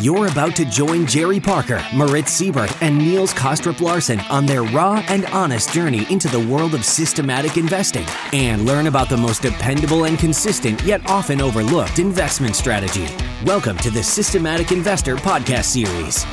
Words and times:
You're 0.00 0.26
about 0.26 0.56
to 0.56 0.64
join 0.64 1.06
Jerry 1.06 1.38
Parker, 1.38 1.80
Moritz 1.94 2.40
Seibert, 2.40 2.76
and 2.82 2.98
Niels 2.98 3.32
Kaastrup 3.32 3.80
Larsen 3.80 4.18
on 4.22 4.44
their 4.44 4.64
raw 4.64 5.04
and 5.06 5.24
honest 5.26 5.72
journey 5.72 6.04
into 6.10 6.26
the 6.26 6.40
world 6.40 6.74
of 6.74 6.84
systematic 6.84 7.56
investing 7.56 8.04
and 8.32 8.66
learn 8.66 8.88
about 8.88 9.08
the 9.08 9.16
most 9.16 9.40
dependable 9.40 10.06
and 10.06 10.18
consistent 10.18 10.82
yet 10.82 11.00
often 11.08 11.40
overlooked 11.40 12.00
investment 12.00 12.56
strategy. 12.56 13.06
Welcome 13.44 13.78
to 13.78 13.90
the 13.92 14.02
Systematic 14.02 14.72
Investor 14.72 15.14
Podcast 15.14 15.66
Series. 15.66 16.26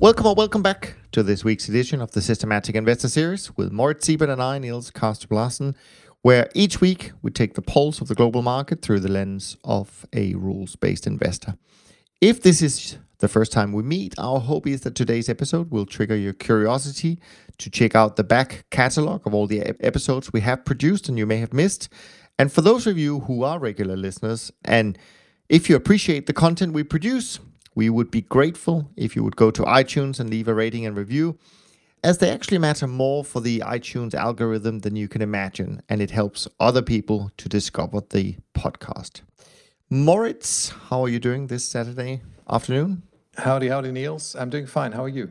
Welcome 0.00 0.26
or 0.26 0.34
welcome 0.34 0.62
back 0.62 0.96
to 1.12 1.22
this 1.22 1.44
week's 1.44 1.68
edition 1.68 2.00
of 2.00 2.10
the 2.10 2.20
Systematic 2.20 2.74
Investor 2.74 3.08
Series 3.08 3.56
with 3.56 3.70
Moritz 3.70 4.08
Seibert 4.08 4.28
and 4.28 4.42
I, 4.42 4.58
Niels 4.58 4.90
Kaastrup 4.90 5.30
Larsen 5.30 5.76
where 6.26 6.50
each 6.54 6.80
week 6.80 7.12
we 7.22 7.30
take 7.30 7.54
the 7.54 7.62
pulse 7.62 8.00
of 8.00 8.08
the 8.08 8.14
global 8.16 8.42
market 8.42 8.82
through 8.82 8.98
the 8.98 9.08
lens 9.08 9.56
of 9.62 10.04
a 10.12 10.34
rules 10.34 10.74
based 10.74 11.06
investor. 11.06 11.56
If 12.20 12.42
this 12.42 12.60
is 12.60 12.98
the 13.18 13.28
first 13.28 13.52
time 13.52 13.72
we 13.72 13.84
meet, 13.84 14.12
our 14.18 14.40
hope 14.40 14.66
is 14.66 14.80
that 14.80 14.96
today's 14.96 15.28
episode 15.28 15.70
will 15.70 15.86
trigger 15.86 16.16
your 16.16 16.32
curiosity 16.32 17.20
to 17.58 17.70
check 17.70 17.94
out 17.94 18.16
the 18.16 18.24
back 18.24 18.64
catalog 18.70 19.24
of 19.24 19.34
all 19.34 19.46
the 19.46 19.60
episodes 19.78 20.32
we 20.32 20.40
have 20.40 20.64
produced 20.64 21.08
and 21.08 21.16
you 21.16 21.26
may 21.26 21.36
have 21.36 21.52
missed. 21.52 21.88
And 22.40 22.52
for 22.52 22.60
those 22.60 22.88
of 22.88 22.98
you 22.98 23.20
who 23.20 23.44
are 23.44 23.60
regular 23.60 23.96
listeners, 23.96 24.50
and 24.64 24.98
if 25.48 25.70
you 25.70 25.76
appreciate 25.76 26.26
the 26.26 26.32
content 26.32 26.72
we 26.72 26.82
produce, 26.82 27.38
we 27.76 27.88
would 27.88 28.10
be 28.10 28.22
grateful 28.22 28.90
if 28.96 29.14
you 29.14 29.22
would 29.22 29.36
go 29.36 29.52
to 29.52 29.62
iTunes 29.62 30.18
and 30.18 30.28
leave 30.28 30.48
a 30.48 30.54
rating 30.54 30.86
and 30.86 30.96
review 30.96 31.38
as 32.02 32.18
they 32.18 32.30
actually 32.30 32.58
matter 32.58 32.86
more 32.86 33.24
for 33.24 33.40
the 33.40 33.60
iTunes 33.60 34.14
algorithm 34.14 34.80
than 34.80 34.96
you 34.96 35.08
can 35.08 35.22
imagine, 35.22 35.82
and 35.88 36.00
it 36.00 36.10
helps 36.10 36.48
other 36.60 36.82
people 36.82 37.30
to 37.36 37.48
discover 37.48 38.00
the 38.10 38.36
podcast. 38.54 39.22
Moritz, 39.90 40.70
how 40.88 41.02
are 41.02 41.08
you 41.08 41.18
doing 41.18 41.46
this 41.46 41.64
Saturday 41.64 42.22
afternoon? 42.48 43.02
Howdy, 43.36 43.68
howdy, 43.68 43.92
Niels. 43.92 44.34
I'm 44.34 44.50
doing 44.50 44.66
fine. 44.66 44.92
How 44.92 45.04
are 45.04 45.08
you? 45.08 45.30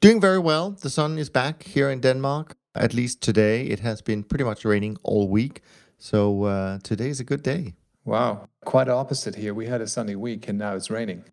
Doing 0.00 0.20
very 0.20 0.38
well. 0.38 0.70
The 0.72 0.90
sun 0.90 1.18
is 1.18 1.30
back 1.30 1.62
here 1.62 1.88
in 1.90 2.00
Denmark, 2.00 2.56
at 2.74 2.94
least 2.94 3.20
today. 3.20 3.66
It 3.66 3.80
has 3.80 4.02
been 4.02 4.24
pretty 4.24 4.44
much 4.44 4.64
raining 4.64 4.96
all 5.02 5.28
week. 5.28 5.62
So 5.98 6.44
uh, 6.44 6.78
today 6.82 7.08
is 7.08 7.20
a 7.20 7.24
good 7.24 7.42
day. 7.42 7.74
Wow. 8.04 8.48
Quite 8.64 8.88
opposite 8.88 9.36
here. 9.36 9.54
We 9.54 9.66
had 9.66 9.80
a 9.80 9.86
sunny 9.86 10.16
week 10.16 10.48
and 10.48 10.58
now 10.58 10.74
it's 10.74 10.90
raining. 10.90 11.24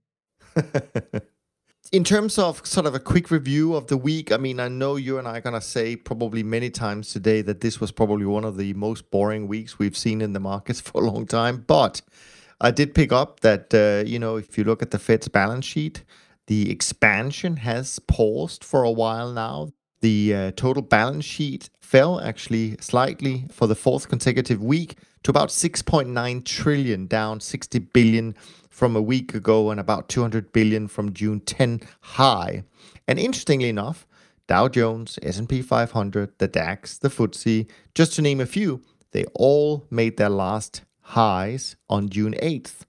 in 1.92 2.04
terms 2.04 2.38
of 2.38 2.66
sort 2.66 2.86
of 2.86 2.94
a 2.94 3.00
quick 3.00 3.32
review 3.32 3.73
of 3.73 3.88
the 3.88 3.98
week, 3.98 4.32
I 4.32 4.38
mean, 4.38 4.59
I 4.59 4.68
know 4.68 4.95
you 4.95 5.18
and 5.18 5.28
I 5.28 5.38
are 5.38 5.42
going 5.42 5.56
to 5.56 5.62
say 5.62 5.95
probably 5.95 6.44
many 6.44 6.70
times 6.70 7.12
today 7.12 7.42
that 7.42 7.62
this 7.62 7.80
was 7.80 7.92
probably 7.92 8.26
one 8.26 8.45
of 8.45 8.58
the 8.58 8.73
most 8.73 9.09
boring 9.09 9.48
weeks 9.48 9.80
we've 9.80 9.98
seen 9.98 10.22
in 10.22 10.34
the 10.34 10.40
markets 10.40 10.80
for 10.86 11.02
a 11.02 11.06
long 11.06 11.26
time. 11.26 11.64
But 11.66 12.02
I 12.62 12.72
did 12.72 12.94
pick 12.94 13.12
up 13.12 13.40
that, 13.40 13.73
uh, 13.73 14.08
you 14.08 14.20
know, 14.20 14.36
if 14.36 14.58
you 14.58 14.64
look 14.64 14.84
at 14.84 14.92
the 14.92 15.00
Fed's 15.00 15.28
balance 15.28 15.66
sheet, 15.66 16.04
the 16.48 16.72
expansion 16.72 17.58
has 17.58 18.00
paused 18.00 18.64
for 18.64 18.84
a 18.84 18.92
while 18.92 19.32
now. 19.32 19.72
The 20.02 20.33
uh, 20.33 20.52
total 20.55 20.81
balance 20.81 21.25
sheet 21.25 21.69
fell 21.81 22.22
actually 22.22 22.78
slightly 22.80 23.45
for 23.52 23.67
the 23.67 23.75
fourth 23.75 24.08
consecutive 24.08 24.64
week 24.64 24.97
to 25.23 25.31
about 25.31 25.50
6.9 25.50 26.45
trillion, 26.45 27.08
down 27.08 27.39
60 27.39 27.80
billion 27.80 28.36
from 28.70 28.95
a 28.95 29.02
week 29.02 29.33
ago 29.33 29.72
and 29.72 29.80
about 29.80 30.08
200 30.08 30.53
billion 30.53 30.88
from 30.88 31.14
June 31.14 31.42
10 31.42 31.81
high. 32.02 32.64
And 33.08 33.20
interestingly 33.20 33.70
enough, 33.70 34.08
Dow 34.47 34.67
Jones, 34.67 35.20
S&P 35.22 35.61
500, 35.61 36.31
the 36.38 36.47
DAX, 36.47 36.97
the 36.97 37.09
FTSE, 37.09 37.70
just 37.94 38.14
to 38.14 38.22
name 38.22 38.39
a 38.39 38.45
few, 38.45 38.81
they 39.11 39.25
all 39.36 39.86
made 39.89 40.17
their 40.17 40.30
last 40.30 40.83
highs 41.02 41.75
on 41.89 42.09
June 42.09 42.36
8th. 42.42 42.81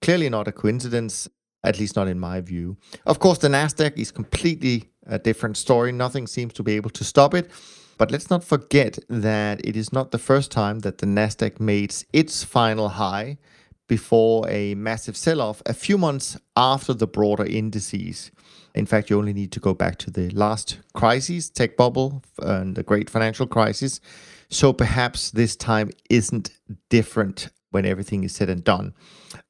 Clearly 0.00 0.28
not 0.28 0.48
a 0.48 0.52
coincidence, 0.52 1.28
at 1.64 1.78
least 1.78 1.96
not 1.96 2.08
in 2.08 2.18
my 2.18 2.40
view. 2.40 2.76
Of 3.06 3.18
course, 3.18 3.38
the 3.38 3.48
Nasdaq 3.48 3.96
is 3.96 4.10
completely 4.10 4.90
a 5.06 5.18
different 5.18 5.56
story. 5.56 5.92
Nothing 5.92 6.26
seems 6.26 6.52
to 6.54 6.62
be 6.62 6.76
able 6.76 6.90
to 6.90 7.04
stop 7.04 7.34
it. 7.34 7.50
But 7.98 8.10
let's 8.10 8.30
not 8.30 8.42
forget 8.42 8.98
that 9.08 9.64
it 9.64 9.76
is 9.76 9.92
not 9.92 10.10
the 10.10 10.18
first 10.18 10.50
time 10.50 10.80
that 10.80 10.98
the 10.98 11.06
Nasdaq 11.06 11.60
made 11.60 11.94
its 12.12 12.42
final 12.42 12.88
high 12.88 13.38
before 13.86 14.48
a 14.48 14.74
massive 14.74 15.16
sell 15.16 15.40
off 15.40 15.62
a 15.66 15.74
few 15.74 15.98
months 15.98 16.36
after 16.56 16.94
the 16.94 17.06
broader 17.06 17.44
indices. 17.44 18.30
In 18.74 18.86
fact, 18.86 19.10
you 19.10 19.18
only 19.18 19.34
need 19.34 19.52
to 19.52 19.60
go 19.60 19.74
back 19.74 19.98
to 19.98 20.10
the 20.10 20.30
last 20.30 20.78
crisis, 20.94 21.50
tech 21.50 21.76
bubble, 21.76 22.22
and 22.38 22.74
the 22.74 22.82
great 22.82 23.10
financial 23.10 23.46
crisis. 23.46 24.00
So 24.48 24.72
perhaps 24.72 25.30
this 25.30 25.56
time 25.56 25.90
isn't 26.08 26.50
different 26.88 27.48
when 27.70 27.84
everything 27.84 28.24
is 28.24 28.34
said 28.34 28.48
and 28.48 28.64
done. 28.64 28.94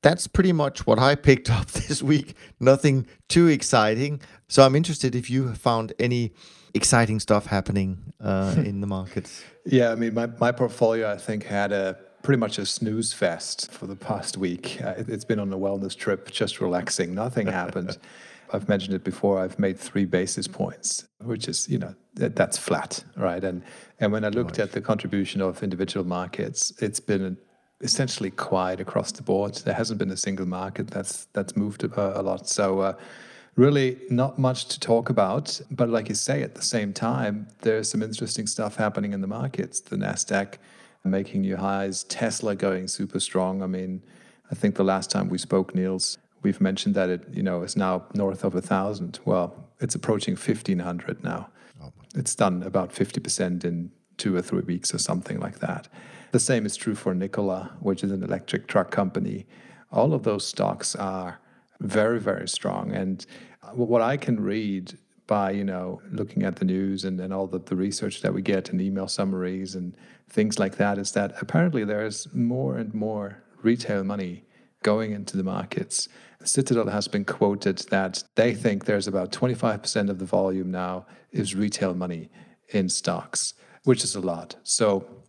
That's 0.02 0.26
pretty 0.26 0.52
much 0.52 0.86
what 0.86 0.98
I 0.98 1.14
picked 1.14 1.50
up 1.58 1.68
this 1.68 2.02
week. 2.02 2.34
Nothing 2.60 3.06
too 3.28 3.48
exciting. 3.48 4.20
So 4.48 4.64
I'm 4.64 4.76
interested 4.76 5.14
if 5.14 5.30
you 5.30 5.54
found 5.54 5.92
any 5.98 6.32
exciting 6.74 7.20
stuff 7.20 7.46
happening 7.46 8.12
uh, 8.20 8.54
in 8.64 8.80
the 8.80 8.86
markets. 8.86 9.42
Yeah, 9.64 9.92
I 9.92 9.94
mean, 9.94 10.14
my, 10.14 10.26
my 10.40 10.52
portfolio, 10.52 11.10
I 11.10 11.16
think, 11.16 11.44
had 11.44 11.72
a 11.72 11.98
pretty 12.22 12.38
much 12.38 12.58
a 12.58 12.66
snooze 12.66 13.12
fest 13.12 13.70
for 13.70 13.86
the 13.86 13.96
past 13.96 14.36
week. 14.36 14.80
Uh, 14.82 14.94
it, 14.96 15.08
has 15.08 15.24
been 15.24 15.38
on 15.38 15.52
a 15.52 15.58
wellness 15.58 15.96
trip, 15.96 16.30
just 16.30 16.60
relaxing. 16.60 17.14
Nothing 17.14 17.46
happened. 17.46 17.98
I've 18.52 18.68
mentioned 18.68 18.94
it 18.94 19.02
before. 19.02 19.38
I've 19.40 19.58
made 19.58 19.78
three 19.78 20.04
basis 20.04 20.46
points, 20.46 21.08
which 21.22 21.48
is 21.48 21.68
you 21.70 21.78
know 21.78 21.94
that, 22.14 22.36
that's 22.36 22.58
flat, 22.58 23.02
right? 23.16 23.42
And 23.42 23.62
and 23.98 24.12
when 24.12 24.24
I 24.24 24.28
looked 24.28 24.58
right. 24.58 24.64
at 24.64 24.72
the 24.72 24.80
contribution 24.80 25.40
of 25.40 25.62
individual 25.62 26.06
markets, 26.06 26.72
it's 26.78 27.00
been 27.00 27.38
essentially 27.82 28.30
quiet 28.30 28.80
across 28.80 29.12
the 29.12 29.22
board. 29.22 29.56
There 29.56 29.74
hasn't 29.74 29.98
been 29.98 30.10
a 30.10 30.16
single 30.16 30.46
market 30.46 30.88
that's 30.88 31.26
that's 31.32 31.56
moved 31.56 31.84
a, 31.84 32.20
a 32.20 32.22
lot. 32.22 32.48
So. 32.48 32.80
Uh, 32.80 32.94
really 33.54 33.98
not 34.08 34.38
much 34.38 34.66
to 34.66 34.80
talk 34.80 35.10
about. 35.10 35.60
But 35.70 35.88
like 35.90 36.08
you 36.08 36.14
say, 36.14 36.42
at 36.42 36.54
the 36.54 36.62
same 36.62 36.92
time, 36.92 37.48
there's 37.60 37.90
some 37.90 38.02
interesting 38.02 38.46
stuff 38.46 38.76
happening 38.76 39.12
in 39.12 39.20
the 39.20 39.26
markets. 39.26 39.80
The 39.80 39.96
NASDAQ 39.96 40.54
making 41.04 41.42
new 41.42 41.56
highs. 41.56 42.04
Tesla 42.04 42.54
going 42.54 42.88
super 42.88 43.20
strong. 43.20 43.62
I 43.62 43.66
mean, 43.66 44.02
I 44.50 44.54
think 44.54 44.76
the 44.76 44.84
last 44.84 45.10
time 45.10 45.28
we 45.28 45.38
spoke, 45.38 45.74
Niels, 45.74 46.18
we've 46.42 46.60
mentioned 46.60 46.94
that 46.94 47.08
it 47.08 47.24
you 47.32 47.42
know 47.42 47.62
is 47.62 47.76
now 47.76 48.04
north 48.14 48.44
of 48.44 48.54
a 48.54 48.60
thousand. 48.60 49.18
Well, 49.24 49.54
it's 49.80 49.94
approaching 49.94 50.36
fifteen 50.36 50.80
hundred 50.80 51.22
now. 51.24 51.48
Oh 51.82 51.92
it's 52.14 52.34
done 52.34 52.62
about 52.62 52.92
fifty 52.92 53.20
percent 53.20 53.64
in 53.64 53.90
two 54.16 54.36
or 54.36 54.42
three 54.42 54.62
weeks 54.62 54.94
or 54.94 54.98
something 54.98 55.40
like 55.40 55.58
that. 55.60 55.88
The 56.32 56.40
same 56.40 56.64
is 56.64 56.76
true 56.76 56.94
for 56.94 57.14
Nikola, 57.14 57.76
which 57.80 58.02
is 58.02 58.10
an 58.10 58.22
electric 58.22 58.66
truck 58.66 58.90
company. 58.90 59.46
All 59.90 60.14
of 60.14 60.22
those 60.22 60.46
stocks 60.46 60.96
are 60.96 61.38
very 61.80 62.18
very 62.18 62.48
strong, 62.48 62.92
and 62.92 63.24
what 63.74 64.00
I 64.00 64.16
can 64.16 64.40
read 64.40 64.98
by 65.26 65.50
you 65.50 65.64
know 65.64 66.00
looking 66.10 66.42
at 66.42 66.56
the 66.56 66.64
news 66.64 67.04
and, 67.04 67.20
and 67.20 67.34
all 67.34 67.46
the, 67.46 67.58
the 67.58 67.76
research 67.76 68.22
that 68.22 68.32
we 68.32 68.40
get 68.40 68.70
and 68.70 68.80
email 68.80 69.08
summaries 69.08 69.74
and 69.74 69.94
things 70.30 70.58
like 70.58 70.76
that 70.76 70.96
is 70.96 71.12
that 71.12 71.34
apparently 71.40 71.84
there's 71.84 72.32
more 72.34 72.76
and 72.76 72.94
more 72.94 73.42
retail 73.62 74.02
money 74.02 74.44
going 74.82 75.12
into 75.12 75.36
the 75.36 75.44
markets. 75.44 76.08
Citadel 76.44 76.88
has 76.88 77.08
been 77.08 77.24
quoted 77.24 77.78
that 77.90 78.24
they 78.34 78.54
think 78.54 78.84
there's 78.84 79.06
about 79.06 79.30
25% 79.30 80.10
of 80.10 80.18
the 80.18 80.24
volume 80.24 80.70
now 80.70 81.06
is 81.30 81.54
retail 81.54 81.94
money 81.94 82.30
in 82.70 82.88
stocks, 82.88 83.54
which 83.84 84.02
is 84.02 84.16
a 84.16 84.20
lot. 84.20 84.56
So 84.64 85.21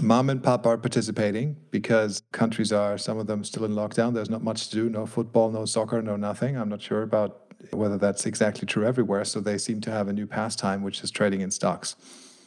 mom 0.00 0.30
and 0.30 0.42
pop 0.42 0.66
are 0.66 0.76
participating 0.76 1.56
because 1.70 2.22
countries 2.32 2.72
are, 2.72 2.98
some 2.98 3.18
of 3.18 3.26
them 3.26 3.44
still 3.44 3.64
in 3.64 3.72
lockdown. 3.72 4.14
There's 4.14 4.30
not 4.30 4.42
much 4.42 4.68
to 4.68 4.76
do, 4.76 4.88
no 4.88 5.06
football, 5.06 5.50
no 5.50 5.64
soccer, 5.64 6.02
no 6.02 6.16
nothing. 6.16 6.56
I'm 6.56 6.68
not 6.68 6.82
sure 6.82 7.02
about 7.02 7.40
whether 7.70 7.96
that's 7.96 8.26
exactly 8.26 8.66
true 8.66 8.84
everywhere. 8.86 9.24
So 9.24 9.40
they 9.40 9.58
seem 9.58 9.80
to 9.82 9.90
have 9.90 10.08
a 10.08 10.12
new 10.12 10.26
pastime, 10.26 10.82
which 10.82 11.02
is 11.02 11.10
trading 11.10 11.40
in 11.40 11.50
stocks. 11.50 11.96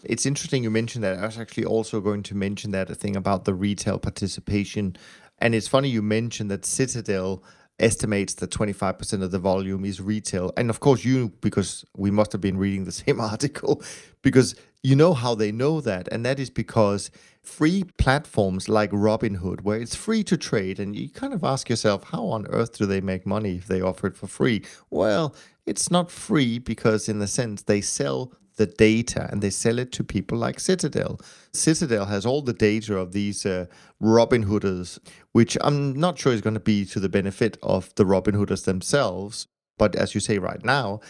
It's 0.04 0.26
interesting 0.26 0.64
you 0.64 0.70
mentioned 0.70 1.04
that. 1.04 1.18
I 1.18 1.26
was 1.26 1.40
actually 1.40 1.66
also 1.66 2.02
going 2.02 2.24
to 2.24 2.36
mention 2.36 2.72
that 2.72 2.90
a 2.90 2.96
thing 2.96 3.16
about 3.16 3.46
the 3.46 3.54
retail 3.54 3.98
participation. 3.98 4.96
And 5.40 5.56
it's 5.56 5.68
funny 5.68 5.90
you 5.90 6.02
mentioned 6.02 6.52
that 6.52 6.66
Citadel 6.66 7.44
estimates 7.80 8.36
that 8.36 8.50
25% 8.50 9.24
of 9.24 9.32
the 9.32 9.40
volume 9.40 9.86
is 9.86 10.02
retail. 10.02 10.52
And 10.58 10.70
of 10.70 10.80
course, 10.80 11.04
you, 11.04 11.30
because 11.42 11.86
we 11.96 12.12
must 12.12 12.32
have 12.32 12.42
been 12.42 12.58
reading 12.58 12.86
the 12.86 12.92
same 12.92 13.20
article, 13.34 13.82
because 14.22 14.56
you 14.84 14.96
know 14.96 15.14
how 15.14 15.36
they 15.36 15.52
know 15.52 15.82
that. 15.82 16.08
And 16.12 16.26
that 16.26 16.40
is 16.40 16.50
because 16.50 17.12
free 17.42 17.84
platforms 17.98 18.70
like 18.70 18.92
Robinhood, 18.92 19.62
where 19.62 19.80
it's 19.80 19.96
free 19.96 20.24
to 20.26 20.38
trade, 20.38 20.80
and 20.80 20.96
you 20.96 21.10
kind 21.10 21.34
of 21.34 21.44
ask 21.44 21.70
yourself, 21.70 22.06
how 22.06 22.26
on 22.26 22.48
earth 22.48 22.78
do 22.78 22.86
they 22.86 23.02
make 23.02 23.26
money 23.26 23.56
if 23.56 23.68
they 23.68 23.82
offer 23.82 24.08
it 24.08 24.16
for 24.16 24.28
free? 24.28 24.64
Well, 24.90 25.36
it's 25.66 25.90
not 25.90 26.12
free 26.12 26.60
because, 26.60 27.10
in 27.10 27.20
the 27.20 27.28
sense, 27.28 27.64
they 27.64 27.82
sell 27.82 28.34
the 28.58 28.66
data 28.66 29.30
and 29.32 29.42
they 29.42 29.50
sell 29.50 29.80
it 29.80 29.92
to 29.94 30.04
people 30.04 30.38
like 30.38 30.60
Citadel. 30.60 31.20
Citadel 31.54 32.06
has 32.06 32.26
all 32.26 32.42
the 32.42 32.54
data 32.54 32.98
of 32.98 33.12
these 33.12 33.46
uh, 33.46 33.68
Robinhooders, 34.02 35.00
which 35.32 35.58
I'm 35.62 35.94
not 35.94 36.18
sure 36.18 36.34
is 36.34 36.42
going 36.42 36.56
to 36.56 36.60
be 36.60 36.86
to 36.86 37.00
the 37.00 37.10
benefit 37.10 37.58
of 37.62 37.94
the 37.96 38.04
Robinhooders 38.04 38.66
themselves. 38.66 39.48
But 39.78 39.96
as 39.96 40.16
you 40.16 40.22
say 40.22 40.40
right 40.40 40.64
now, 40.66 41.02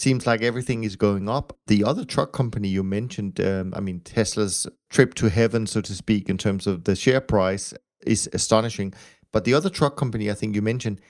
seems 0.00 0.26
like 0.26 0.42
everything 0.42 0.82
is 0.82 0.96
going 0.96 1.28
up. 1.28 1.56
The 1.66 1.84
other 1.84 2.04
truck 2.04 2.32
company 2.32 2.68
you 2.68 2.82
mentioned, 2.82 3.38
um, 3.40 3.74
I 3.76 3.80
mean, 3.80 4.00
Tesla's 4.00 4.66
trip 4.88 5.14
to 5.14 5.28
heaven, 5.28 5.66
so 5.66 5.80
to 5.82 5.94
speak, 5.94 6.28
in 6.28 6.38
terms 6.38 6.66
of 6.66 6.84
the 6.84 6.96
share 6.96 7.20
price, 7.20 7.74
is 8.06 8.28
astonishing. 8.32 8.94
But 9.30 9.44
the 9.44 9.54
other 9.54 9.68
truck 9.68 9.96
company 9.96 10.30
I 10.30 10.34
think 10.34 10.54
you 10.54 10.62
mentioned, 10.62 11.00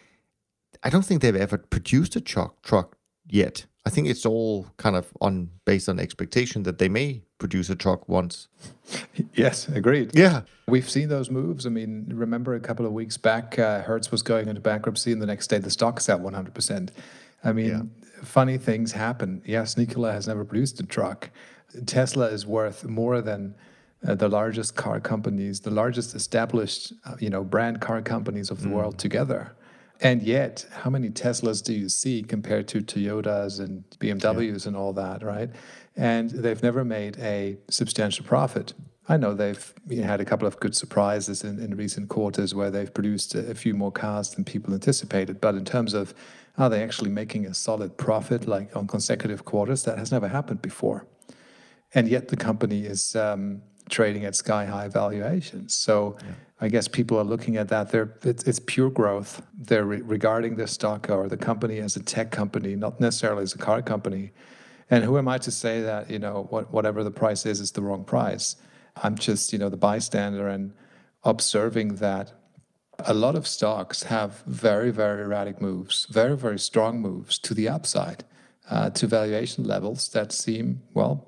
I 0.82 0.90
don't 0.90 1.04
think 1.04 1.22
they've 1.22 1.37
ever 1.37 1.58
produced 1.58 2.16
a 2.16 2.20
truck 2.20 2.62
truck 2.62 2.96
yet. 3.28 3.66
I 3.87 3.90
think 3.90 4.08
it's 4.08 4.26
all 4.26 4.66
kind 4.76 4.96
of 4.96 5.06
on 5.20 5.50
based 5.64 5.88
on 5.88 5.98
expectation 5.98 6.64
that 6.64 6.78
they 6.78 6.88
may 6.88 7.22
produce 7.38 7.70
a 7.70 7.76
truck 7.76 8.08
once. 8.08 8.48
Yes, 9.34 9.69
agreed. 9.69 10.10
Yeah, 10.14 10.42
we've 10.66 10.90
seen 10.90 11.08
those 11.08 11.31
moves. 11.31 11.64
I 11.64 11.70
mean, 11.70 12.06
remember 12.12 12.54
a 12.54 12.60
couple 12.60 12.84
of 12.84 12.92
weeks 12.92 13.16
back, 13.16 13.58
uh, 13.58 13.82
Hertz 13.82 14.10
was 14.10 14.22
going 14.22 14.48
into 14.48 14.60
bankruptcy, 14.60 15.12
and 15.12 15.22
the 15.22 15.26
next 15.26 15.46
day 15.46 15.58
the 15.58 15.70
stock 15.70 16.00
is 16.00 16.08
at 16.08 16.20
100 16.20 16.52
percent. 16.52 16.90
I 17.42 17.52
mean, 17.52 17.69
yeah. 17.69 17.82
Funny 18.22 18.58
things 18.58 18.93
happen. 18.93 19.43
Yes, 19.44 19.76
Nikola 19.76 20.12
has 20.12 20.28
never 20.28 20.44
produced 20.44 20.81
a 20.81 20.84
truck. 20.84 21.31
Tesla 21.87 22.26
is 22.26 22.46
worth 22.46 22.84
more 22.84 23.20
than 23.20 23.55
uh, 24.06 24.14
the 24.14 24.28
largest 24.28 24.76
car 24.76 25.00
companies, 25.00 25.61
the 25.61 25.70
largest 25.70 26.14
established, 26.14 26.93
uh, 27.05 27.17
you 27.19 27.31
know, 27.31 27.44
brand 27.44 27.81
car 27.81 28.00
companies 28.02 28.50
of 28.50 28.62
the 28.62 28.69
mm. 28.69 28.72
world 28.72 28.99
together. 28.99 29.55
And 30.02 30.22
yet, 30.22 30.67
how 30.72 30.88
many 30.88 31.11
Teslas 31.11 31.62
do 31.62 31.75
you 31.75 31.90
see 31.90 32.22
compared 32.22 32.67
to 32.69 32.81
Toyotas 32.81 33.61
and 33.61 33.84
BMWs 33.99 34.64
yeah. 34.64 34.69
and 34.69 34.76
all 34.76 34.94
that, 34.94 35.23
right? 35.23 35.50
And 35.96 36.31
they've 36.31 36.62
never 36.62 36.84
made 36.84 37.19
a 37.19 37.58
substantial 37.69 38.25
profit. 38.25 38.73
I 39.08 39.19
know 39.19 39.34
they've 39.34 39.75
had 40.02 40.20
a 40.20 40.25
couple 40.25 40.46
of 40.46 40.58
good 40.61 40.75
surprises 40.75 41.44
in, 41.44 41.58
in 41.58 41.76
recent 41.76 42.08
quarters 42.08 42.55
where 42.55 42.70
they've 42.70 42.93
produced 42.93 43.34
a, 43.34 43.50
a 43.50 43.55
few 43.55 43.75
more 43.75 43.93
cars 43.93 44.31
than 44.31 44.44
people 44.44 44.73
anticipated. 44.73 45.40
But 45.40 45.56
in 45.56 45.66
terms 45.66 45.93
of 45.93 46.14
are 46.60 46.70
they 46.70 46.82
actually 46.82 47.10
making 47.10 47.46
a 47.46 47.54
solid 47.54 47.96
profit 47.96 48.46
like 48.46 48.76
on 48.76 48.86
consecutive 48.86 49.44
quarters, 49.44 49.84
that 49.84 49.98
has 49.98 50.12
never 50.12 50.28
happened 50.28 50.62
before. 50.62 51.06
And 51.94 52.08
yet 52.08 52.28
the 52.28 52.36
company 52.36 52.84
is 52.84 53.16
um, 53.16 53.62
trading 53.88 54.24
at 54.24 54.36
sky 54.36 54.66
high 54.66 54.88
valuations. 54.88 55.74
So 55.74 56.16
yeah. 56.20 56.32
I 56.60 56.68
guess 56.68 56.86
people 56.86 57.18
are 57.18 57.24
looking 57.24 57.56
at 57.56 57.68
that. 57.68 57.90
They're, 57.90 58.14
it's, 58.22 58.44
it's 58.44 58.60
pure 58.60 58.90
growth. 58.90 59.42
They're 59.58 59.84
re- 59.84 60.02
regarding 60.02 60.56
their 60.56 60.66
stock 60.66 61.08
or 61.10 61.28
the 61.28 61.36
company 61.36 61.78
as 61.78 61.96
a 61.96 62.02
tech 62.02 62.30
company, 62.30 62.76
not 62.76 63.00
necessarily 63.00 63.42
as 63.42 63.54
a 63.54 63.58
car 63.58 63.82
company. 63.82 64.32
And 64.90 65.04
who 65.04 65.18
am 65.18 65.28
I 65.28 65.38
to 65.38 65.50
say 65.50 65.80
that 65.82 66.10
you 66.10 66.18
know 66.18 66.46
what, 66.50 66.72
whatever 66.72 67.04
the 67.04 67.10
price 67.10 67.46
is 67.46 67.60
is 67.60 67.72
the 67.72 67.80
wrong 67.80 68.04
price? 68.04 68.56
I'm 69.02 69.16
just 69.16 69.52
you 69.52 69.58
know 69.58 69.68
the 69.68 69.76
bystander 69.76 70.48
and 70.48 70.72
observing 71.22 71.96
that 71.96 72.32
a 73.06 73.14
lot 73.14 73.35
of 73.37 73.47
stocks 73.47 74.05
have 74.05 74.43
very 74.47 74.91
very 74.91 75.23
erratic 75.23 75.61
moves, 75.61 76.06
very 76.11 76.37
very 76.37 76.58
strong 76.58 77.00
moves 77.00 77.38
to 77.38 77.55
the 77.55 77.69
upside, 77.69 78.25
uh, 78.70 78.91
to 78.91 79.06
valuation 79.06 79.64
levels 79.64 80.08
that 80.11 80.32
seem 80.32 80.82
well 80.94 81.26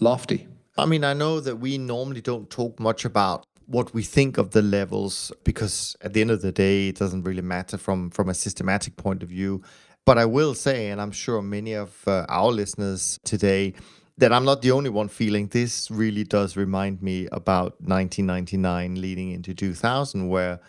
lofty. 0.00 0.46
I 0.78 0.86
mean, 0.86 1.04
I 1.04 1.14
know 1.14 1.40
that 1.40 1.56
we 1.56 1.78
normally 1.78 2.20
don't 2.20 2.50
talk 2.50 2.78
much 2.78 3.04
about 3.04 3.46
what 3.66 3.92
we 3.92 4.02
think 4.02 4.38
of 4.38 4.50
the 4.50 4.62
levels 4.62 5.32
because 5.42 5.96
at 6.00 6.12
the 6.12 6.20
end 6.20 6.30
of 6.30 6.42
the 6.42 6.52
day, 6.52 6.88
it 6.88 6.96
doesn't 6.96 7.22
really 7.22 7.42
matter 7.42 7.78
from 7.78 8.10
from 8.10 8.28
a 8.28 8.34
systematic 8.34 8.96
point 8.96 9.22
of 9.22 9.28
view. 9.28 9.62
But 10.04 10.18
I 10.18 10.24
will 10.24 10.54
say, 10.54 10.90
and 10.90 11.00
I'm 11.00 11.10
sure 11.10 11.42
many 11.42 11.72
of 11.72 12.06
uh, 12.06 12.26
our 12.28 12.52
listeners 12.52 13.18
today, 13.24 13.74
that 14.18 14.32
I'm 14.32 14.44
not 14.44 14.62
the 14.62 14.70
only 14.70 14.88
one 14.88 15.08
feeling 15.08 15.48
this 15.48 15.90
really 15.90 16.22
does 16.22 16.56
remind 16.56 17.02
me 17.02 17.26
about 17.32 17.80
1999 17.80 19.00
leading 19.00 19.32
into 19.32 19.52
2000, 19.52 20.28
where 20.28 20.60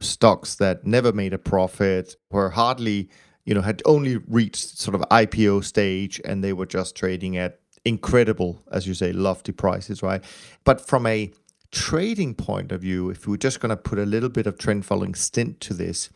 stocks 0.00 0.56
that 0.56 0.86
never 0.86 1.12
made 1.12 1.32
a 1.32 1.38
profit 1.38 2.16
were 2.30 2.50
hardly, 2.50 3.08
you 3.44 3.54
know, 3.54 3.60
had 3.60 3.82
only 3.84 4.16
reached 4.16 4.78
sort 4.78 4.94
of 4.94 5.02
IPO 5.10 5.64
stage 5.64 6.20
and 6.24 6.42
they 6.42 6.52
were 6.52 6.66
just 6.66 6.96
trading 6.96 7.36
at 7.36 7.60
incredible, 7.84 8.62
as 8.70 8.86
you 8.86 8.94
say, 8.94 9.12
lofty 9.12 9.52
prices, 9.52 10.02
right? 10.02 10.22
But 10.64 10.80
from 10.80 11.06
a 11.06 11.30
trading 11.70 12.34
point 12.34 12.72
of 12.72 12.80
view, 12.80 13.10
if 13.10 13.26
we're 13.26 13.36
just 13.36 13.60
going 13.60 13.70
to 13.70 13.76
put 13.76 13.98
a 13.98 14.06
little 14.06 14.28
bit 14.28 14.46
of 14.46 14.58
trend 14.58 14.84
following 14.84 15.14
stint 15.14 15.60
to 15.60 15.74
this, 15.74 16.10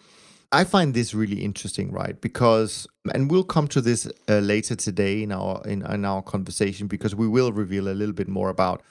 I 0.52 0.64
find 0.64 0.94
this 0.94 1.14
really 1.14 1.42
interesting, 1.42 1.90
right? 1.90 2.20
Because, 2.20 2.86
and 3.12 3.31
we'll 3.31 3.44
come 3.44 3.66
to 3.69 3.81
this 3.81 4.08
uh, 4.28 4.38
later 4.38 4.76
today 4.76 5.22
in 5.22 5.32
our 5.32 5.60
in, 5.66 5.84
in 5.84 6.04
our 6.04 6.22
conversation 6.22 6.86
because 6.86 7.14
we 7.14 7.26
will 7.26 7.52
reveal 7.52 7.88
a 7.88 7.94
little 7.94 8.14
bit 8.14 8.28
more 8.28 8.50
about 8.50 8.82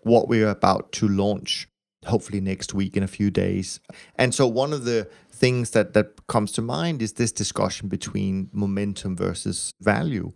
what 0.00 0.28
we're 0.28 0.48
about 0.48 0.92
to 0.92 1.08
launch, 1.08 1.68
hopefully 2.06 2.40
next 2.40 2.74
week 2.74 2.96
in 2.96 3.02
a 3.02 3.08
few 3.08 3.30
days. 3.30 3.80
And 4.16 4.34
so, 4.34 4.46
one 4.46 4.72
of 4.72 4.84
the 4.84 5.08
things 5.30 5.70
that 5.70 5.92
that 5.94 6.26
comes 6.26 6.52
to 6.52 6.62
mind 6.62 7.02
is 7.02 7.14
this 7.14 7.32
discussion 7.32 7.88
between 7.88 8.48
momentum 8.52 9.16
versus 9.16 9.72
value. 9.80 10.32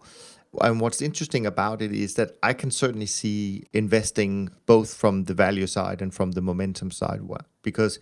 And 0.61 0.81
what's 0.81 1.01
interesting 1.01 1.47
about 1.47 1.81
it 1.81 1.93
is 1.93 2.15
that 2.15 2.33
I 2.43 2.55
can 2.55 2.71
certainly 2.71 3.07
see 3.07 3.65
investing 3.73 4.51
both 4.67 4.95
from 4.95 5.25
the 5.25 5.35
value 5.35 5.67
side 5.67 6.03
and 6.03 6.13
from 6.13 6.33
the 6.33 6.41
momentum 6.41 6.91
side. 6.91 7.21
Because 7.63 8.01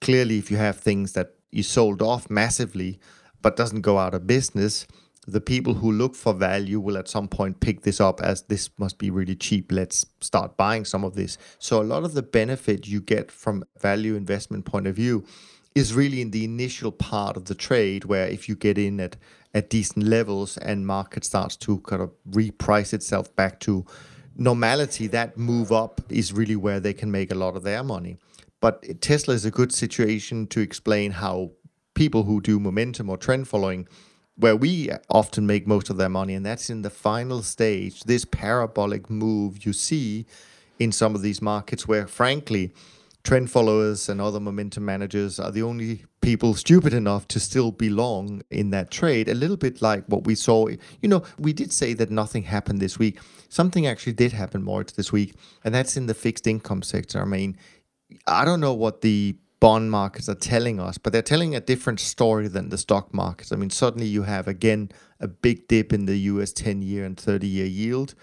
clearly, 0.00 0.38
if 0.38 0.50
you 0.50 0.58
have 0.58 0.78
things 0.78 1.12
that 1.12 1.34
you 1.50 1.62
sold 1.62 2.02
off 2.02 2.30
massively 2.30 3.00
but 3.42 3.56
doesn't 3.56 3.80
go 3.82 3.98
out 3.98 4.14
of 4.14 4.26
business, 4.26 4.86
the 5.26 5.40
people 5.40 5.74
who 5.74 5.92
look 5.92 6.14
for 6.14 6.32
value 6.32 6.80
will 6.80 6.96
at 6.96 7.08
some 7.08 7.28
point 7.28 7.60
pick 7.60 7.82
this 7.82 8.00
up 8.00 8.20
as 8.20 8.42
this 8.42 8.70
must 8.78 8.98
be 8.98 9.10
really 9.10 9.34
cheap. 9.34 9.70
Let's 9.70 10.06
start 10.20 10.56
buying 10.56 10.84
some 10.84 11.04
of 11.04 11.14
this. 11.14 11.36
So, 11.58 11.82
a 11.82 11.84
lot 11.84 12.04
of 12.04 12.14
the 12.14 12.22
benefit 12.22 12.86
you 12.86 13.00
get 13.00 13.30
from 13.30 13.64
value 13.80 14.14
investment 14.14 14.64
point 14.64 14.86
of 14.86 14.96
view 14.96 15.24
is 15.74 15.94
really 15.94 16.20
in 16.20 16.30
the 16.30 16.44
initial 16.44 16.90
part 16.90 17.36
of 17.36 17.44
the 17.44 17.54
trade 17.54 18.04
where 18.04 18.26
if 18.26 18.48
you 18.48 18.56
get 18.56 18.78
in 18.78 19.00
at 19.00 19.16
at 19.54 19.70
decent 19.70 20.04
levels 20.06 20.56
and 20.58 20.86
market 20.86 21.24
starts 21.24 21.56
to 21.56 21.78
kind 21.80 22.02
of 22.02 22.10
reprice 22.30 22.92
itself 22.92 23.34
back 23.34 23.58
to 23.60 23.84
normality, 24.36 25.06
that 25.06 25.36
move 25.36 25.72
up 25.72 26.00
is 26.08 26.32
really 26.32 26.56
where 26.56 26.80
they 26.80 26.92
can 26.92 27.10
make 27.10 27.32
a 27.32 27.34
lot 27.34 27.56
of 27.56 27.62
their 27.62 27.82
money. 27.82 28.18
But 28.60 29.00
Tesla 29.00 29.34
is 29.34 29.44
a 29.44 29.50
good 29.50 29.72
situation 29.72 30.46
to 30.48 30.60
explain 30.60 31.12
how 31.12 31.52
people 31.94 32.24
who 32.24 32.40
do 32.40 32.60
momentum 32.60 33.08
or 33.08 33.16
trend 33.16 33.48
following, 33.48 33.88
where 34.38 34.56
we 34.56 34.90
often 35.10 35.46
make 35.46 35.66
most 35.66 35.90
of 35.90 35.96
their 35.96 36.08
money, 36.08 36.34
and 36.34 36.46
that's 36.46 36.70
in 36.70 36.82
the 36.82 36.90
final 36.90 37.42
stage, 37.42 38.04
this 38.04 38.24
parabolic 38.24 39.10
move 39.10 39.66
you 39.66 39.72
see 39.72 40.26
in 40.78 40.92
some 40.92 41.14
of 41.14 41.22
these 41.22 41.42
markets 41.42 41.88
where, 41.88 42.06
frankly, 42.06 42.72
trend 43.24 43.50
followers 43.50 44.08
and 44.08 44.20
other 44.20 44.38
momentum 44.38 44.84
managers 44.84 45.40
are 45.40 45.50
the 45.50 45.62
only 45.62 46.04
people 46.20 46.54
stupid 46.54 46.94
enough 46.94 47.26
to 47.26 47.40
still 47.40 47.72
be 47.72 47.90
long 47.90 48.40
in 48.50 48.70
that 48.70 48.90
trade. 48.90 49.28
A 49.28 49.34
little 49.34 49.56
bit 49.56 49.82
like 49.82 50.04
what 50.06 50.24
we 50.24 50.36
saw. 50.36 50.68
You 50.68 51.08
know, 51.08 51.24
we 51.36 51.52
did 51.52 51.72
say 51.72 51.94
that 51.94 52.10
nothing 52.10 52.44
happened 52.44 52.80
this 52.80 52.98
week. 52.98 53.18
Something 53.48 53.86
actually 53.88 54.12
did 54.12 54.32
happen 54.32 54.62
more 54.62 54.84
this 54.84 55.10
week, 55.10 55.34
and 55.64 55.74
that's 55.74 55.96
in 55.96 56.06
the 56.06 56.14
fixed 56.14 56.46
income 56.46 56.82
sector. 56.82 57.20
I 57.20 57.24
mean, 57.24 57.56
I 58.26 58.44
don't 58.44 58.60
know 58.60 58.74
what 58.74 59.00
the 59.00 59.36
bond 59.60 59.90
markets 59.90 60.28
are 60.28 60.34
telling 60.34 60.78
us, 60.78 60.98
but 60.98 61.12
they're 61.12 61.22
telling 61.22 61.54
a 61.54 61.60
different 61.60 62.00
story 62.00 62.48
than 62.48 62.68
the 62.68 62.78
stock 62.78 63.12
markets. 63.12 63.52
I 63.52 63.56
mean, 63.56 63.70
suddenly 63.70 64.06
you 64.06 64.22
have 64.22 64.46
again 64.46 64.90
a 65.20 65.28
big 65.28 65.66
dip 65.68 65.92
in 65.92 66.06
the 66.06 66.16
US 66.32 66.52
10 66.52 66.82
year 66.82 67.04
and 67.04 67.18
30 67.18 67.46
year 67.46 67.66
yield. 67.66 68.14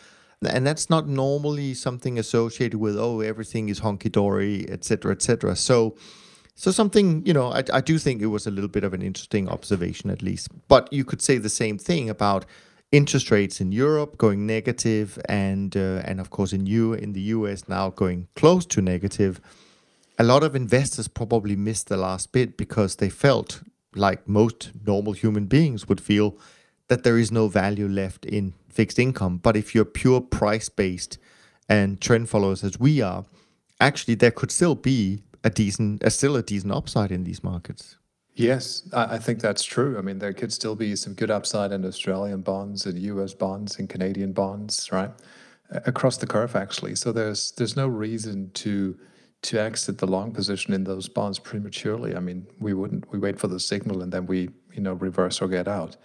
And 0.48 0.66
that's 0.66 0.90
not 0.90 1.08
normally 1.08 1.74
something 1.74 2.20
associated 2.20 2.78
with 2.78 2.98
oh 2.98 3.22
everything 3.22 3.70
is 3.70 3.80
honky 3.80 4.12
dory 4.12 4.66
et 4.68 4.74
etc 4.74 5.14
etc 5.14 5.56
so 5.56 5.96
so 6.54 6.72
something 6.72 7.26
you 7.26 7.34
know 7.34 7.52
I, 7.52 7.64
I 7.74 7.82
do 7.82 7.98
think 7.98 8.22
it 8.22 8.28
was 8.28 8.46
a 8.46 8.52
little 8.52 8.68
bit 8.68 8.84
of 8.84 8.94
an 8.94 9.02
interesting 9.02 9.50
observation 9.50 10.10
at 10.12 10.22
least. 10.22 10.50
But 10.68 10.92
you 10.94 11.04
could 11.04 11.22
say 11.22 11.38
the 11.38 11.50
same 11.50 11.78
thing 11.80 12.10
about 12.10 12.46
interest 12.92 13.32
rates 13.32 13.60
in 13.60 13.72
Europe 13.72 14.18
going 14.18 14.46
negative 14.46 15.20
and 15.28 15.76
uh, 15.76 16.02
and 16.06 16.20
of 16.20 16.30
course 16.30 16.54
in 16.54 16.66
you 16.66 16.94
in 16.94 17.14
the 17.14 17.22
US 17.22 17.68
now 17.68 17.90
going 17.90 18.28
close 18.36 18.66
to 18.68 18.82
negative 18.82 19.42
a 20.18 20.24
lot 20.24 20.44
of 20.44 20.56
investors 20.56 21.08
probably 21.08 21.56
missed 21.56 21.88
the 21.88 21.98
last 21.98 22.32
bit 22.32 22.58
because 22.58 22.98
they 22.98 23.10
felt 23.10 23.62
like 23.96 24.28
most 24.28 24.72
normal 24.86 25.14
human 25.14 25.46
beings 25.46 25.88
would 25.88 26.02
feel 26.02 26.38
that 26.88 27.04
there 27.04 27.18
is 27.18 27.32
no 27.32 27.48
value 27.48 27.88
left 27.88 28.26
in 28.26 28.54
fixed 28.70 29.00
income. 29.00 29.38
But 29.38 29.58
if 29.58 29.74
you're 29.74 29.86
pure 29.86 30.22
price 30.22 30.70
based 30.70 31.18
and 31.68 32.00
trend 32.00 32.30
followers 32.30 32.64
as 32.64 32.80
we 32.80 33.02
are, 33.02 33.26
actually 33.80 34.16
there 34.16 34.32
could 34.32 34.52
still 34.52 34.76
be 34.76 35.24
a 35.44 35.50
decent, 35.50 36.04
a 36.04 36.10
still 36.10 36.36
a 36.36 36.44
decent 36.44 36.74
upside 36.74 37.12
in 37.12 37.24
these 37.24 37.44
markets. 37.44 37.98
Yes, 38.36 38.88
I 38.92 39.18
think 39.18 39.40
that's 39.40 39.64
true. 39.64 39.98
I 39.98 40.02
mean, 40.02 40.20
there 40.20 40.34
could 40.34 40.52
still 40.52 40.76
be 40.76 40.98
some 40.98 41.14
good 41.14 41.32
upside 41.32 41.72
in 41.72 41.86
Australian 41.86 42.42
bonds 42.42 42.86
and 42.86 43.00
US 43.00 43.34
bonds 43.34 43.80
and 43.80 43.88
Canadian 43.88 44.34
bonds, 44.34 44.92
right? 44.92 45.12
Across 45.70 46.18
the 46.18 46.28
curve, 46.28 46.54
actually. 46.54 46.96
So 46.96 47.14
there's 47.14 47.52
there's 47.52 47.78
no 47.78 47.88
reason 47.88 48.52
to 48.56 48.98
to 49.46 49.62
exit 49.62 49.98
the 49.98 50.08
long 50.08 50.32
position 50.32 50.74
in 50.74 50.84
those 50.84 51.08
bonds 51.08 51.40
prematurely. 51.40 52.16
I 52.16 52.20
mean, 52.20 52.48
we 52.60 52.74
wouldn't. 52.74 53.12
We 53.12 53.20
wait 53.20 53.40
for 53.40 53.48
the 53.48 53.60
signal 53.60 54.02
and 54.02 54.12
then 54.12 54.26
we, 54.26 54.50
you 54.74 54.82
know, 54.82 54.94
reverse 54.94 55.42
or 55.42 55.48
get 55.48 55.68
out. 55.68 55.98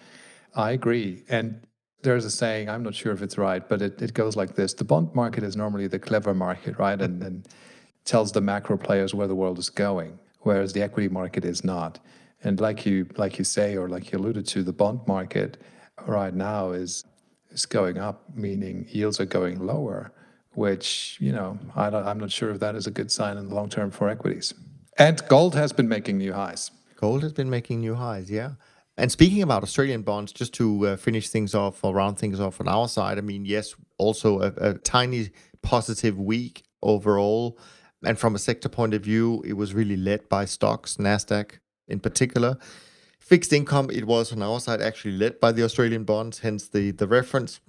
I 0.55 0.73
agree. 0.73 1.25
And 1.29 1.61
there's 2.03 2.25
a 2.25 2.31
saying, 2.31 2.69
I'm 2.69 2.83
not 2.83 2.95
sure 2.95 3.13
if 3.13 3.23
it's 3.23 3.39
right, 3.39 3.67
but 3.67 3.83
it, 3.83 4.01
it 4.03 4.15
goes 4.15 4.37
like 4.37 4.55
this. 4.55 4.75
The 4.75 4.85
bond 4.85 5.15
market 5.15 5.45
is 5.45 5.57
normally 5.57 5.87
the 5.87 5.99
clever 5.99 6.35
market, 6.35 6.79
right? 6.79 7.01
And, 7.01 7.23
and 7.23 7.49
tells 8.05 8.33
the 8.33 8.41
macro 8.41 8.77
players 8.77 9.15
where 9.15 9.27
the 9.27 9.35
world 9.35 9.59
is 9.59 9.71
going, 9.71 10.19
whereas 10.41 10.73
the 10.73 10.83
equity 10.83 11.09
market 11.09 11.45
is 11.45 11.65
not. 11.65 11.99
And 12.43 12.61
like 12.61 12.87
you 12.87 13.07
like 13.17 13.39
you 13.39 13.45
say, 13.45 13.77
or 13.77 13.89
like 13.89 14.13
you 14.13 14.19
alluded 14.19 14.47
to, 14.49 14.63
the 14.63 14.73
bond 14.73 15.01
market 15.07 15.59
right 16.07 16.35
now 16.35 16.73
is 16.73 17.05
is 17.51 17.67
going 17.67 17.99
up, 17.99 18.25
meaning 18.35 18.87
yields 18.89 19.21
are 19.21 19.27
going 19.27 19.59
lower, 19.67 20.13
which, 20.55 21.17
you 21.21 21.33
know, 21.33 21.59
I 21.77 21.89
am 21.89 22.19
not 22.19 22.31
sure 22.31 22.51
if 22.51 22.61
that 22.61 22.75
is 22.75 22.87
a 22.87 22.91
good 22.91 23.11
sign 23.11 23.37
in 23.37 23.49
the 23.49 23.55
long 23.55 23.69
term 23.69 23.91
for 23.91 24.09
equities. 24.09 24.55
And 24.99 25.21
gold 25.29 25.55
has 25.55 25.73
been 25.73 25.89
making 25.89 26.19
new 26.19 26.33
highs. 26.33 26.71
Gold 26.97 27.23
has 27.23 27.33
been 27.33 27.49
making 27.49 27.81
new 27.81 27.95
highs, 27.95 28.31
yeah. 28.31 28.53
And 28.97 29.11
speaking 29.11 29.43
about 29.43 29.63
Australian 29.63 30.03
bonds, 30.03 30.33
just 30.33 30.53
to 30.55 30.89
uh, 30.89 30.97
finish 30.97 31.31
things 31.31 31.55
off 31.55 31.83
or 31.83 31.95
round 31.95 32.19
things 32.19 32.39
off 32.39 32.61
on 32.61 32.69
our 32.69 32.87
side, 32.87 33.17
I 33.17 33.23
mean, 33.23 33.47
yes, 33.47 33.75
also 33.97 34.41
a, 34.41 34.53
a 34.59 34.75
tiny 34.75 35.31
positive 35.63 36.19
week 36.19 36.65
overall. 36.83 37.59
And 38.05 38.19
from 38.19 38.35
a 38.35 38.39
sector 38.39 38.69
point 38.69 38.93
of 38.93 39.03
view, 39.03 39.43
it 39.47 39.55
was 39.55 39.73
really 39.73 39.97
led 39.97 40.29
by 40.29 40.45
stocks, 40.45 40.97
NASDAQ 40.97 41.53
in 41.89 42.01
particular. 42.01 42.59
Fixed 43.19 43.53
income, 43.53 43.91
it 43.91 44.07
was 44.07 44.33
on 44.33 44.43
our 44.43 44.61
side 44.61 44.83
actually 44.83 45.13
led 45.13 45.41
by 45.41 45.53
the 45.53 45.63
Australian 45.63 46.05
bonds, 46.05 46.41
hence 46.41 46.69
the, 46.69 46.91
the 46.91 47.07
reference. 47.07 47.61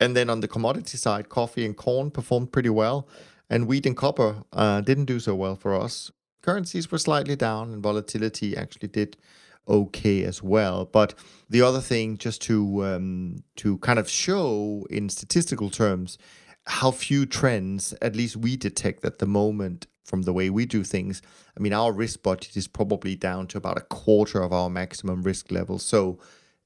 And 0.00 0.16
then 0.16 0.30
on 0.30 0.40
the 0.40 0.48
commodity 0.48 0.98
side, 0.98 1.28
coffee 1.28 1.64
and 1.64 1.76
corn 1.76 2.10
performed 2.10 2.52
pretty 2.52 2.70
well, 2.70 3.08
and 3.48 3.66
wheat 3.66 3.86
and 3.86 3.96
copper 3.96 4.42
uh, 4.52 4.80
didn't 4.80 5.04
do 5.04 5.20
so 5.20 5.34
well 5.34 5.56
for 5.56 5.74
us. 5.74 6.10
Currencies 6.42 6.90
were 6.90 6.98
slightly 6.98 7.36
down, 7.36 7.72
and 7.72 7.82
volatility 7.82 8.56
actually 8.56 8.88
did 8.88 9.16
okay 9.68 10.24
as 10.24 10.42
well. 10.42 10.84
But 10.84 11.14
the 11.48 11.62
other 11.62 11.80
thing, 11.80 12.18
just 12.18 12.42
to 12.42 12.84
um, 12.84 13.44
to 13.56 13.78
kind 13.78 13.98
of 13.98 14.08
show 14.08 14.86
in 14.90 15.08
statistical 15.08 15.70
terms 15.70 16.18
how 16.66 16.90
few 16.90 17.26
trends, 17.26 17.94
at 18.00 18.16
least 18.16 18.36
we 18.36 18.56
detect 18.56 19.04
at 19.04 19.18
the 19.18 19.26
moment 19.26 19.86
from 20.04 20.22
the 20.22 20.32
way 20.32 20.50
we 20.50 20.66
do 20.66 20.84
things. 20.84 21.22
I 21.56 21.60
mean, 21.60 21.72
our 21.72 21.92
risk 21.92 22.22
budget 22.22 22.56
is 22.56 22.68
probably 22.68 23.16
down 23.16 23.46
to 23.48 23.58
about 23.58 23.78
a 23.78 23.82
quarter 23.82 24.42
of 24.42 24.52
our 24.52 24.70
maximum 24.70 25.22
risk 25.22 25.50
level. 25.50 25.78
So 25.78 26.18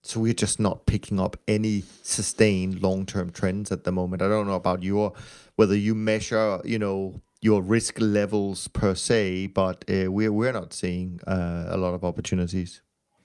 so 0.07 0.21
we're 0.21 0.33
just 0.33 0.61
not 0.61 0.87
picking 0.87 1.19
up 1.19 1.37
any 1.49 1.83
sustained 2.03 2.83
long-term 2.83 3.31
trends 3.31 3.73
at 3.73 3.85
the 3.85 3.93
moment. 3.93 4.23
I 4.23 4.29
don't 4.29 4.47
know 4.47 4.55
about 4.55 4.83
your 4.83 5.13
whether 5.57 5.77
you 5.77 5.95
measure, 5.95 6.61
you 6.65 6.79
know, 6.79 7.21
your 7.41 7.63
risk 7.63 8.01
levels 8.01 8.69
per 8.69 8.95
se, 8.95 9.49
but 9.49 9.85
uh, 9.91 10.11
we're 10.11 10.33
we're 10.33 10.53
not 10.53 10.73
seeing 10.73 11.21
uh, 11.27 11.67
a 11.69 11.77
lot 11.77 11.95
of 11.95 12.05
opportunities. 12.05 12.83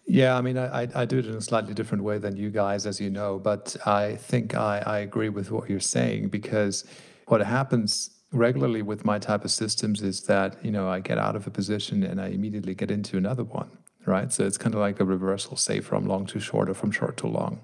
Yeah, 0.08 0.36
I 0.36 0.42
mean, 0.42 0.58
I, 0.58 0.88
I 0.94 1.06
do 1.06 1.20
it 1.20 1.26
in 1.26 1.36
a 1.36 1.42
slightly 1.42 1.74
different 1.74 2.04
way 2.04 2.18
than 2.18 2.36
you 2.36 2.50
guys, 2.50 2.86
as 2.86 3.00
you 3.00 3.10
know, 3.10 3.40
but 3.40 3.76
I 3.86 4.16
think 4.16 4.56
I, 4.56 4.80
I 4.80 5.00
agree 5.00 5.30
with 5.30 5.52
what 5.52 5.70
you're 5.70 5.80
saying 5.80 6.30
because 6.30 6.84
what 7.28 7.40
happens 7.42 8.10
regularly 8.34 8.82
with 8.82 9.06
my 9.06 9.20
type 9.20 9.46
of 9.46 9.52
systems 9.52 10.02
is 10.02 10.24
that, 10.24 10.58
you 10.66 10.72
know, 10.72 10.90
I 10.90 11.00
get 11.00 11.18
out 11.18 11.36
of 11.36 11.48
a 11.48 11.52
position 11.52 12.04
and 12.04 12.20
I 12.20 12.28
immediately 12.28 12.74
get 12.74 12.90
into 12.90 13.16
another 13.18 13.44
one, 13.44 13.70
right? 14.06 14.32
So 14.32 14.46
it's 14.46 14.58
kind 14.58 14.74
of 14.74 14.82
like 14.82 15.00
a 15.00 15.06
reversal, 15.06 15.58
say 15.58 15.80
from 15.80 16.06
long 16.06 16.26
to 16.28 16.40
short 16.40 16.70
or 16.70 16.74
from 16.74 16.92
short 16.92 17.18
to 17.18 17.28
long. 17.28 17.60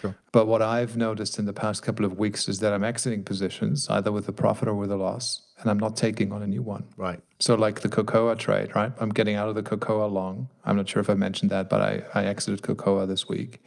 Sure. 0.00 0.16
But 0.32 0.46
what 0.46 0.62
I've 0.62 0.96
noticed 0.96 1.38
in 1.38 1.44
the 1.44 1.52
past 1.52 1.82
couple 1.82 2.04
of 2.04 2.18
weeks 2.18 2.48
is 2.48 2.58
that 2.58 2.72
I'm 2.72 2.82
exiting 2.82 3.22
positions 3.22 3.88
either 3.88 4.10
with 4.10 4.26
a 4.28 4.32
profit 4.32 4.68
or 4.68 4.74
with 4.74 4.90
a 4.90 4.96
loss, 4.96 5.42
and 5.60 5.70
I'm 5.70 5.78
not 5.78 5.96
taking 5.96 6.32
on 6.32 6.42
a 6.42 6.46
new 6.46 6.62
one. 6.62 6.84
Right. 6.96 7.20
So 7.38 7.54
like 7.54 7.80
the 7.80 7.88
cocoa 7.88 8.34
trade, 8.34 8.74
right? 8.74 8.92
I'm 8.98 9.10
getting 9.10 9.36
out 9.36 9.48
of 9.48 9.54
the 9.54 9.62
cocoa 9.62 10.06
long. 10.06 10.48
I'm 10.64 10.76
not 10.76 10.88
sure 10.88 11.00
if 11.00 11.08
I 11.08 11.14
mentioned 11.14 11.50
that, 11.50 11.68
but 11.68 11.80
I, 11.80 12.02
I 12.14 12.24
exited 12.24 12.62
cocoa 12.62 13.06
this 13.06 13.28
week 13.28 13.62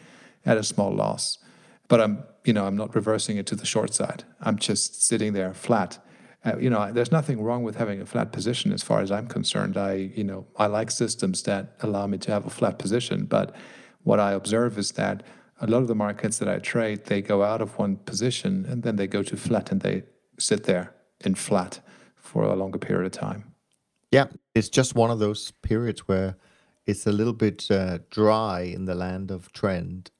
at 0.45 0.57
a 0.57 0.63
small 0.63 0.93
loss. 0.93 1.37
But 1.87 2.01
I'm, 2.01 2.23
you 2.43 2.53
know, 2.53 2.65
I'm 2.65 2.75
not 2.75 2.95
reversing 2.95 3.37
it 3.37 3.45
to 3.47 3.55
the 3.55 3.65
short 3.65 3.93
side. 3.93 4.23
I'm 4.41 4.57
just 4.57 5.03
sitting 5.03 5.33
there 5.33 5.53
flat. 5.53 5.99
Uh, 6.45 6.57
you 6.57 6.69
know, 6.69 6.91
there's 6.91 7.11
nothing 7.11 7.41
wrong 7.41 7.63
with 7.63 7.75
having 7.75 8.01
a 8.01 8.05
flat 8.05 8.31
position 8.31 8.71
as 8.71 8.83
far 8.83 9.01
as 9.01 9.11
I'm 9.11 9.27
concerned. 9.27 9.77
I, 9.77 9.93
you 9.93 10.23
know, 10.23 10.45
I 10.57 10.67
like 10.67 10.91
systems 10.91 11.41
that 11.43 11.75
allow 11.81 12.05
me 12.05 12.17
to 12.19 12.31
have 12.31 12.45
a 12.45 12.51
flat 12.51 12.77
position. 12.77 13.25
But 13.25 13.55
what 14.03 14.19
I 14.19 14.33
observe 14.33 14.77
is 14.77 14.91
that 14.91 15.23
a 15.59 15.67
lot 15.67 15.81
of 15.81 15.87
the 15.87 15.95
markets 15.95 16.37
that 16.37 16.49
I 16.49 16.59
trade, 16.59 17.05
they 17.05 17.21
go 17.21 17.43
out 17.43 17.61
of 17.61 17.77
one 17.79 17.95
position 17.97 18.65
and 18.69 18.83
then 18.83 18.97
they 18.97 19.07
go 19.07 19.23
to 19.23 19.35
flat 19.35 19.71
and 19.71 19.81
they 19.81 20.03
sit 20.37 20.65
there 20.65 20.93
in 21.21 21.33
flat 21.33 21.79
for 22.15 22.43
a 22.43 22.55
longer 22.55 22.77
period 22.77 23.05
of 23.05 23.11
time. 23.11 23.55
Yeah, 24.11 24.27
it's 24.53 24.69
just 24.69 24.95
one 24.95 25.09
of 25.09 25.19
those 25.19 25.51
periods 25.63 26.07
where 26.07 26.37
it's 26.85 27.07
a 27.07 27.11
little 27.11 27.33
bit 27.33 27.69
uh, 27.71 27.99
dry 28.11 28.61
in 28.61 28.85
the 28.85 28.95
land 28.95 29.31
of 29.31 29.51
trend. 29.51 30.11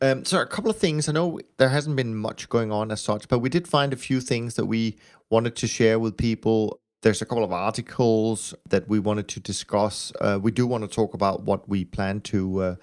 Um, 0.00 0.24
so, 0.24 0.40
a 0.40 0.46
couple 0.46 0.70
of 0.70 0.78
things. 0.78 1.08
I 1.08 1.12
know 1.12 1.40
there 1.56 1.68
hasn't 1.68 1.96
been 1.96 2.14
much 2.14 2.48
going 2.48 2.70
on 2.70 2.90
as 2.90 3.00
such, 3.00 3.28
but 3.28 3.40
we 3.40 3.48
did 3.48 3.66
find 3.66 3.92
a 3.92 3.96
few 3.96 4.20
things 4.20 4.54
that 4.54 4.66
we 4.66 4.98
wanted 5.30 5.56
to 5.56 5.66
share 5.66 5.98
with 5.98 6.16
people. 6.16 6.80
There's 7.02 7.22
a 7.22 7.26
couple 7.26 7.44
of 7.44 7.52
articles 7.52 8.54
that 8.68 8.88
we 8.88 8.98
wanted 8.98 9.28
to 9.28 9.40
discuss. 9.40 10.12
Uh, 10.20 10.38
we 10.40 10.50
do 10.50 10.66
want 10.66 10.82
to 10.82 10.88
talk 10.88 11.14
about 11.14 11.42
what 11.42 11.68
we 11.68 11.84
plan 11.84 12.20
to. 12.22 12.62
Uh, 12.62 12.74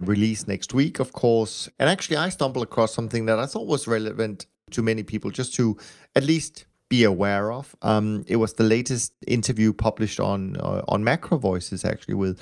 release 0.00 0.48
next 0.48 0.72
week, 0.72 0.98
of 0.98 1.12
course. 1.12 1.68
And 1.78 1.88
actually, 1.88 2.16
I 2.16 2.30
stumbled 2.30 2.64
across 2.64 2.94
something 2.94 3.26
that 3.26 3.38
I 3.38 3.46
thought 3.46 3.66
was 3.66 3.86
relevant 3.86 4.46
to 4.70 4.82
many 4.82 5.02
people, 5.02 5.30
just 5.30 5.54
to 5.54 5.76
at 6.16 6.24
least 6.24 6.64
be 6.88 7.04
aware 7.04 7.52
of. 7.52 7.74
Um, 7.82 8.24
it 8.26 8.36
was 8.36 8.54
the 8.54 8.64
latest 8.64 9.12
interview 9.26 9.72
published 9.72 10.20
on 10.20 10.56
uh, 10.56 10.82
on 10.88 11.04
Macro 11.04 11.38
Voices, 11.38 11.84
actually, 11.84 12.14
with 12.14 12.40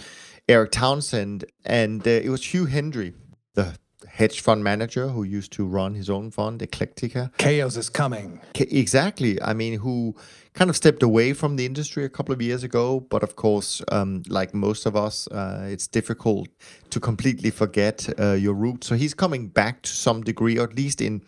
Erik 0.49 0.73
Townsend, 0.73 1.45
and 1.65 2.07
uh, 2.07 2.11
it 2.11 2.31
was 2.31 2.45
Hugh 2.45 2.67
Hendry, 2.67 3.15
the 3.55 3.77
hedge 4.07 4.41
fund 4.41 4.63
manager 4.63 5.09
who 5.09 5.23
used 5.23 5.53
to 5.53 5.67
run 5.67 5.95
his 5.95 6.09
own 6.09 6.31
fund, 6.31 6.61
Eclectica. 6.61 7.37
Chaos 7.39 7.77
is 7.77 7.89
coming. 7.89 8.41
Exactly. 8.55 9.41
I 9.43 9.55
mean, 9.55 9.81
who 9.81 10.15
kind 10.59 10.71
of 10.71 10.77
stepped 10.77 11.05
away 11.05 11.33
from 11.33 11.55
the 11.55 11.65
industry 11.65 12.05
a 12.05 12.09
couple 12.09 12.35
of 12.35 12.43
years 12.43 12.65
ago. 12.65 13.01
But 13.01 13.23
of 13.23 13.37
course, 13.37 13.81
um, 13.93 14.23
like 14.29 14.53
most 14.55 14.87
of 14.87 14.97
us, 14.97 15.29
uh, 15.29 15.69
it's 15.71 15.87
difficult 15.87 16.49
to 16.91 16.99
completely 16.99 17.51
forget 17.51 18.09
uh, 18.19 18.33
your 18.33 18.55
roots. 18.55 18.89
So 18.89 18.97
he's 18.97 19.15
coming 19.15 19.49
back 19.49 19.83
to 19.83 19.91
some 19.91 20.23
degree, 20.23 20.59
or 20.59 20.65
at 20.65 20.75
least 20.75 21.01
in 21.01 21.23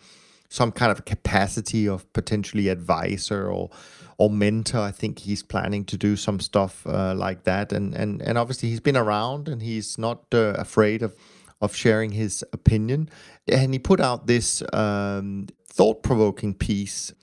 some 0.49 0.71
kind 0.73 0.91
of 0.91 1.05
capacity 1.05 1.87
of 1.87 2.11
potentially 2.11 2.67
advisor 2.67 3.49
or 3.49 3.69
or 4.17 4.29
mentor. 4.29 4.79
I 4.79 4.91
think 4.91 5.19
he's 5.19 5.43
planning 5.43 5.85
to 5.85 5.97
do 5.97 6.15
some 6.15 6.39
stuff 6.39 6.85
uh, 6.85 7.13
like 7.15 7.43
that. 7.43 7.71
And 7.71 7.95
and 7.95 8.21
and 8.21 8.37
obviously 8.37 8.69
he's 8.69 8.81
been 8.81 8.97
around 8.97 9.47
and 9.47 9.61
he's 9.61 9.97
not 9.97 10.23
uh, 10.33 10.55
afraid 10.57 11.03
of 11.03 11.15
of 11.61 11.75
sharing 11.75 12.11
his 12.11 12.43
opinion. 12.53 13.09
And 13.47 13.73
he 13.73 13.79
put 13.79 13.99
out 13.99 14.27
this 14.27 14.63
um, 14.73 15.47
thought 15.67 16.03
provoking 16.03 16.53
piece 16.53 17.13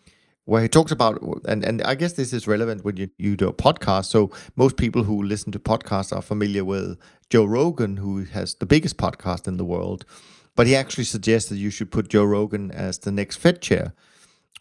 where 0.45 0.63
he 0.63 0.69
talks 0.69 0.91
about, 0.91 1.23
and, 1.47 1.63
and 1.63 1.83
I 1.83 1.95
guess 1.95 2.15
this 2.15 2.33
is 2.33 2.47
relevant 2.47 2.83
when 2.83 2.97
you, 2.97 3.11
you 3.19 3.37
do 3.37 3.49
a 3.49 3.53
podcast. 3.53 4.07
So 4.07 4.31
most 4.57 4.79
people 4.79 5.03
who 5.05 5.23
listen 5.23 5.53
to 5.53 5.59
podcasts 5.59 6.17
are 6.17 6.23
familiar 6.23 6.65
with 6.65 6.99
Joe 7.29 7.45
Rogan, 7.45 7.99
who 7.99 8.25
has 8.25 8.55
the 8.55 8.65
biggest 8.65 8.97
podcast 8.97 9.47
in 9.47 9.59
the 9.59 9.65
world. 9.65 10.07
But 10.57 10.67
he 10.67 10.75
actually 10.75 11.05
suggests 11.05 11.51
that 11.51 11.59
you 11.59 11.69
should 11.69 11.91
put 11.93 12.09
Joe 12.09 12.25
Rogan 12.25 12.71
as 12.71 12.99
the 12.99 13.13
next 13.13 13.37
Fed 13.37 13.61
chair 13.61 13.93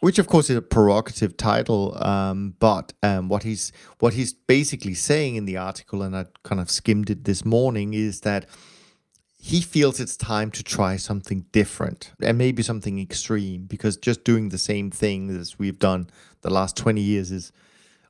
which 0.00 0.18
of 0.18 0.26
course 0.28 0.48
is 0.50 0.56
a 0.56 0.62
prerogative 0.62 1.36
title. 1.36 1.96
Um, 2.02 2.54
but 2.58 2.92
um, 3.02 3.28
what 3.28 3.42
he's 3.42 3.72
what 3.98 4.14
he's 4.14 4.32
basically 4.32 4.94
saying 4.94 5.36
in 5.36 5.44
the 5.44 5.56
article, 5.56 6.02
and 6.02 6.16
I 6.16 6.26
kind 6.44 6.60
of 6.60 6.70
skimmed 6.70 7.10
it 7.10 7.24
this 7.24 7.44
morning, 7.44 7.94
is 7.94 8.20
that 8.20 8.46
he 9.40 9.60
feels 9.60 10.00
it's 10.00 10.16
time 10.16 10.50
to 10.50 10.62
try 10.64 10.96
something 10.96 11.44
different 11.52 12.12
and 12.20 12.36
maybe 12.36 12.62
something 12.62 12.98
extreme 13.00 13.64
because 13.64 13.96
just 13.96 14.24
doing 14.24 14.48
the 14.48 14.58
same 14.58 14.90
thing 14.90 15.30
as 15.30 15.58
we've 15.58 15.78
done 15.78 16.08
the 16.42 16.50
last 16.50 16.76
20 16.76 17.00
years 17.00 17.30
is 17.30 17.52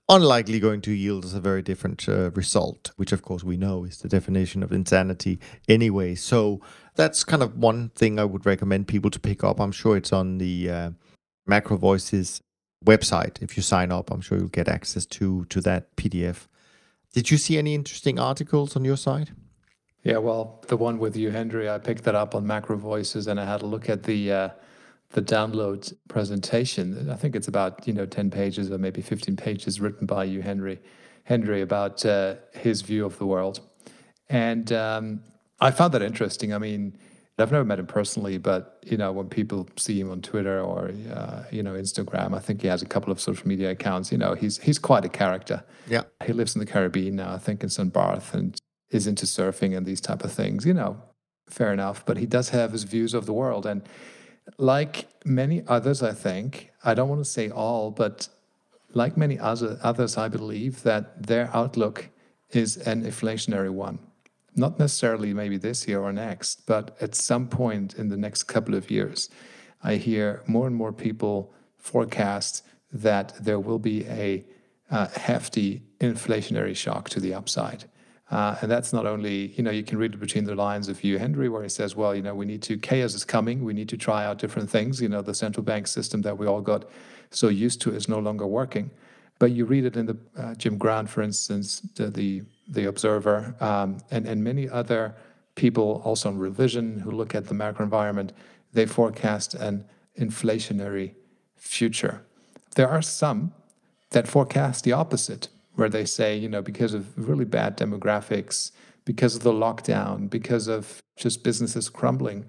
unlikely 0.09 0.59
going 0.59 0.81
to 0.81 0.93
yield 0.93 1.25
us 1.25 1.35
a 1.35 1.41
very 1.41 1.61
different 1.61 2.09
uh, 2.09 2.31
result, 2.31 2.93
which 2.97 3.13
of 3.13 3.23
course 3.23 3.45
we 3.45 3.59
know 3.59 3.85
is 3.85 3.99
the 3.99 4.09
definition 4.09 4.63
of 4.63 4.73
insanity 4.73 5.39
anyway. 5.69 6.15
So 6.15 6.61
that's 6.95 7.25
kind 7.25 7.43
of 7.43 7.59
one 7.59 7.91
thing 7.91 8.19
I 8.19 8.25
would 8.25 8.47
recommend 8.47 8.89
people 8.89 9.11
to 9.11 9.21
pick 9.21 9.45
up. 9.45 9.61
I'm 9.61 9.73
sure 9.73 9.97
it's 9.97 10.13
on 10.13 10.39
the 10.39 10.71
uh, 10.71 10.91
Macro 11.47 11.77
Voices 11.77 12.41
website. 12.85 13.43
If 13.43 13.57
you 13.57 13.63
sign 13.63 13.93
up, 13.93 14.11
I'm 14.11 14.23
sure 14.23 14.39
you'll 14.39 14.49
get 14.49 14.69
access 14.69 15.05
to 15.07 15.45
to 15.47 15.61
that 15.63 15.95
PDF. 15.97 16.47
Did 17.13 17.31
you 17.31 17.37
see 17.37 17.59
any 17.59 17.75
interesting 17.75 18.19
articles 18.19 18.77
on 18.77 18.85
your 18.85 18.97
side? 18.97 19.33
Yeah, 20.05 20.19
well, 20.19 20.64
the 20.69 20.76
one 20.76 20.99
with 20.99 21.17
Hugh 21.17 21.31
Hendry, 21.31 21.69
I 21.69 21.78
picked 21.78 22.05
that 22.05 22.14
up 22.14 22.35
on 22.35 22.47
Macro 22.47 22.76
Voices, 22.76 23.26
and 23.26 23.40
I 23.40 23.45
had 23.45 23.62
a 23.62 23.67
look 23.67 23.88
at 23.88 24.05
the 24.05 24.33
uh, 24.33 24.49
the 25.11 25.23
download 25.23 25.93
presentation. 26.09 27.11
I 27.11 27.17
think 27.17 27.35
it's 27.35 27.49
about 27.49 27.87
you 27.87 27.93
know 27.93 28.07
ten 28.07 28.31
pages 28.31 28.71
or 28.71 28.78
maybe 28.78 29.02
fifteen 29.02 29.37
pages 29.37 29.81
written 29.81 30.07
by 30.07 30.25
Hugh 30.25 30.43
Hendry, 30.43 30.81
Henry 31.25 31.62
about 31.62 32.05
uh, 32.07 32.37
his 32.52 32.83
view 32.83 33.05
of 33.05 33.19
the 33.19 33.26
world, 33.26 33.61
and 34.28 34.73
um, 34.73 35.21
I 35.61 35.73
found 35.73 35.93
that 35.95 36.02
interesting. 36.02 36.55
I 36.55 36.59
mean, 36.59 36.97
I've 37.38 37.52
never 37.52 37.64
met 37.64 37.78
him 37.78 37.87
personally, 37.87 38.38
but 38.38 38.83
you 38.87 38.97
know, 38.97 39.12
when 39.12 39.28
people 39.28 39.69
see 39.76 39.99
him 40.00 40.11
on 40.11 40.23
Twitter 40.23 40.61
or 40.61 40.93
uh, 41.12 41.45
you 41.50 41.62
know 41.62 41.75
Instagram, 41.75 42.37
I 42.37 42.38
think 42.38 42.62
he 42.62 42.69
has 42.69 42.83
a 42.83 42.87
couple 42.87 43.12
of 43.12 43.21
social 43.21 43.49
media 43.49 43.71
accounts. 43.71 44.12
You 44.12 44.19
know, 44.19 44.35
he's 44.35 44.59
he's 44.59 44.78
quite 44.78 45.05
a 45.05 45.09
character. 45.09 45.64
Yeah, 45.88 46.02
he 46.25 46.33
lives 46.33 46.55
in 46.55 46.61
the 46.61 46.67
Caribbean 46.67 47.17
now, 47.17 47.33
I 47.33 47.38
think 47.38 47.62
in 47.62 47.69
St. 47.69 47.93
Barth, 47.93 48.35
and 48.35 48.61
is 48.90 49.07
into 49.07 49.26
surfing 49.26 49.76
and 49.76 49.87
these 49.87 50.00
type 50.00 50.25
of 50.25 50.33
things, 50.33 50.64
you 50.64 50.75
know, 50.75 51.00
fair 51.49 51.73
enough. 51.73 52.04
But 52.07 52.16
he 52.16 52.26
does 52.26 52.50
have 52.50 52.73
his 52.73 52.85
views 52.85 53.14
of 53.14 53.26
the 53.26 53.33
world. 53.33 53.66
And 53.66 53.83
like 54.57 55.09
many 55.25 55.62
others, 55.66 56.02
I 56.02 56.12
think, 56.12 56.71
I 56.85 56.95
don't 56.95 57.09
want 57.09 57.23
to 57.23 57.30
say 57.30 57.50
all, 57.50 57.90
but 57.90 58.28
like 58.95 59.16
many 59.16 59.38
other, 59.38 59.78
others, 59.83 60.16
I 60.16 60.28
believe 60.28 60.83
that 60.83 61.26
their 61.26 61.50
outlook 61.54 62.09
is 62.50 62.76
an 62.76 63.04
inflationary 63.04 63.71
one. 63.71 63.99
Not 64.57 64.78
necessarily 64.78 65.35
maybe 65.35 65.59
this 65.59 65.87
year 65.87 66.00
or 66.00 66.12
next, 66.12 66.66
but 66.66 66.97
at 67.00 67.14
some 67.14 67.49
point 67.49 67.95
in 67.95 68.09
the 68.09 68.16
next 68.16 68.45
couple 68.45 68.75
of 68.75 68.90
years, 68.90 69.28
I 69.83 69.97
hear 69.97 70.42
more 70.47 70.66
and 70.66 70.75
more 70.75 70.92
people 70.92 71.52
forecast 71.76 72.64
that 72.90 73.35
there 73.38 73.61
will 73.61 73.78
be 73.78 74.07
a 74.07 74.45
uh, 74.90 75.09
hefty 75.09 75.83
inflationary 76.00 76.75
shock 76.75 77.11
to 77.11 77.21
the 77.21 77.35
upside. 77.35 77.85
Uh, 78.31 78.57
and 78.61 78.71
that's 78.71 78.93
not 78.93 79.07
only, 79.07 79.47
you 79.57 79.63
know, 79.63 79.71
you 79.71 79.83
can 79.83 79.97
read 79.97 80.13
it 80.13 80.21
between 80.21 80.45
the 80.45 80.55
lines 80.55 80.89
of 80.89 80.99
Hugh 80.99 81.19
Hendry, 81.19 81.49
where 81.49 81.63
he 81.63 81.69
says, 81.69 81.97
well, 81.97 82.15
you 82.15 82.21
know, 82.21 82.35
we 82.35 82.45
need 82.45 82.63
to, 82.63 82.77
chaos 82.77 83.15
is 83.15 83.25
coming. 83.25 83.65
We 83.65 83.73
need 83.73 83.89
to 83.89 83.97
try 83.97 84.25
out 84.25 84.39
different 84.39 84.69
things. 84.69 85.01
You 85.01 85.09
know, 85.09 85.23
the 85.23 85.35
central 85.35 85.65
bank 85.65 85.87
system 85.87 86.23
that 86.23 86.37
we 86.37 86.47
all 86.47 86.61
got 86.61 86.85
so 87.31 87.49
used 87.49 87.81
to 87.83 87.95
is 87.95 88.09
no 88.09 88.19
longer 88.19 88.47
working. 88.47 88.91
But 89.39 89.53
you 89.53 89.65
read 89.65 89.85
it 89.85 89.97
in 89.97 90.07
the 90.07 90.17
uh, 90.37 90.55
Jim 90.57 90.77
Grant, 90.77 91.09
for 91.09 91.23
instance, 91.23 91.81
the, 91.95 92.09
the, 92.09 92.43
the 92.69 92.85
Observer, 92.85 93.55
um, 93.61 93.99
and, 94.11 94.27
and 94.27 94.45
many 94.45 94.69
other 94.69 95.15
people 95.55 96.03
also 96.05 96.29
on 96.29 96.39
Real 96.39 96.53
Vision 96.53 97.01
who 97.01 97.11
look 97.11 97.35
at 97.35 97.47
the 97.47 97.55
macro 97.55 97.85
environment, 97.85 98.33
they 98.73 98.85
forecast 98.85 99.55
an 99.55 99.85
inflationary 100.19 101.15
future. 101.57 102.23
There 102.75 102.89
are 102.89 103.03
some 103.03 103.53
that 104.11 104.29
forecast 104.29 104.85
the 104.85 104.93
opposite 104.93 105.49
where 105.79 105.89
they 105.89 106.05
say, 106.05 106.37
you 106.37 106.49
know, 106.49 106.61
because 106.61 106.93
of 106.93 107.17
really 107.17 107.45
bad 107.45 107.79
demographics, 107.79 108.73
because 109.05 109.37
of 109.37 109.45
the 109.45 109.53
lockdown, 109.53 110.29
because 110.29 110.67
of 110.67 111.01
just 111.17 111.45
businesses 111.45 111.89
crumbling, 111.89 112.45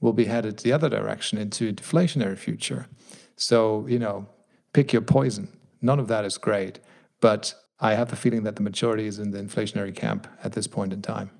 we'll 0.00 0.12
be 0.12 0.24
headed 0.24 0.58
the 0.58 0.72
other 0.72 0.88
direction 0.88 1.38
into 1.38 1.68
a 1.68 1.72
deflationary 1.72 2.36
future. 2.36 2.88
So, 3.36 3.86
you 3.86 4.00
know, 4.00 4.26
pick 4.72 4.92
your 4.92 5.02
poison. 5.02 5.46
None 5.80 6.00
of 6.00 6.08
that 6.08 6.24
is 6.24 6.38
great. 6.38 6.80
But 7.20 7.54
I 7.78 7.94
have 7.94 8.10
the 8.10 8.16
feeling 8.16 8.42
that 8.42 8.56
the 8.56 8.62
majority 8.62 9.06
is 9.06 9.20
in 9.20 9.30
the 9.30 9.38
inflationary 9.38 9.94
camp 9.94 10.26
at 10.42 10.54
this 10.54 10.66
point 10.66 10.92
in 10.92 11.02
time. 11.02 11.30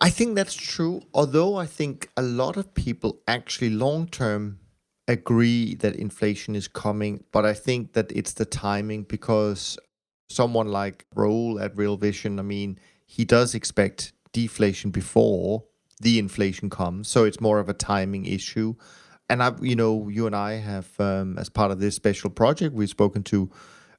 I 0.00 0.10
think 0.10 0.36
that's 0.36 0.54
true. 0.54 1.02
Although 1.12 1.56
I 1.56 1.66
think 1.66 2.10
a 2.16 2.22
lot 2.22 2.56
of 2.56 2.74
people 2.74 3.22
actually 3.26 3.70
long 3.70 4.06
term 4.06 4.60
agree 5.08 5.74
that 5.74 5.96
inflation 5.96 6.54
is 6.54 6.68
coming, 6.68 7.24
but 7.32 7.44
I 7.44 7.54
think 7.54 7.94
that 7.94 8.12
it's 8.12 8.34
the 8.34 8.44
timing 8.44 9.02
because 9.02 9.78
someone 10.28 10.68
like 10.68 11.06
Raoul 11.14 11.60
at 11.60 11.76
Real 11.76 11.96
Vision, 11.96 12.38
I 12.38 12.42
mean, 12.42 12.78
he 13.06 13.24
does 13.24 13.54
expect 13.54 14.12
deflation 14.32 14.90
before 14.90 15.64
the 16.00 16.18
inflation 16.18 16.68
comes. 16.68 17.08
So 17.08 17.24
it's 17.24 17.40
more 17.40 17.58
of 17.58 17.68
a 17.68 17.74
timing 17.74 18.26
issue. 18.26 18.74
And 19.28 19.42
I, 19.42 19.52
you 19.60 19.74
know, 19.74 20.08
you 20.08 20.26
and 20.26 20.36
I 20.36 20.54
have, 20.54 20.88
um, 21.00 21.38
as 21.38 21.48
part 21.48 21.70
of 21.70 21.80
this 21.80 21.96
special 21.96 22.30
project, 22.30 22.74
we've 22.74 22.88
spoken 22.88 23.22
to 23.24 23.50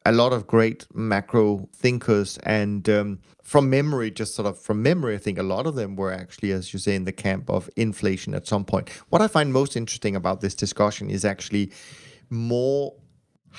a 0.05 0.11
lot 0.11 0.31
of 0.31 0.47
great 0.47 0.85
macro 0.93 1.67
thinkers. 1.73 2.37
And 2.43 2.87
um, 2.89 3.19
from 3.43 3.69
memory, 3.69 4.11
just 4.11 4.35
sort 4.35 4.47
of 4.47 4.57
from 4.57 4.81
memory, 4.81 5.15
I 5.15 5.17
think 5.17 5.37
a 5.37 5.43
lot 5.43 5.67
of 5.67 5.75
them 5.75 5.95
were 5.95 6.13
actually, 6.13 6.51
as 6.51 6.71
you 6.71 6.79
say, 6.79 6.95
in 6.95 7.03
the 7.03 7.11
camp 7.11 7.49
of 7.49 7.69
inflation 7.75 8.33
at 8.33 8.47
some 8.47 8.63
point. 8.63 8.89
What 9.09 9.21
I 9.21 9.27
find 9.27 9.51
most 9.51 9.75
interesting 9.75 10.15
about 10.15 10.39
this 10.39 10.55
discussion 10.55 11.09
is 11.09 11.25
actually 11.25 11.71
more 12.29 12.93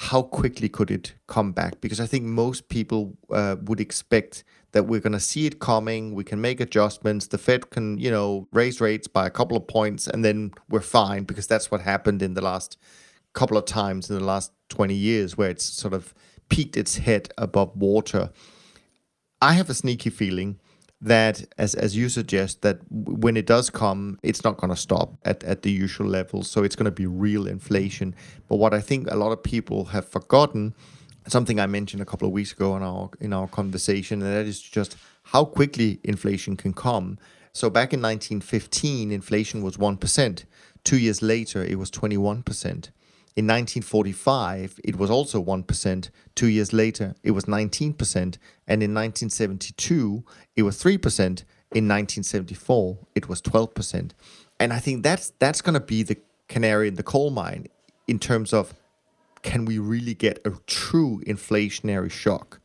how 0.01 0.23
quickly 0.23 0.69
could 0.69 0.93
it 0.93 1.15
come 1.27 1.51
back? 1.51 1.81
Because 1.81 1.99
I 1.99 2.07
think 2.07 2.25
most 2.25 2.69
people 2.69 3.19
uh, 3.31 3.57
would 3.63 3.81
expect 3.81 4.45
that 4.71 4.85
we're 4.85 5.01
going 5.01 5.13
to 5.13 5.19
see 5.19 5.45
it 5.45 5.59
coming. 5.59 6.15
We 6.15 6.23
can 6.23 6.41
make 6.41 6.61
adjustments. 6.61 7.27
The 7.27 7.37
Fed 7.37 7.71
can, 7.71 7.99
you 7.99 8.09
know, 8.09 8.47
raise 8.53 8.81
rates 8.81 9.09
by 9.09 9.27
a 9.27 9.31
couple 9.31 9.57
of 9.57 9.67
points, 9.67 10.07
and 10.07 10.25
then 10.25 10.53
we're 10.69 10.83
fine 10.83 11.25
because 11.25 11.49
that's 11.49 11.73
what 11.73 11.81
happened 11.81 12.23
in 12.23 12.35
the 12.35 12.41
last 12.41 12.79
couple 13.33 13.57
of 13.57 13.65
times 13.65 14.09
in 14.09 14.17
the 14.17 14.25
last 14.25 14.53
20 14.69 14.95
years 14.95 15.37
where 15.37 15.51
it's 15.51 15.65
sort 15.65 15.93
of 15.93 16.15
peaked 16.49 16.77
its 16.77 16.99
head 16.99 17.31
above 17.37 17.77
water. 17.77 18.31
I 19.43 19.55
have 19.55 19.69
a 19.69 19.75
sneaky 19.75 20.11
feeling 20.11 20.61
that 21.01 21.45
as 21.59 21.75
as 21.75 21.97
you 21.97 22.09
suggest 22.09 22.63
that 22.63 22.79
when 22.91 23.37
it 23.37 23.47
does 23.47 23.71
come 23.71 24.19
it's 24.23 24.43
not 24.43 24.57
going 24.57 24.71
to 24.71 24.77
stop 24.77 25.15
at, 25.25 25.45
at 25.45 25.63
the 25.63 25.71
usual 25.71 26.07
level 26.07 26.43
so 26.43 26.65
it's 26.65 26.75
going 26.75 26.85
to 26.85 26.91
be 26.91 27.07
real 27.07 27.47
inflation. 27.47 28.15
But 28.49 28.57
what 28.57 28.75
i 28.75 28.81
think 28.81 29.09
a 29.11 29.17
lot 29.17 29.31
of 29.31 29.43
people 29.43 29.87
have 29.87 30.09
forgotten 30.09 30.75
something 31.29 31.61
i 31.61 31.67
mentioned 31.67 32.03
a 32.03 32.07
couple 32.07 32.27
of 32.27 32.33
weeks 32.33 32.53
ago 32.53 32.77
in 32.77 32.83
our 32.83 33.11
in 33.21 33.33
our 33.33 33.47
conversation 33.47 34.23
and 34.23 34.33
that 34.33 34.47
is 34.47 34.61
just 34.61 34.97
how 35.25 35.45
quickly 35.45 36.01
inflation 36.05 36.57
can 36.57 36.73
come. 36.73 37.19
So 37.53 37.69
back 37.69 37.93
in 37.93 38.01
1915 38.01 39.13
inflation 39.13 39.63
was 39.63 39.77
1% 39.77 40.45
2 40.85 40.99
years 40.99 41.23
later 41.23 41.63
it 41.63 41.79
was 41.79 41.91
21% 41.91 42.91
in 43.39 43.45
1945, 43.45 44.81
it 44.83 44.97
was 44.97 45.11
also 45.11 45.41
1%. 45.41 46.11
Two 46.35 46.49
years 46.49 46.73
later, 46.73 47.15
it 47.23 47.31
was 47.31 47.45
19%. 47.45 47.95
And 48.67 48.83
in 48.83 48.93
1972, 48.93 50.25
it 50.57 50.65
was 50.65 50.83
3%. 50.83 51.45
In 51.71 51.87
1974, 51.87 52.99
it 53.15 53.29
was 53.29 53.41
12%. 53.41 54.11
And 54.59 54.73
I 54.73 54.81
think 54.81 55.05
that's 55.05 55.31
that's 55.39 55.61
going 55.61 55.75
to 55.75 55.87
be 55.95 56.03
the 56.03 56.17
canary 56.49 56.89
in 56.89 56.97
the 56.97 57.05
coal 57.05 57.31
mine 57.31 57.69
in 58.09 58.19
terms 58.19 58.53
of 58.53 58.75
can 59.43 59.65
we 59.65 59.79
really 59.79 60.15
get 60.15 60.41
a 60.45 60.55
true 60.67 61.23
inflationary 61.25 62.11
shock? 62.11 62.61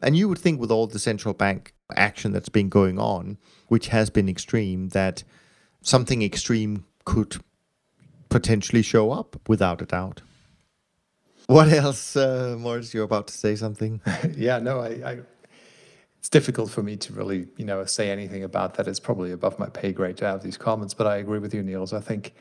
And 0.00 0.16
you 0.16 0.26
would 0.30 0.38
think 0.38 0.58
with 0.58 0.70
all 0.70 0.86
the 0.86 0.98
central 0.98 1.34
bank 1.34 1.74
action 1.96 2.32
that's 2.32 2.48
been 2.48 2.70
going 2.70 2.98
on, 2.98 3.36
which 3.68 3.88
has 3.88 4.08
been 4.08 4.30
extreme, 4.30 4.88
that 4.90 5.22
something 5.82 6.22
extreme 6.22 6.86
could 7.04 7.42
potentially 8.34 8.82
show 8.82 9.12
up 9.12 9.36
without 9.48 9.80
a 9.80 9.86
doubt. 9.86 10.20
What 11.46 11.68
else, 11.68 12.16
uh, 12.16 12.56
Moritz? 12.58 12.92
You're 12.92 13.04
about 13.04 13.28
to 13.28 13.34
say 13.34 13.54
something. 13.54 14.00
yeah, 14.36 14.58
no, 14.58 14.80
I, 14.80 14.88
I, 15.10 15.18
It's 16.18 16.28
difficult 16.28 16.68
for 16.68 16.82
me 16.82 16.96
to 16.96 17.12
really, 17.12 17.46
you 17.56 17.64
know, 17.64 17.84
say 17.84 18.10
anything 18.10 18.42
about 18.42 18.74
that. 18.74 18.88
It's 18.88 18.98
probably 18.98 19.30
above 19.30 19.60
my 19.60 19.68
pay 19.68 19.92
grade 19.92 20.16
to 20.16 20.26
have 20.26 20.42
these 20.42 20.56
comments, 20.56 20.94
but 20.94 21.06
I 21.06 21.18
agree 21.18 21.38
with 21.38 21.54
you, 21.54 21.62
Niels. 21.62 21.92
I 21.92 22.00
think 22.00 22.34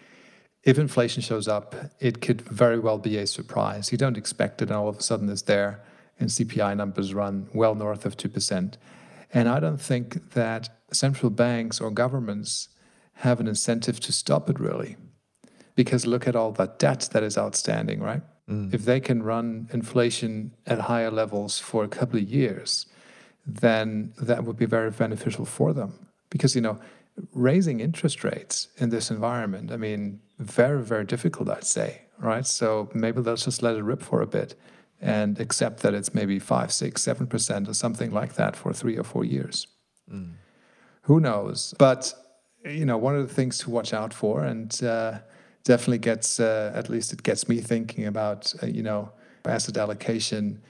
if 0.64 0.80
inflation 0.80 1.22
shows 1.22 1.48
up, 1.48 1.76
it 2.00 2.22
could 2.22 2.42
very 2.42 2.80
well 2.80 2.98
be 2.98 3.18
a 3.20 3.28
surprise. 3.28 3.92
You 3.92 4.00
don't 4.00 4.18
expect 4.18 4.64
it, 4.64 4.70
and 4.70 4.76
all 4.76 4.90
of 4.90 4.98
a 4.98 5.04
sudden 5.04 5.30
it's 5.30 5.44
there, 5.44 5.84
and 6.20 6.28
CPI 6.30 6.76
numbers 6.76 7.14
run 7.14 7.50
well 7.54 7.76
north 7.76 8.04
of 8.08 8.18
two 8.18 8.30
percent. 8.30 8.80
And 9.32 9.48
I 9.48 9.60
don't 9.60 9.82
think 9.82 10.32
that 10.32 10.70
central 10.92 11.30
banks 11.30 11.80
or 11.80 11.92
governments 11.92 12.70
have 13.18 13.40
an 13.40 13.48
incentive 13.48 14.00
to 14.00 14.12
stop 14.12 14.50
it 14.50 14.60
really 14.60 14.98
because 15.76 16.06
look 16.06 16.28
at 16.28 16.36
all 16.36 16.52
that 16.54 16.80
debt 16.80 17.10
that 17.14 17.24
is 17.24 17.38
outstanding, 17.38 18.00
right? 18.02 18.22
Mm. 18.50 18.74
If 18.74 18.86
they 18.86 19.00
can 19.00 19.24
run 19.24 19.70
inflation 19.72 20.52
at 20.66 20.80
higher 20.82 21.12
levels 21.12 21.60
for 21.60 21.84
a 21.84 21.88
couple 21.88 22.20
of 22.20 22.30
years, 22.30 22.86
then 23.46 24.14
that 24.22 24.44
would 24.44 24.58
be 24.58 24.66
very 24.66 24.92
beneficial 24.92 25.46
for 25.46 25.74
them. 25.74 26.08
Because, 26.30 26.56
you 26.56 26.62
know, 26.62 26.80
raising 27.34 27.80
interest 27.80 28.24
rates 28.24 28.68
in 28.78 28.90
this 28.90 29.12
environment, 29.12 29.72
I 29.72 29.78
mean, 29.78 30.20
very, 30.40 30.82
very 30.82 31.06
difficult, 31.06 31.50
I'd 31.50 31.64
say, 31.64 32.02
right? 32.20 32.46
So 32.46 32.90
maybe 32.94 33.22
they'll 33.22 33.36
just 33.36 33.62
let 33.62 33.76
it 33.76 33.84
rip 33.84 34.02
for 34.02 34.22
a 34.22 34.28
bit 34.28 34.56
and 35.02 35.40
accept 35.40 35.82
that 35.82 35.94
it's 35.94 36.14
maybe 36.14 36.40
five, 36.40 36.72
six, 36.72 37.02
seven 37.02 37.28
percent 37.28 37.68
or 37.68 37.74
something 37.74 38.12
like 38.12 38.36
that 38.36 38.56
for 38.56 38.74
three 38.74 38.98
or 38.98 39.04
four 39.04 39.26
years. 39.26 39.68
Mm. 40.12 40.34
Who 41.04 41.20
knows? 41.20 41.74
But 41.78 42.14
you 42.66 42.86
know, 42.86 42.98
one 42.98 43.16
of 43.16 43.28
the 43.28 43.34
things 43.34 43.58
to 43.60 43.70
watch 43.70 43.94
out 43.94 44.14
for, 44.14 44.44
and 44.44 44.84
uh, 44.84 45.20
definitely 45.64 45.98
gets 45.98 46.40
uh, 46.40 46.72
at 46.76 46.90
least 46.90 47.14
it 47.14 47.24
gets 47.24 47.48
me 47.48 47.60
thinking 47.60 48.06
about 48.06 48.54
uh, 48.62 48.66
you 48.66 48.84
know 48.84 49.12
asset 49.46 49.78
allocation 49.78 50.62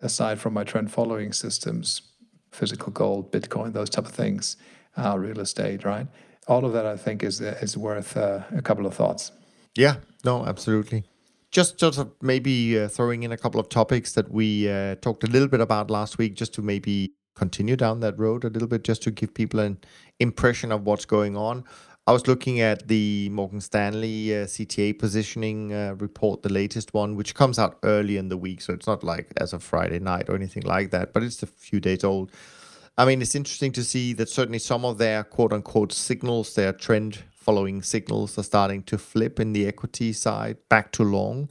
aside 0.00 0.38
from 0.38 0.54
my 0.54 0.64
trend 0.64 0.90
following 0.90 1.32
systems 1.32 2.02
physical 2.50 2.92
gold 2.92 3.30
bitcoin 3.30 3.72
those 3.72 3.90
type 3.90 4.06
of 4.06 4.12
things 4.12 4.56
uh, 4.96 5.16
real 5.18 5.40
estate 5.40 5.84
right? 5.84 6.06
All 6.48 6.64
of 6.64 6.72
that 6.72 6.86
i 6.86 6.96
think 6.96 7.22
is 7.22 7.40
is 7.40 7.76
worth 7.76 8.16
uh, 8.16 8.40
a 8.56 8.62
couple 8.62 8.86
of 8.86 8.94
thoughts. 8.94 9.32
Yeah. 9.76 9.96
No 10.24 10.44
absolutely. 10.46 11.04
Just 11.52 11.80
sort 11.80 11.98
of 11.98 12.12
maybe 12.20 12.78
uh, 12.78 12.88
throwing 12.88 13.22
in 13.24 13.32
a 13.32 13.36
couple 13.36 13.60
of 13.60 13.68
topics 13.68 14.12
that 14.12 14.30
we 14.30 14.68
uh, 14.68 14.94
talked 14.96 15.24
a 15.24 15.26
little 15.26 15.48
bit 15.48 15.60
about 15.60 15.90
last 15.90 16.18
week 16.18 16.34
just 16.34 16.54
to 16.54 16.62
maybe 16.62 17.12
continue 17.34 17.76
down 17.76 18.00
that 18.00 18.18
road 18.18 18.44
a 18.44 18.48
little 18.48 18.68
bit 18.68 18.82
just 18.84 19.02
to 19.02 19.10
give 19.10 19.32
people 19.32 19.60
an 19.60 19.78
impression 20.18 20.72
of 20.72 20.84
what's 20.84 21.04
going 21.04 21.36
on 21.36 21.64
I 22.10 22.12
was 22.12 22.26
looking 22.26 22.58
at 22.58 22.88
the 22.88 23.28
Morgan 23.28 23.60
Stanley 23.60 24.34
uh, 24.34 24.46
CTA 24.46 24.98
positioning 24.98 25.72
uh, 25.72 25.94
report, 25.96 26.42
the 26.42 26.52
latest 26.52 26.92
one, 26.92 27.14
which 27.14 27.36
comes 27.36 27.56
out 27.56 27.78
early 27.84 28.16
in 28.16 28.28
the 28.28 28.36
week. 28.36 28.62
So 28.62 28.72
it's 28.72 28.88
not 28.88 29.04
like 29.04 29.32
as 29.36 29.52
of 29.52 29.62
Friday 29.62 30.00
night 30.00 30.28
or 30.28 30.34
anything 30.34 30.64
like 30.64 30.90
that, 30.90 31.12
but 31.12 31.22
it's 31.22 31.40
a 31.44 31.46
few 31.46 31.78
days 31.78 32.02
old. 32.02 32.32
I 32.98 33.04
mean, 33.04 33.22
it's 33.22 33.36
interesting 33.36 33.70
to 33.74 33.84
see 33.84 34.12
that 34.14 34.28
certainly 34.28 34.58
some 34.58 34.84
of 34.84 34.98
their 34.98 35.22
quote 35.22 35.52
unquote 35.52 35.92
signals, 35.92 36.56
their 36.56 36.72
trend 36.72 37.20
following 37.30 37.80
signals, 37.80 38.36
are 38.36 38.42
starting 38.42 38.82
to 38.90 38.98
flip 38.98 39.38
in 39.38 39.52
the 39.52 39.68
equity 39.68 40.12
side 40.12 40.56
back 40.68 40.90
to 40.94 41.04
long. 41.04 41.48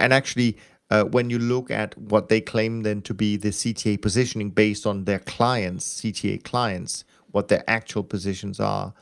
And 0.00 0.12
actually, 0.12 0.58
uh, 0.90 1.04
when 1.04 1.30
you 1.30 1.38
look 1.38 1.70
at 1.70 1.96
what 1.96 2.28
they 2.28 2.40
claim 2.40 2.82
then 2.82 3.02
to 3.02 3.14
be 3.14 3.36
the 3.36 3.50
CTA 3.50 4.02
positioning 4.02 4.50
based 4.50 4.84
on 4.84 5.04
their 5.04 5.20
clients, 5.20 6.00
CTA 6.00 6.42
clients, 6.42 7.04
what 7.30 7.46
their 7.46 7.62
actual 7.68 8.02
positions 8.02 8.58
are, 8.58 8.92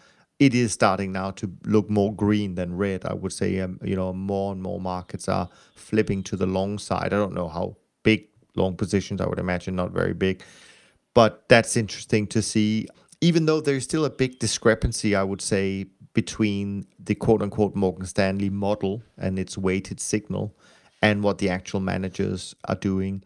it 0.44 0.54
is 0.54 0.72
starting 0.72 1.11
now 1.12 1.30
to 1.30 1.50
look 1.64 1.88
more 1.88 2.14
green 2.14 2.54
than 2.54 2.76
red. 2.76 3.07
I 3.07 3.14
would 3.14 3.33
say, 3.33 3.61
um, 3.61 3.80
you 3.83 3.96
know, 3.96 4.12
more 4.12 4.52
and 4.52 4.62
more 4.62 4.78
markets 4.78 5.26
are 5.26 5.48
flipping 5.74 6.22
to 6.24 6.37
the 6.37 6.44
long 6.44 6.78
side. 6.78 7.14
I 7.14 7.16
don't 7.16 7.33
know 7.33 7.48
how 7.48 7.76
big 8.02 8.28
long 8.54 8.76
positions. 8.76 9.22
I 9.22 9.26
would 9.26 9.38
imagine 9.38 9.74
not 9.74 9.92
very 9.92 10.12
big, 10.12 10.42
but 11.14 11.48
that's 11.48 11.78
interesting 11.78 12.26
to 12.28 12.42
see. 12.42 12.87
Even 13.22 13.46
though 13.46 13.62
there's 13.62 13.85
still 13.85 14.04
a 14.04 14.11
big 14.11 14.38
discrepancy, 14.38 15.16
I 15.16 15.22
would 15.22 15.40
say, 15.40 15.87
between 16.12 16.87
the 16.98 17.14
quote 17.14 17.40
unquote 17.40 17.74
Morgan 17.74 18.04
Stanley 18.04 18.50
model 18.50 19.02
and 19.16 19.38
its 19.38 19.57
weighted 19.57 19.98
signal 19.98 20.54
and 21.00 21.22
what 21.22 21.38
the 21.38 21.48
actual 21.48 21.80
managers 21.80 22.54
are 22.68 22.76
doing. 22.76 23.24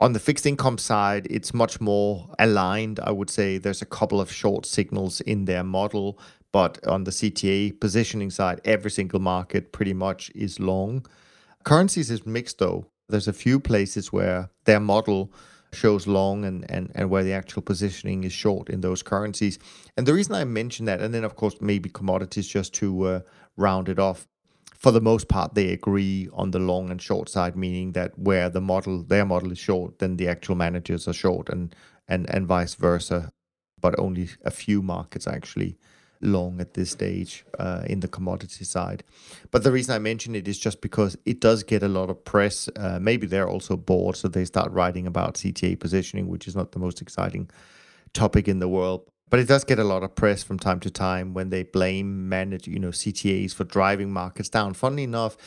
On 0.00 0.12
the 0.12 0.20
fixed 0.20 0.46
income 0.46 0.78
side, 0.78 1.26
it's 1.28 1.52
much 1.54 1.80
more 1.80 2.28
aligned. 2.38 3.00
I 3.00 3.10
would 3.10 3.30
say 3.30 3.58
there's 3.58 3.82
a 3.82 3.86
couple 3.86 4.20
of 4.20 4.32
short 4.32 4.64
signals 4.66 5.20
in 5.20 5.44
their 5.44 5.64
model, 5.64 6.18
but 6.52 6.86
on 6.86 7.04
the 7.04 7.10
CTA 7.10 7.80
positioning 7.80 8.30
side, 8.30 8.60
every 8.64 8.90
single 8.90 9.20
market 9.20 9.72
pretty 9.72 9.94
much 9.94 10.30
is 10.34 10.60
long. 10.60 11.06
Currencies 11.64 12.10
is 12.10 12.26
mixed 12.26 12.58
though. 12.58 12.86
There's 13.08 13.28
a 13.28 13.32
few 13.32 13.58
places 13.58 14.12
where 14.12 14.50
their 14.64 14.80
model 14.80 15.32
shows 15.72 16.06
long 16.06 16.44
and, 16.44 16.70
and, 16.70 16.92
and 16.94 17.08
where 17.08 17.24
the 17.24 17.32
actual 17.32 17.62
positioning 17.62 18.24
is 18.24 18.32
short 18.32 18.68
in 18.68 18.82
those 18.82 19.02
currencies. 19.02 19.58
And 19.96 20.06
the 20.06 20.12
reason 20.12 20.34
I 20.34 20.44
mention 20.44 20.84
that, 20.86 21.00
and 21.00 21.14
then 21.14 21.24
of 21.24 21.36
course 21.36 21.56
maybe 21.60 21.88
commodities 21.88 22.46
just 22.46 22.74
to 22.74 23.04
uh, 23.04 23.20
round 23.56 23.88
it 23.88 23.98
off, 23.98 24.26
for 24.82 24.90
the 24.90 25.00
most 25.00 25.28
part, 25.28 25.54
they 25.54 25.68
agree 25.68 26.28
on 26.32 26.50
the 26.50 26.58
long 26.58 26.90
and 26.90 27.00
short 27.00 27.28
side, 27.28 27.54
meaning 27.54 27.92
that 27.92 28.18
where 28.18 28.50
the 28.50 28.60
model, 28.60 29.04
their 29.04 29.24
model 29.24 29.52
is 29.52 29.58
short, 29.58 30.00
then 30.00 30.16
the 30.16 30.26
actual 30.26 30.56
managers 30.56 31.06
are 31.06 31.12
short, 31.12 31.48
and 31.48 31.72
and 32.08 32.28
and 32.28 32.48
vice 32.48 32.74
versa. 32.74 33.30
But 33.80 33.96
only 33.96 34.30
a 34.44 34.50
few 34.50 34.82
markets 34.82 35.28
actually 35.28 35.78
long 36.22 36.60
at 36.60 36.74
this 36.74 36.90
stage 36.90 37.44
uh, 37.58 37.82
in 37.86 38.00
the 38.00 38.08
commodity 38.08 38.64
side. 38.64 39.02
But 39.50 39.64
the 39.64 39.72
reason 39.72 39.94
I 39.94 39.98
mention 39.98 40.34
it 40.34 40.48
is 40.48 40.58
just 40.58 40.80
because 40.80 41.16
it 41.24 41.40
does 41.40 41.62
get 41.62 41.82
a 41.82 41.88
lot 41.88 42.10
of 42.10 42.24
press. 42.24 42.68
Uh, 42.76 42.98
maybe 43.00 43.26
they're 43.26 43.48
also 43.48 43.76
bored, 43.76 44.16
so 44.16 44.28
they 44.28 44.44
start 44.44 44.70
writing 44.72 45.06
about 45.06 45.34
CTA 45.34 45.78
positioning, 45.78 46.28
which 46.28 46.46
is 46.48 46.56
not 46.56 46.72
the 46.72 46.78
most 46.78 47.02
exciting 47.02 47.50
topic 48.12 48.48
in 48.48 48.58
the 48.58 48.68
world. 48.68 49.06
But 49.32 49.40
it 49.40 49.48
does 49.48 49.64
get 49.64 49.78
a 49.78 49.84
lot 49.84 50.02
of 50.02 50.14
press 50.14 50.42
from 50.42 50.58
time 50.58 50.78
to 50.80 50.90
time 50.90 51.32
when 51.32 51.48
they 51.48 51.62
blame 51.62 52.28
manage, 52.28 52.68
you 52.68 52.78
know, 52.78 52.90
CTAs 52.90 53.54
for 53.54 53.64
driving 53.64 54.12
markets 54.12 54.50
down. 54.50 54.74
Funnily 54.74 55.04
enough, 55.04 55.38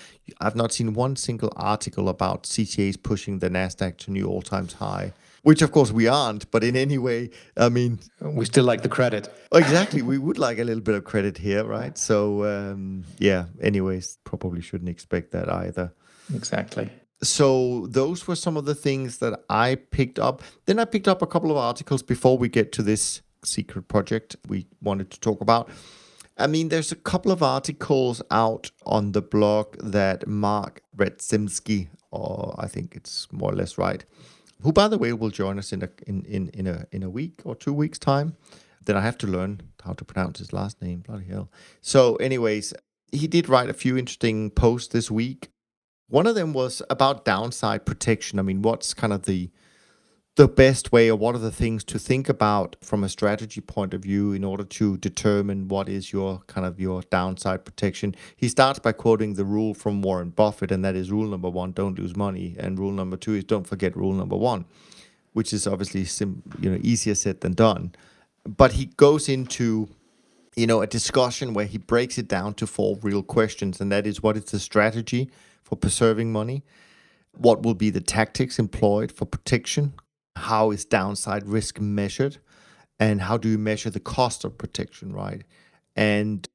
I've 0.42 0.56
not 0.56 0.74
seen 0.74 0.96
one 0.96 1.16
single 1.16 1.54
article 1.56 2.10
about 2.10 2.46
CTAs 2.46 3.02
pushing 3.04 3.38
the 3.40 3.50
Nasdaq 3.52 3.98
to 3.98 4.12
new 4.12 4.28
all-time 4.28 4.68
high. 4.68 5.14
Which 5.45 5.62
of 5.62 5.71
course 5.71 5.91
we 5.91 6.08
aren't, 6.08 6.49
but 6.49 6.63
in 6.63 6.75
any 6.75 6.97
way, 6.97 7.29
I 7.55 7.69
mean, 7.69 7.99
we 8.19 8.45
still 8.45 8.65
like 8.65 8.81
the 8.81 8.89
credit. 8.89 9.31
Exactly, 9.53 10.01
we 10.01 10.17
would 10.17 10.39
like 10.39 10.58
a 10.58 10.63
little 10.63 10.81
bit 10.81 10.95
of 10.95 11.03
credit 11.03 11.38
here, 11.38 11.63
right? 11.63 11.95
So 11.97 12.43
um, 12.45 13.03
yeah. 13.19 13.45
Anyways, 13.62 14.17
probably 14.23 14.62
shouldn't 14.62 14.89
expect 14.89 15.31
that 15.31 15.47
either. 15.47 15.93
Exactly 16.34 16.89
so 17.23 17.88
those 17.88 18.27
were 18.27 18.36
some 18.36 18.58
of 18.58 18.65
the 18.65 18.75
things 18.75 19.17
that 19.19 19.39
I 19.49 19.75
picked 19.75 20.19
up. 20.19 20.43
Then 20.65 20.79
I 20.79 20.86
picked 20.86 21.08
up 21.08 21.21
a 21.21 21.27
couple 21.27 21.51
of 21.51 21.58
articles 21.58 22.03
before 22.03 22.38
we 22.38 22.49
get 22.49 22.71
to 22.73 22.84
this 22.84 23.21
secret 23.43 23.88
project 23.88 24.36
we 24.47 24.67
wanted 24.81 25.12
to 25.12 25.19
talk 25.19 25.41
about. 25.41 25.69
I 26.38 26.47
mean, 26.47 26.67
there's 26.67 26.91
a 26.91 26.97
couple 26.97 27.31
of 27.31 27.41
articles 27.41 28.21
out 28.29 28.71
on 28.86 29.13
the 29.13 29.21
blog 29.21 29.77
that 29.81 30.27
Mark 30.27 30.81
Radzimski, 30.97 31.88
or 32.12 32.55
I 32.58 32.67
think 32.67 32.95
it's 32.95 33.31
more 33.31 33.53
or 33.53 33.55
less 33.55 33.77
right, 33.77 34.03
who 34.65 34.73
by 34.73 34.88
the 34.88 34.97
way 34.97 35.13
will 35.13 35.30
join 35.30 35.60
us 35.60 35.71
in 35.71 35.84
a 35.84 35.89
in, 36.08 36.25
in, 36.25 36.49
in 36.49 36.65
a 36.65 36.88
in 36.91 37.04
a 37.04 37.10
week 37.10 37.39
or 37.45 37.56
two 37.56 37.71
weeks 37.71 37.99
time. 37.99 38.36
Then 38.86 38.97
I 38.97 39.01
have 39.01 39.17
to 39.19 39.28
learn 39.28 39.62
how 39.84 39.93
to 39.93 40.04
pronounce 40.04 40.39
his 40.39 40.54
last 40.54 40.82
name. 40.82 40.99
Bloody 40.99 41.25
hell. 41.25 41.51
So, 41.82 42.15
anyways, 42.17 42.73
he 43.12 43.28
did 43.28 43.47
write 43.47 43.69
a 43.69 43.73
few 43.73 43.95
interesting 43.95 44.49
posts 44.49 44.91
this 44.91 45.10
week. 45.10 45.49
One 46.08 46.28
of 46.28 46.36
them 46.36 46.51
was 46.51 46.82
about 46.89 47.25
downside 47.25 47.86
protection. 47.86 48.39
I 48.39 48.41
mean, 48.41 48.63
what's 48.63 48.93
kind 48.93 49.13
of 49.13 49.23
the 49.23 49.49
the 50.36 50.48
best 50.50 50.91
way 50.91 51.10
or 51.10 51.15
what 51.15 51.34
are 51.34 51.39
the 51.39 51.52
things 51.52 51.82
to 51.86 51.98
think 51.98 52.28
about 52.28 52.76
from 52.82 53.06
a 53.06 53.10
strategy 53.10 53.62
point 53.62 53.93
of 53.93 54.02
view 54.02 54.34
in 54.34 54.43
order 54.43 54.65
to 54.65 54.98
determine 54.98 55.69
what 55.69 55.88
is 55.88 56.12
your 56.12 56.39
kind 56.48 56.67
of 56.67 56.78
your 56.78 57.02
downside 57.04 57.63
protection? 57.63 58.13
He 58.36 58.50
starts 58.50 58.80
by 58.80 58.91
quoting 58.91 59.36
the 59.36 59.45
rule 59.45 59.74
from 59.74 60.02
warren 60.02 60.32
buffett 60.32 60.71
and 60.71 60.84
that 60.84 60.95
is 60.95 61.10
rule 61.10 61.28
number 61.28 61.50
one 61.50 61.71
don't 61.71 61.98
lose 61.98 62.17
money 62.17 62.56
and 62.60 62.78
rule 62.78 62.91
number 62.91 63.15
two 63.15 63.36
is 63.36 63.45
don't 63.45 63.65
forget 63.65 63.95
rule 63.95 64.12
number 64.12 64.36
one 64.36 64.65
which 65.32 65.54
is 65.54 65.67
obviously 65.67 66.04
sim- 66.04 66.43
you 66.60 66.69
know 66.69 66.80
easier 66.82 67.15
said 67.15 67.39
than 67.39 67.54
done. 67.54 67.95
But 68.45 68.74
he 68.74 68.88
goes 68.88 69.30
into 69.30 69.88
you 70.58 70.67
know 70.67 70.82
a 70.82 70.88
discussion 70.88 71.54
where 71.54 71.65
he 71.65 71.78
breaks 71.78 72.17
it 72.17 72.28
down 72.28 72.56
to 72.56 72.67
four 72.67 72.98
real 73.02 73.24
questions 73.24 73.80
and 73.80 73.89
that 73.93 74.06
is 74.06 74.21
what 74.21 74.36
is 74.36 74.45
the 74.45 74.60
strategy 74.60 75.32
for 75.63 75.78
preserving 75.78 76.34
money? 76.34 76.65
What 77.38 77.63
will 77.63 77.74
be 77.74 77.89
the 77.89 78.02
tactics 78.02 78.60
employed 78.60 79.13
for 79.13 79.26
protection 79.26 79.93
how 80.36 80.71
is 80.71 80.86
downside 80.86 81.48
risk 81.48 81.80
measured 81.80 82.38
and 83.00 83.21
how 83.21 83.38
do 83.38 83.50
you 83.50 83.58
measure 83.58 83.89
the 83.89 84.00
cost 84.00 84.43
of 84.43 84.58
protection, 84.58 85.12
right? 85.12 85.43
And 85.95 86.48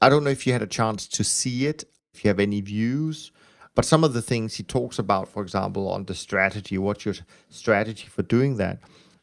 I 0.00 0.08
don't 0.08 0.24
know 0.24 0.30
if 0.30 0.46
you 0.46 0.52
had 0.52 0.62
a 0.62 0.66
chance 0.66 1.06
to 1.08 1.24
see 1.24 1.66
it, 1.66 1.84
if 2.14 2.24
you 2.24 2.28
have 2.28 2.40
any 2.40 2.60
views, 2.60 3.32
but 3.74 3.84
some 3.84 4.04
of 4.04 4.12
the 4.12 4.22
things 4.22 4.56
he 4.56 4.62
talks 4.62 4.98
about, 4.98 5.28
for 5.28 5.42
example, 5.42 5.88
on 5.88 6.04
the 6.04 6.14
strategy, 6.14 6.76
what's 6.76 7.04
your 7.04 7.14
strategy 7.48 8.06
for 8.06 8.22
doing 8.22 8.56
that? 8.56 8.78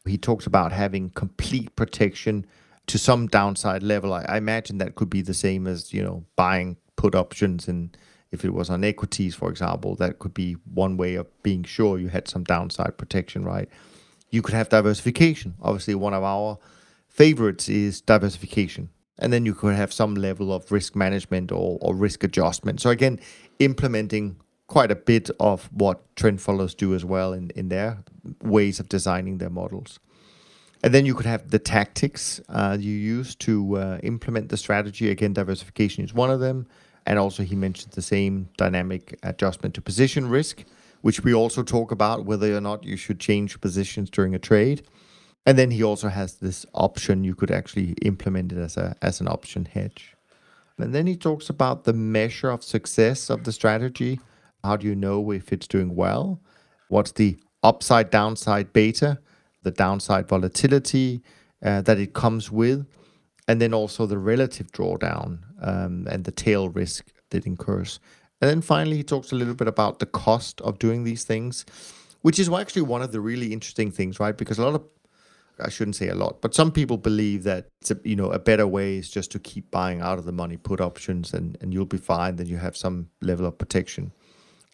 He 0.06 0.18
talks 0.18 0.46
about 0.46 0.72
having 0.72 1.10
complete 1.10 1.76
protection 1.76 2.46
to 2.88 2.98
some 2.98 3.28
downside 3.28 3.84
level. 3.84 4.14
I, 4.14 4.24
I 4.24 4.38
imagine 4.38 4.78
that 4.78 4.96
could 4.96 5.10
be 5.10 5.22
the 5.22 5.34
same 5.34 5.68
as, 5.68 5.94
you 5.94 6.02
know, 6.02 6.24
buying 6.36 6.78
put 6.96 7.14
options 7.14 7.68
and 7.68 7.96
if 8.32 8.44
it 8.44 8.54
was 8.54 8.70
on 8.70 8.84
equities, 8.84 9.36
for 9.36 9.50
example, 9.50 9.96
that 9.96 10.20
could 10.20 10.34
be 10.34 10.54
one 10.74 10.98
way 10.98 11.16
of 11.16 11.28
being 11.44 11.64
sure 11.64 11.98
you 11.98 12.10
had 12.10 12.28
some 12.28 12.44
downside 12.44 12.98
protection, 12.98 13.44
right? 13.46 13.70
You 14.30 14.42
could 14.42 14.54
have 14.54 14.70
diversification. 14.70 15.56
Obviously, 15.62 15.96
one 15.96 16.14
of 16.14 16.24
our 16.24 16.58
favorites 17.08 17.70
is 17.70 18.02
diversification. 18.02 18.90
And 19.20 19.34
then 19.34 19.46
you 19.46 19.56
could 19.56 19.74
have 19.74 19.92
some 19.92 20.16
level 20.16 20.54
of 20.54 20.72
risk 20.72 20.96
management 20.96 21.52
or, 21.52 21.80
or 21.82 21.96
risk 21.96 22.24
adjustment. 22.24 22.82
So, 22.82 22.90
again, 22.90 23.20
implementing 23.60 24.38
quite 24.68 24.92
a 24.92 24.96
bit 24.96 25.30
of 25.40 25.70
what 25.72 26.16
trend 26.16 26.42
followers 26.42 26.76
do 26.76 26.94
as 26.94 27.04
well 27.04 27.34
in, 27.34 27.50
in 27.52 27.70
their 27.70 28.04
ways 28.44 28.80
of 28.80 28.90
designing 28.90 29.38
their 29.38 29.50
models. 29.50 30.00
And 30.84 30.94
then 30.94 31.06
you 31.06 31.16
could 31.16 31.26
have 31.26 31.50
the 31.50 31.58
tactics 31.58 32.40
uh, 32.50 32.78
you 32.80 32.92
use 32.92 33.34
to 33.36 33.78
uh, 33.78 33.98
implement 34.04 34.50
the 34.50 34.58
strategy. 34.58 35.10
Again, 35.10 35.34
diversification 35.34 36.04
is 36.04 36.14
one 36.14 36.30
of 36.30 36.40
them. 36.40 36.68
And 37.08 37.18
also, 37.18 37.42
he 37.42 37.56
mentioned 37.56 37.94
the 37.94 38.02
same 38.02 38.50
dynamic 38.58 39.18
adjustment 39.24 39.74
to 39.76 39.82
position 39.82 40.28
risk, 40.28 40.66
which 41.02 41.24
we 41.24 41.34
also 41.34 41.64
talk 41.64 41.90
about 41.92 42.26
whether 42.26 42.56
or 42.56 42.60
not 42.60 42.84
you 42.84 42.98
should 42.98 43.20
change 43.20 43.62
positions 43.62 44.10
during 44.10 44.36
a 44.36 44.40
trade. 44.40 44.86
And 45.46 45.58
then 45.58 45.72
he 45.72 45.82
also 45.82 46.10
has 46.10 46.36
this 46.36 46.66
option 46.74 47.24
you 47.24 47.34
could 47.34 47.50
actually 47.50 47.94
implement 48.02 48.52
it 48.52 48.58
as 48.58 48.76
a 48.76 48.98
as 49.02 49.22
an 49.22 49.30
option 49.30 49.64
hedge. 49.64 50.16
And 50.78 50.94
then 50.94 51.08
he 51.08 51.16
talks 51.16 51.50
about 51.50 51.86
the 51.86 51.94
measure 51.94 52.52
of 52.52 52.62
success 52.62 53.30
of 53.30 53.46
the 53.46 53.54
strategy. 53.54 54.20
How 54.64 54.76
do 54.76 54.86
you 54.86 54.96
know 54.96 55.32
if 55.32 55.54
it's 55.54 55.68
doing 55.68 55.96
well? 55.96 56.42
What's 56.90 57.14
the 57.14 57.40
upside 57.64 58.10
downside 58.10 58.74
beta, 58.74 59.20
the 59.64 59.72
downside 59.72 60.28
volatility 60.28 61.22
uh, 61.64 61.82
that 61.84 61.98
it 62.00 62.14
comes 62.14 62.52
with? 62.52 62.86
and 63.48 63.62
then 63.62 63.74
also 63.74 64.06
the 64.06 64.18
relative 64.18 64.72
drawdown 64.72 65.40
um, 65.62 66.08
and 66.10 66.24
the 66.24 66.32
tail 66.32 66.70
risk 66.70 67.12
that 67.30 67.46
incurs. 67.46 68.00
And 68.42 68.50
then 68.50 68.62
finally, 68.62 68.98
he 68.98 69.04
talks 69.04 69.32
a 69.32 69.36
little 69.36 69.56
bit 69.56 69.68
about 69.68 70.00
the 70.00 70.06
cost 70.06 70.62
of 70.62 70.80
doing 70.80 71.04
these 71.04 71.24
things, 71.24 71.66
which 72.22 72.40
is 72.40 72.50
actually 72.50 72.84
one 72.84 73.02
of 73.02 73.12
the 73.12 73.20
really 73.20 73.52
interesting 73.52 73.92
things, 73.92 74.20
right? 74.20 74.38
Because 74.38 74.60
a 74.60 74.64
lot 74.64 74.76
of 74.76 74.84
I 75.60 75.70
shouldn't 75.70 75.96
say 75.96 76.10
a 76.10 76.16
lot, 76.16 76.42
but 76.42 76.54
some 76.54 76.72
people 76.72 76.98
believe 76.98 77.44
that 77.44 77.70
a, 77.90 77.98
you 78.04 78.16
know 78.16 78.32
a 78.32 78.40
better 78.40 78.68
way 78.68 78.98
is 78.98 79.10
just 79.10 79.32
to 79.32 79.40
keep 79.40 79.72
buying 79.72 80.02
out 80.02 80.20
of 80.20 80.26
the 80.26 80.32
money 80.32 80.58
put 80.58 80.80
options, 80.80 81.34
and 81.34 81.58
and 81.62 81.74
you'll 81.74 81.86
be 81.86 81.98
fine. 81.98 82.36
Then 82.36 82.48
you 82.48 82.58
have 82.58 82.78
some 82.78 83.10
level 83.22 83.46
of 83.46 83.58
protection, 83.58 84.12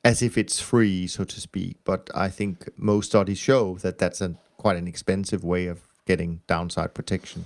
as 0.03 0.21
if 0.21 0.37
it's 0.37 0.59
free, 0.59 1.07
so 1.07 1.23
to 1.23 1.39
speak. 1.39 1.77
But 1.85 2.09
I 2.13 2.29
think 2.29 2.69
most 2.77 3.07
studies 3.11 3.37
show 3.37 3.77
that 3.77 3.97
that's 3.97 4.19
a 4.19 4.35
quite 4.57 4.77
an 4.77 4.87
expensive 4.87 5.43
way 5.43 5.67
of 5.67 5.87
getting 6.05 6.41
downside 6.47 6.93
protection. 6.93 7.45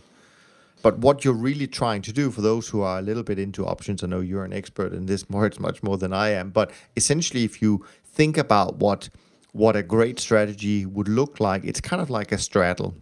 But 0.81 0.99
what 0.99 1.25
you're 1.25 1.33
really 1.33 1.67
trying 1.67 2.01
to 2.03 2.13
do 2.13 2.29
for 2.31 2.41
those 2.41 2.69
who 2.69 2.81
are 2.81 2.99
a 2.99 3.01
little 3.01 3.23
bit 3.23 3.39
into 3.39 3.65
options, 3.65 4.03
I 4.03 4.07
know 4.07 4.19
you're 4.19 4.45
an 4.45 4.53
expert 4.53 4.93
in 4.93 5.05
this 5.05 5.25
it's 5.29 5.59
much 5.59 5.83
more 5.83 5.97
than 5.97 6.13
I 6.13 6.29
am. 6.29 6.51
But 6.51 6.71
essentially, 6.95 7.43
if 7.43 7.61
you 7.61 7.85
think 8.05 8.37
about 8.37 8.77
what 8.77 9.09
what 9.53 9.75
a 9.75 9.81
great 9.81 10.19
strategy 10.19 10.85
would 10.85 11.07
look 11.07 11.39
like, 11.39 11.63
it's 11.65 11.81
kind 11.81 12.01
of 12.01 12.09
like 12.11 12.31
a 12.31 12.37
straddle 12.37 12.93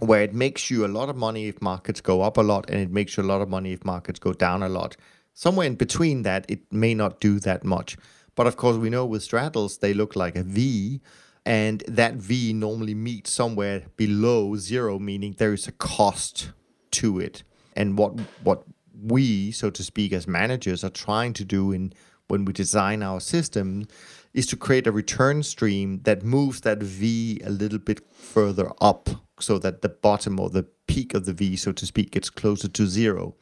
where 0.00 0.22
it 0.22 0.34
makes 0.34 0.68
you 0.68 0.84
a 0.84 0.88
lot 0.88 1.08
of 1.08 1.16
money 1.16 1.46
if 1.46 1.62
markets 1.62 2.00
go 2.00 2.22
up 2.22 2.36
a 2.36 2.42
lot 2.42 2.68
and 2.68 2.80
it 2.80 2.90
makes 2.90 3.16
you 3.16 3.22
a 3.22 3.30
lot 3.32 3.40
of 3.40 3.48
money 3.48 3.72
if 3.72 3.84
markets 3.84 4.18
go 4.18 4.32
down 4.32 4.62
a 4.62 4.68
lot. 4.68 4.96
Somewhere 5.34 5.68
in 5.68 5.76
between 5.76 6.22
that, 6.22 6.46
it 6.48 6.60
may 6.72 6.94
not 6.94 7.20
do 7.20 7.38
that 7.40 7.64
much. 7.64 7.96
But 8.34 8.48
of 8.48 8.56
course, 8.56 8.76
we 8.76 8.90
know 8.90 9.06
with 9.06 9.22
straddles, 9.22 9.78
they 9.78 9.94
look 9.94 10.16
like 10.16 10.34
a 10.34 10.42
V, 10.42 11.00
and 11.46 11.84
that 11.86 12.14
V 12.14 12.52
normally 12.52 12.94
meets 12.94 13.30
somewhere 13.30 13.84
below 13.96 14.56
zero, 14.56 14.98
meaning 14.98 15.36
there 15.38 15.52
is 15.52 15.68
a 15.68 15.72
cost 15.72 16.50
to 16.94 17.20
it. 17.20 17.42
And 17.76 17.98
what 17.98 18.18
what 18.42 18.64
we, 19.02 19.52
so 19.52 19.70
to 19.70 19.82
speak, 19.82 20.12
as 20.12 20.26
managers 20.26 20.84
are 20.84 20.90
trying 20.90 21.32
to 21.34 21.44
do 21.44 21.72
in 21.72 21.92
when 22.28 22.44
we 22.44 22.52
design 22.52 23.02
our 23.02 23.20
system 23.20 23.86
is 24.32 24.46
to 24.46 24.56
create 24.56 24.86
a 24.86 24.92
return 24.92 25.42
stream 25.42 26.00
that 26.04 26.22
moves 26.22 26.60
that 26.62 26.78
V 26.82 27.40
a 27.44 27.50
little 27.50 27.78
bit 27.78 28.00
further 28.12 28.70
up 28.80 29.08
so 29.38 29.58
that 29.58 29.82
the 29.82 29.88
bottom 29.88 30.40
or 30.40 30.50
the 30.50 30.66
peak 30.86 31.14
of 31.14 31.26
the 31.26 31.32
V, 31.32 31.56
so 31.56 31.72
to 31.72 31.86
speak, 31.86 32.12
gets 32.12 32.30
closer 32.30 32.68
to 32.68 32.86
zero. 32.86 33.34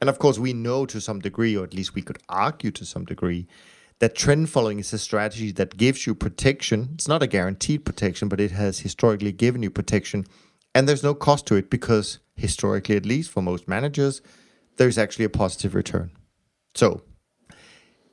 And 0.00 0.10
of 0.10 0.18
course, 0.18 0.38
we 0.38 0.52
know 0.52 0.86
to 0.86 1.00
some 1.00 1.20
degree, 1.20 1.56
or 1.56 1.64
at 1.64 1.74
least 1.74 1.94
we 1.94 2.02
could 2.02 2.18
argue 2.28 2.70
to 2.72 2.84
some 2.84 3.04
degree, 3.04 3.46
that 4.00 4.14
trend 4.14 4.50
following 4.50 4.80
is 4.80 4.92
a 4.92 4.98
strategy 4.98 5.52
that 5.52 5.76
gives 5.76 6.06
you 6.06 6.14
protection. 6.14 6.90
It's 6.94 7.08
not 7.08 7.22
a 7.22 7.28
guaranteed 7.28 7.84
protection, 7.84 8.28
but 8.28 8.40
it 8.40 8.50
has 8.50 8.80
historically 8.80 9.32
given 9.32 9.62
you 9.62 9.70
protection. 9.70 10.26
And 10.74 10.88
there's 10.88 11.02
no 11.02 11.14
cost 11.14 11.46
to 11.46 11.54
it 11.54 11.70
because, 11.70 12.18
historically, 12.36 12.96
at 12.96 13.06
least 13.06 13.30
for 13.30 13.42
most 13.42 13.68
managers, 13.68 14.20
there's 14.76 14.98
actually 14.98 15.24
a 15.24 15.30
positive 15.30 15.74
return. 15.74 16.10
So, 16.74 17.02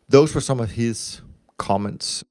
those 0.08 0.36
were 0.36 0.42
some 0.42 0.60
of 0.60 0.72
his 0.72 1.22
comments. 1.58 2.24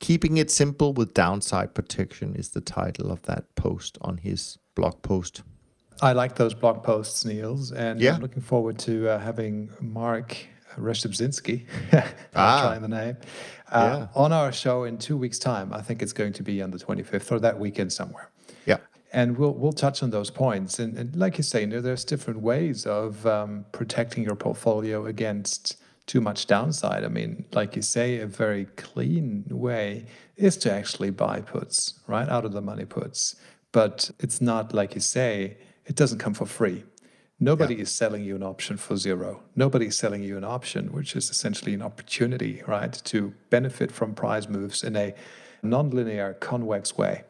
Keeping 0.00 0.36
it 0.36 0.50
simple 0.50 0.92
with 0.92 1.14
downside 1.14 1.74
protection 1.74 2.34
is 2.34 2.50
the 2.50 2.60
title 2.60 3.10
of 3.10 3.22
that 3.22 3.54
post 3.56 3.98
on 4.00 4.18
his 4.18 4.58
blog 4.74 5.02
post. 5.02 5.42
I 6.00 6.12
like 6.12 6.36
those 6.36 6.54
blog 6.54 6.82
posts, 6.82 7.24
Niels, 7.24 7.72
and 7.72 8.00
yeah. 8.00 8.14
I'm 8.14 8.20
looking 8.20 8.42
forward 8.42 8.78
to 8.80 9.08
uh, 9.08 9.18
having 9.18 9.70
Mark 9.80 10.36
Reshebzinski, 10.76 11.66
ah. 12.34 12.62
trying 12.62 12.82
the 12.82 12.88
name, 12.88 13.16
uh, 13.70 13.98
yeah. 14.00 14.06
on 14.14 14.32
our 14.32 14.52
show 14.52 14.84
in 14.84 14.98
two 14.98 15.16
weeks' 15.16 15.38
time. 15.38 15.72
I 15.72 15.82
think 15.82 16.02
it's 16.02 16.12
going 16.12 16.32
to 16.34 16.42
be 16.42 16.60
on 16.62 16.70
the 16.70 16.78
25th 16.78 17.30
or 17.30 17.38
that 17.40 17.58
weekend 17.58 17.92
somewhere. 17.92 18.30
And 19.14 19.38
we'll 19.38 19.54
we'll 19.54 19.72
touch 19.72 20.02
on 20.02 20.10
those 20.10 20.30
points. 20.30 20.80
And, 20.80 20.98
and 20.98 21.14
like 21.14 21.38
you 21.38 21.44
say, 21.44 21.64
there's 21.64 22.04
different 22.04 22.40
ways 22.40 22.84
of 22.84 23.24
um, 23.26 23.64
protecting 23.70 24.24
your 24.24 24.34
portfolio 24.34 25.06
against 25.06 25.76
too 26.06 26.20
much 26.20 26.46
downside. 26.46 27.04
I 27.04 27.08
mean, 27.08 27.46
like 27.52 27.76
you 27.76 27.82
say, 27.82 28.18
a 28.18 28.26
very 28.26 28.66
clean 28.76 29.44
way 29.48 30.06
is 30.36 30.56
to 30.58 30.72
actually 30.72 31.10
buy 31.10 31.40
puts, 31.40 32.00
right? 32.08 32.28
Out 32.28 32.44
of 32.44 32.52
the 32.52 32.60
money 32.60 32.84
puts. 32.84 33.36
But 33.70 34.10
it's 34.18 34.40
not 34.40 34.74
like 34.74 34.94
you 34.96 35.00
say, 35.00 35.58
it 35.86 35.94
doesn't 35.94 36.18
come 36.18 36.34
for 36.34 36.46
free. 36.46 36.82
Nobody 37.38 37.76
yeah. 37.76 37.82
is 37.82 37.90
selling 37.90 38.24
you 38.24 38.36
an 38.36 38.42
option 38.42 38.76
for 38.76 38.96
zero. 38.96 39.42
Nobody 39.54 39.86
is 39.86 39.96
selling 39.96 40.22
you 40.22 40.36
an 40.36 40.44
option, 40.44 40.92
which 40.92 41.16
is 41.16 41.30
essentially 41.30 41.74
an 41.74 41.82
opportunity, 41.82 42.62
right, 42.66 42.92
to 43.04 43.32
benefit 43.50 43.90
from 43.92 44.14
price 44.14 44.48
moves 44.48 44.84
in 44.84 44.96
a 44.96 45.14
nonlinear, 45.62 46.38
convex 46.40 46.96
way. 46.98 47.24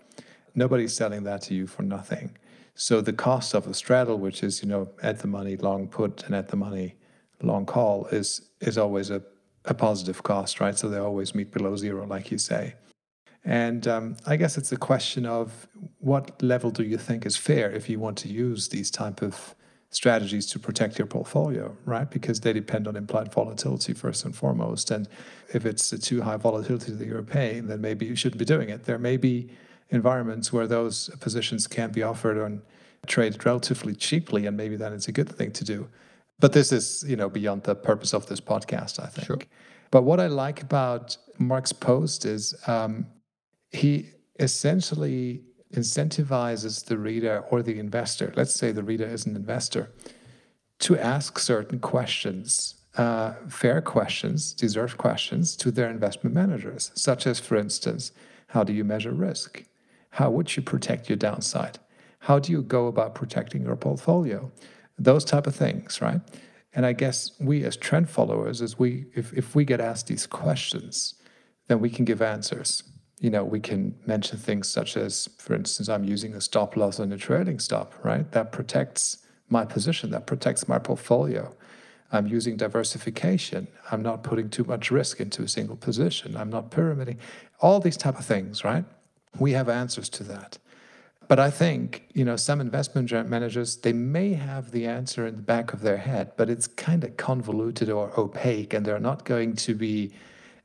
Nobody's 0.54 0.94
selling 0.94 1.24
that 1.24 1.42
to 1.42 1.54
you 1.54 1.66
for 1.66 1.82
nothing. 1.82 2.36
So 2.74 3.00
the 3.00 3.12
cost 3.12 3.54
of 3.54 3.66
a 3.66 3.74
straddle, 3.74 4.18
which 4.18 4.42
is, 4.42 4.62
you 4.62 4.68
know, 4.68 4.88
at 5.02 5.20
the 5.20 5.28
money 5.28 5.56
long 5.56 5.88
put 5.88 6.24
and 6.24 6.34
at 6.34 6.48
the 6.48 6.56
money 6.56 6.96
long 7.42 7.66
call, 7.66 8.06
is 8.06 8.50
is 8.60 8.78
always 8.78 9.10
a, 9.10 9.22
a 9.64 9.74
positive 9.74 10.22
cost, 10.22 10.60
right? 10.60 10.76
So 10.76 10.88
they 10.88 10.98
always 10.98 11.34
meet 11.34 11.52
below 11.52 11.76
zero, 11.76 12.06
like 12.06 12.30
you 12.30 12.38
say. 12.38 12.74
And 13.44 13.86
um, 13.86 14.16
I 14.26 14.36
guess 14.36 14.56
it's 14.56 14.72
a 14.72 14.76
question 14.76 15.26
of 15.26 15.68
what 15.98 16.42
level 16.42 16.70
do 16.70 16.82
you 16.82 16.96
think 16.96 17.26
is 17.26 17.36
fair 17.36 17.70
if 17.70 17.90
you 17.90 18.00
want 18.00 18.16
to 18.18 18.28
use 18.28 18.68
these 18.68 18.90
type 18.90 19.20
of 19.20 19.54
strategies 19.90 20.46
to 20.46 20.58
protect 20.58 20.98
your 20.98 21.06
portfolio, 21.06 21.76
right? 21.84 22.10
Because 22.10 22.40
they 22.40 22.52
depend 22.52 22.88
on 22.88 22.96
implied 22.96 23.32
volatility 23.32 23.92
first 23.92 24.24
and 24.24 24.34
foremost. 24.34 24.90
And 24.90 25.08
if 25.52 25.66
it's 25.66 25.92
a 25.92 25.98
too 25.98 26.22
high 26.22 26.36
volatility 26.36 26.92
that 26.92 27.06
you're 27.06 27.22
paying, 27.22 27.68
then 27.68 27.80
maybe 27.80 28.06
you 28.06 28.16
shouldn't 28.16 28.38
be 28.38 28.44
doing 28.44 28.70
it. 28.70 28.84
There 28.84 28.98
may 28.98 29.16
be 29.16 29.50
environments 29.90 30.52
where 30.52 30.66
those 30.66 31.10
positions 31.20 31.66
can 31.66 31.90
be 31.90 32.02
offered 32.02 32.36
and 32.36 32.62
traded 33.06 33.44
relatively 33.44 33.94
cheaply, 33.94 34.46
and 34.46 34.56
maybe 34.56 34.76
then 34.76 34.92
it's 34.92 35.08
a 35.08 35.12
good 35.12 35.28
thing 35.28 35.52
to 35.52 35.64
do. 35.64 35.88
But 36.40 36.52
this 36.52 36.72
is, 36.72 37.04
you 37.06 37.16
know, 37.16 37.28
beyond 37.28 37.62
the 37.64 37.74
purpose 37.74 38.12
of 38.12 38.26
this 38.26 38.40
podcast, 38.40 39.02
I 39.02 39.06
think. 39.06 39.26
Sure. 39.26 39.38
But 39.90 40.02
what 40.02 40.18
I 40.20 40.26
like 40.26 40.62
about 40.62 41.16
Mark's 41.38 41.72
post 41.72 42.24
is 42.24 42.54
um, 42.66 43.06
he 43.70 44.10
essentially 44.40 45.42
incentivizes 45.74 46.84
the 46.84 46.98
reader 46.98 47.44
or 47.50 47.62
the 47.62 47.78
investor, 47.78 48.32
let's 48.36 48.54
say 48.54 48.72
the 48.72 48.82
reader 48.82 49.06
is 49.06 49.26
an 49.26 49.36
investor, 49.36 49.92
to 50.80 50.98
ask 50.98 51.38
certain 51.38 51.78
questions, 51.78 52.74
uh, 52.96 53.34
fair 53.48 53.80
questions, 53.80 54.52
deserved 54.52 54.98
questions 54.98 55.56
to 55.56 55.70
their 55.70 55.90
investment 55.90 56.34
managers, 56.34 56.90
such 56.94 57.26
as, 57.26 57.38
for 57.38 57.56
instance, 57.56 58.12
how 58.48 58.64
do 58.64 58.72
you 58.72 58.84
measure 58.84 59.12
risk? 59.12 59.64
How 60.18 60.30
would 60.30 60.56
you 60.56 60.62
protect 60.62 61.08
your 61.08 61.16
downside? 61.16 61.78
How 62.20 62.38
do 62.38 62.50
you 62.50 62.62
go 62.62 62.86
about 62.86 63.14
protecting 63.14 63.62
your 63.62 63.76
portfolio? 63.76 64.50
Those 64.98 65.24
type 65.24 65.46
of 65.46 65.54
things, 65.54 66.00
right? 66.00 66.20
And 66.72 66.84
I 66.86 66.92
guess 66.92 67.32
we 67.40 67.64
as 67.64 67.76
trend 67.76 68.08
followers, 68.10 68.62
as 68.62 68.78
we 68.78 69.06
if, 69.14 69.32
if 69.32 69.54
we 69.54 69.64
get 69.64 69.80
asked 69.80 70.08
these 70.08 70.26
questions, 70.26 71.14
then 71.68 71.80
we 71.80 71.90
can 71.90 72.04
give 72.04 72.20
answers 72.22 72.82
you 73.24 73.30
know, 73.30 73.42
we 73.42 73.58
can 73.58 73.94
mention 74.06 74.38
things 74.38 74.68
such 74.68 74.98
as, 74.98 75.30
for 75.38 75.54
instance, 75.54 75.88
I'm 75.88 76.04
using 76.04 76.34
a 76.34 76.42
stop 76.42 76.76
loss 76.76 77.00
on 77.00 77.10
a 77.10 77.16
trailing 77.16 77.58
stop, 77.58 77.94
right? 78.04 78.30
That 78.32 78.52
protects 78.52 79.24
my 79.48 79.64
position, 79.64 80.10
that 80.10 80.26
protects 80.26 80.68
my 80.68 80.78
portfolio. 80.78 81.56
I'm 82.12 82.26
using 82.26 82.58
diversification. 82.58 83.66
I'm 83.90 84.02
not 84.02 84.22
putting 84.22 84.50
too 84.50 84.64
much 84.64 84.90
risk 84.90 85.20
into 85.20 85.42
a 85.42 85.48
single 85.48 85.76
position. 85.76 86.36
I'm 86.36 86.50
not 86.50 86.70
pyramiding. 86.70 87.18
All 87.60 87.80
these 87.80 87.96
type 87.96 88.18
of 88.18 88.26
things, 88.26 88.62
right? 88.62 88.84
We 89.38 89.52
have 89.52 89.68
answers 89.68 90.08
to 90.10 90.24
that. 90.24 90.58
But 91.26 91.38
I 91.38 91.50
think, 91.50 92.06
you 92.12 92.24
know, 92.24 92.36
some 92.36 92.60
investment 92.60 93.10
managers, 93.28 93.76
they 93.76 93.92
may 93.92 94.34
have 94.34 94.70
the 94.70 94.86
answer 94.86 95.26
in 95.26 95.36
the 95.36 95.42
back 95.42 95.72
of 95.72 95.80
their 95.80 95.96
head, 95.96 96.32
but 96.36 96.50
it's 96.50 96.66
kind 96.66 97.02
of 97.02 97.16
convoluted 97.16 97.88
or 97.88 98.12
opaque, 98.18 98.74
and 98.74 98.84
they're 98.84 98.98
not 98.98 99.24
going 99.24 99.56
to 99.56 99.74
be 99.74 100.12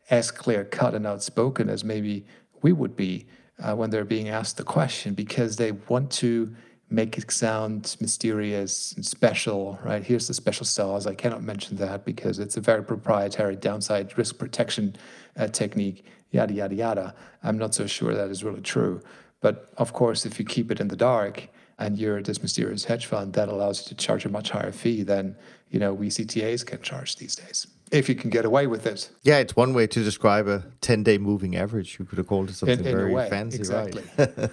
as 0.10 0.32
clear 0.32 0.66
cut 0.66 0.96
and 0.96 1.08
outspoken 1.08 1.70
as 1.70 1.84
maybe 1.84 2.26
we 2.62 2.74
would 2.74 2.96
be 2.96 3.26
uh, 3.64 3.76
when 3.76 3.90
they're 3.90 4.06
being 4.06 4.30
asked 4.30 4.58
the 4.58 4.64
question 4.64 5.14
because 5.14 5.56
they 5.56 5.72
want 5.72 6.12
to 6.12 6.54
make 6.90 7.18
it 7.18 7.32
sound 7.32 7.96
mysterious 8.02 8.94
and 8.94 9.06
special, 9.06 9.78
right? 9.84 10.04
Here's 10.04 10.28
the 10.28 10.34
special 10.34 10.66
sauce. 10.66 11.06
I 11.06 11.14
cannot 11.14 11.44
mention 11.44 11.78
that 11.78 12.04
because 12.04 12.40
it's 12.40 12.58
a 12.58 12.62
very 12.62 12.84
proprietary 12.84 13.56
downside 13.56 14.18
risk 14.18 14.40
protection 14.40 14.96
uh, 15.38 15.48
technique, 15.48 16.04
yada, 16.32 16.54
yada, 16.54 16.76
yada. 16.76 17.16
I'm 17.44 17.58
not 17.58 17.74
so 17.74 17.88
sure 17.88 18.14
that 18.14 18.30
is 18.30 18.44
really 18.44 18.62
true. 18.62 19.02
But 19.42 19.72
of 19.78 19.94
course, 19.94 20.26
if 20.26 20.40
you 20.40 20.46
keep 20.46 20.72
it 20.72 20.80
in 20.80 20.90
the 20.90 20.96
dark 20.96 21.48
and 21.78 21.98
you're 21.98 22.22
this 22.22 22.42
mysterious 22.42 22.86
hedge 22.86 23.06
fund, 23.06 23.34
that 23.34 23.48
allows 23.48 23.82
you 23.82 23.90
to 23.90 23.96
charge 23.96 24.26
a 24.26 24.30
much 24.30 24.50
higher 24.50 24.72
fee 24.72 25.04
than, 25.04 25.36
you 25.70 25.80
know, 25.80 25.94
we 25.94 26.10
CTAs 26.10 26.66
can 26.66 26.82
charge 26.82 27.16
these 27.16 27.36
days 27.36 27.68
if 27.92 28.08
you 28.10 28.16
can 28.16 28.30
get 28.30 28.46
away 28.46 28.68
with 28.68 28.86
it. 28.86 29.10
Yeah, 29.24 29.38
it's 29.38 29.56
one 29.56 29.74
way 29.74 29.88
to 29.88 30.04
describe 30.04 30.48
a 30.48 30.64
10 30.82 31.04
day 31.04 31.18
moving 31.18 31.56
average. 31.56 31.98
You 32.00 32.06
could 32.06 32.18
have 32.18 32.28
called 32.28 32.50
it 32.50 32.56
something 32.56 32.80
in, 32.80 32.86
in 32.86 32.96
very 32.96 33.30
fancy, 33.30 33.58
exactly. 33.58 34.04
right? 34.18 34.50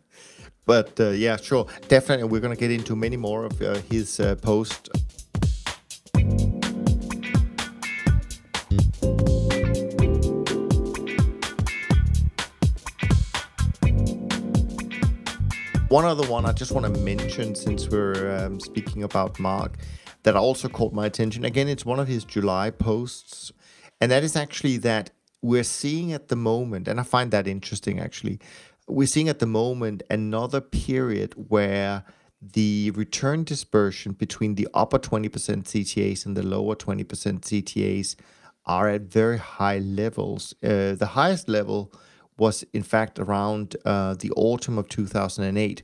but 0.66 0.98
uh, 0.98 1.10
yeah, 1.10 1.36
sure. 1.36 1.66
Definitely, 1.88 2.28
we're 2.28 2.40
going 2.40 2.54
to 2.54 2.60
get 2.60 2.70
into 2.70 2.96
many 2.96 3.16
more 3.16 3.44
of 3.44 3.60
uh, 3.62 3.74
his 3.90 4.20
uh, 4.20 4.36
post. 4.36 4.90
One 15.90 16.04
other 16.04 16.24
one 16.28 16.46
I 16.46 16.52
just 16.52 16.70
want 16.70 16.86
to 16.86 17.00
mention 17.00 17.56
since 17.56 17.88
we're 17.88 18.36
um, 18.38 18.60
speaking 18.60 19.02
about 19.02 19.40
Mark 19.40 19.76
that 20.22 20.36
also 20.36 20.68
caught 20.68 20.92
my 20.92 21.04
attention. 21.04 21.44
Again, 21.44 21.66
it's 21.66 21.84
one 21.84 21.98
of 21.98 22.06
his 22.06 22.22
July 22.22 22.70
posts, 22.70 23.50
and 24.00 24.08
that 24.12 24.22
is 24.22 24.36
actually 24.36 24.76
that 24.76 25.10
we're 25.42 25.64
seeing 25.64 26.12
at 26.12 26.28
the 26.28 26.36
moment, 26.36 26.86
and 26.86 27.00
I 27.00 27.02
find 27.02 27.32
that 27.32 27.48
interesting 27.48 27.98
actually. 27.98 28.38
We're 28.86 29.08
seeing 29.08 29.28
at 29.28 29.40
the 29.40 29.46
moment 29.46 30.04
another 30.08 30.60
period 30.60 31.34
where 31.48 32.04
the 32.40 32.92
return 32.92 33.42
dispersion 33.42 34.12
between 34.12 34.54
the 34.54 34.68
upper 34.72 35.00
20% 35.00 35.28
CTAs 35.28 36.24
and 36.24 36.36
the 36.36 36.44
lower 36.44 36.76
20% 36.76 37.04
CTAs 37.40 38.14
are 38.64 38.88
at 38.88 39.02
very 39.02 39.38
high 39.38 39.78
levels. 39.78 40.54
Uh, 40.62 40.94
the 40.94 41.10
highest 41.14 41.48
level 41.48 41.92
was, 42.40 42.64
in 42.72 42.82
fact, 42.82 43.18
around 43.18 43.76
uh, 43.84 44.14
the 44.14 44.32
autumn 44.32 44.78
of 44.78 44.88
2008. 44.88 45.82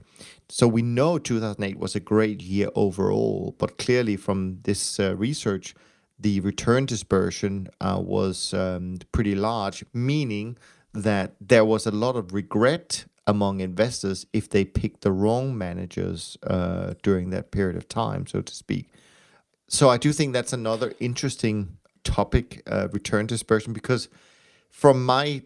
So 0.49 0.67
we 0.67 0.83
know 0.83 1.19
2008 1.19 1.79
was 1.79 1.95
a 1.95 2.01
great 2.01 2.43
year 2.43 2.71
overall, 2.75 3.55
but 3.59 3.79
clearly 3.79 4.17
from 4.17 4.61
this 4.63 4.99
uh, 4.99 5.15
research, 5.17 5.75
the 6.19 6.41
return 6.41 6.87
dispersion 6.87 7.69
uh, 7.81 8.01
was 8.03 8.55
um, 8.55 8.99
pretty 9.13 9.35
large, 9.35 9.85
meaning 9.93 10.57
that 10.95 11.35
there 11.41 11.65
was 11.65 11.87
a 11.87 11.91
lot 11.91 12.17
of 12.17 12.33
regret 12.33 13.05
among 13.27 13.61
investors 13.61 14.25
if 14.33 14.49
they 14.49 14.65
picked 14.65 15.03
the 15.03 15.13
wrong 15.13 15.59
managers 15.59 16.39
uh, 16.45 16.95
during 17.03 17.31
that 17.31 17.51
period 17.51 17.77
of 17.77 17.87
time, 17.87 18.27
so 18.27 18.41
to 18.41 18.55
speak. 18.55 18.89
So 19.69 19.91
I 19.91 19.99
do 19.99 20.13
think 20.13 20.33
that's 20.33 20.53
another 20.53 20.95
interesting 21.01 21.77
topic, 22.05 22.63
uh, 22.71 22.89
return 22.93 23.27
dispersion, 23.27 23.73
because 23.73 24.09
from 24.71 25.05
my 25.05 25.43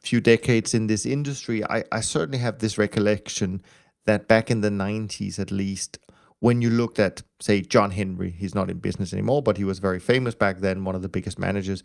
few 0.00 0.20
decades 0.20 0.74
in 0.74 0.86
this 0.86 1.06
industry, 1.06 1.64
I, 1.64 1.84
I 1.92 2.00
certainly 2.00 2.38
have 2.38 2.58
this 2.58 2.78
recollection 2.78 3.62
that 4.06 4.28
back 4.28 4.50
in 4.50 4.62
the 4.62 4.70
90s 4.70 5.38
at 5.38 5.50
least, 5.50 5.98
when 6.40 6.62
you 6.62 6.70
looked 6.70 6.98
at, 6.98 7.22
say, 7.38 7.60
John 7.60 7.90
Henry, 7.90 8.30
he's 8.30 8.54
not 8.54 8.70
in 8.70 8.78
business 8.78 9.12
anymore, 9.12 9.42
but 9.42 9.58
he 9.58 9.64
was 9.64 9.78
very 9.78 10.00
famous 10.00 10.34
back 10.34 10.58
then, 10.58 10.84
one 10.84 10.94
of 10.94 11.02
the 11.02 11.08
biggest 11.08 11.38
managers. 11.38 11.82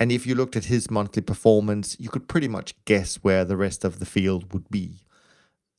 And 0.00 0.10
if 0.10 0.26
you 0.26 0.34
looked 0.34 0.56
at 0.56 0.64
his 0.64 0.90
monthly 0.90 1.22
performance, 1.22 1.96
you 2.00 2.08
could 2.08 2.26
pretty 2.26 2.48
much 2.48 2.74
guess 2.86 3.16
where 3.16 3.44
the 3.44 3.56
rest 3.56 3.84
of 3.84 3.98
the 3.98 4.06
field 4.06 4.52
would 4.54 4.68
be. 4.70 5.02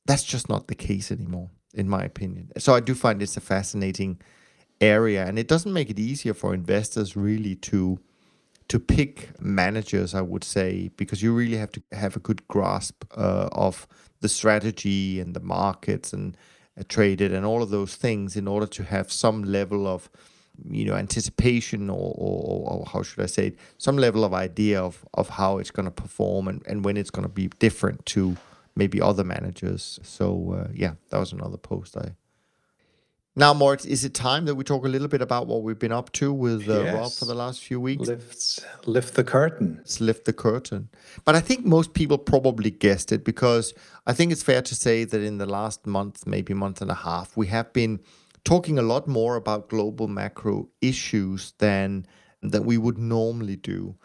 That's 0.06 0.22
just 0.22 0.48
not 0.48 0.68
the 0.68 0.74
case 0.76 1.10
anymore, 1.10 1.50
in 1.74 1.88
my 1.88 2.04
opinion. 2.04 2.50
So 2.58 2.74
I 2.74 2.80
do 2.80 2.94
find 2.94 3.20
this 3.20 3.36
a 3.36 3.40
fascinating 3.40 4.20
area, 4.80 5.26
and 5.26 5.38
it 5.38 5.48
doesn't 5.48 5.72
make 5.72 5.90
it 5.90 5.98
easier 5.98 6.34
for 6.34 6.54
investors 6.54 7.16
really 7.16 7.56
to 7.56 7.98
to 8.70 8.78
pick 8.78 9.30
managers, 9.40 10.14
I 10.14 10.20
would 10.20 10.44
say, 10.44 10.90
because 10.96 11.24
you 11.24 11.34
really 11.34 11.56
have 11.56 11.72
to 11.72 11.82
have 11.90 12.14
a 12.14 12.20
good 12.20 12.46
grasp 12.46 13.04
uh, 13.16 13.48
of 13.50 13.88
the 14.20 14.28
strategy 14.28 15.18
and 15.18 15.34
the 15.34 15.40
markets 15.40 16.12
and 16.12 16.36
uh, 16.78 16.84
traded 16.88 17.34
and 17.34 17.44
all 17.44 17.64
of 17.64 17.70
those 17.70 17.96
things 17.96 18.36
in 18.36 18.46
order 18.46 18.66
to 18.66 18.84
have 18.84 19.10
some 19.10 19.42
level 19.42 19.88
of 19.88 20.08
you 20.68 20.84
know 20.84 20.94
anticipation 20.94 21.90
or, 21.90 22.14
or, 22.16 22.70
or 22.70 22.86
how 22.86 23.02
should 23.02 23.24
I 23.24 23.26
say 23.26 23.48
it? 23.48 23.58
Some 23.78 23.96
level 23.96 24.24
of 24.24 24.32
idea 24.32 24.80
of 24.80 25.04
of 25.14 25.30
how 25.30 25.58
it's 25.58 25.72
going 25.72 25.86
to 25.86 26.02
perform 26.02 26.46
and, 26.46 26.62
and 26.68 26.84
when 26.84 26.96
it's 26.96 27.10
going 27.10 27.26
to 27.26 27.34
be 27.34 27.48
different 27.58 28.06
to 28.06 28.36
maybe 28.76 29.00
other 29.00 29.24
managers. 29.24 29.98
So 30.04 30.52
uh, 30.52 30.68
yeah 30.72 30.92
that 31.08 31.18
was 31.18 31.32
another 31.32 31.56
post 31.56 31.96
I 31.96 32.14
now, 33.40 33.54
Moritz, 33.54 33.86
is 33.86 34.04
it 34.04 34.12
time 34.12 34.44
that 34.44 34.54
we 34.54 34.64
talk 34.64 34.84
a 34.84 34.88
little 34.88 35.08
bit 35.08 35.22
about 35.22 35.46
what 35.46 35.62
we've 35.62 35.78
been 35.78 35.92
up 35.92 36.12
to 36.12 36.30
with 36.30 36.68
uh, 36.68 36.82
yes. 36.82 36.94
Rob 36.94 37.12
for 37.12 37.24
the 37.24 37.34
last 37.34 37.64
few 37.64 37.80
weeks? 37.80 38.06
Lift, 38.06 38.60
lift 38.86 39.14
the 39.14 39.24
curtain. 39.24 39.76
Let's 39.78 39.98
lift 39.98 40.26
the 40.26 40.34
curtain. 40.34 40.90
But 41.24 41.36
I 41.36 41.40
think 41.40 41.64
most 41.64 41.94
people 41.94 42.18
probably 42.18 42.70
guessed 42.70 43.12
it 43.12 43.24
because 43.24 43.72
I 44.06 44.12
think 44.12 44.30
it's 44.30 44.42
fair 44.42 44.60
to 44.60 44.74
say 44.74 45.04
that 45.04 45.22
in 45.22 45.38
the 45.38 45.46
last 45.46 45.86
month, 45.86 46.26
maybe 46.26 46.52
month 46.52 46.82
and 46.82 46.90
a 46.90 46.94
half, 46.94 47.34
we 47.34 47.46
have 47.46 47.72
been 47.72 48.00
talking 48.44 48.78
a 48.78 48.82
lot 48.82 49.08
more 49.08 49.36
about 49.36 49.70
global 49.70 50.06
macro 50.06 50.68
issues 50.82 51.54
than 51.58 52.06
that 52.42 52.66
we 52.66 52.76
would 52.76 52.98
normally 52.98 53.56
do. 53.56 53.96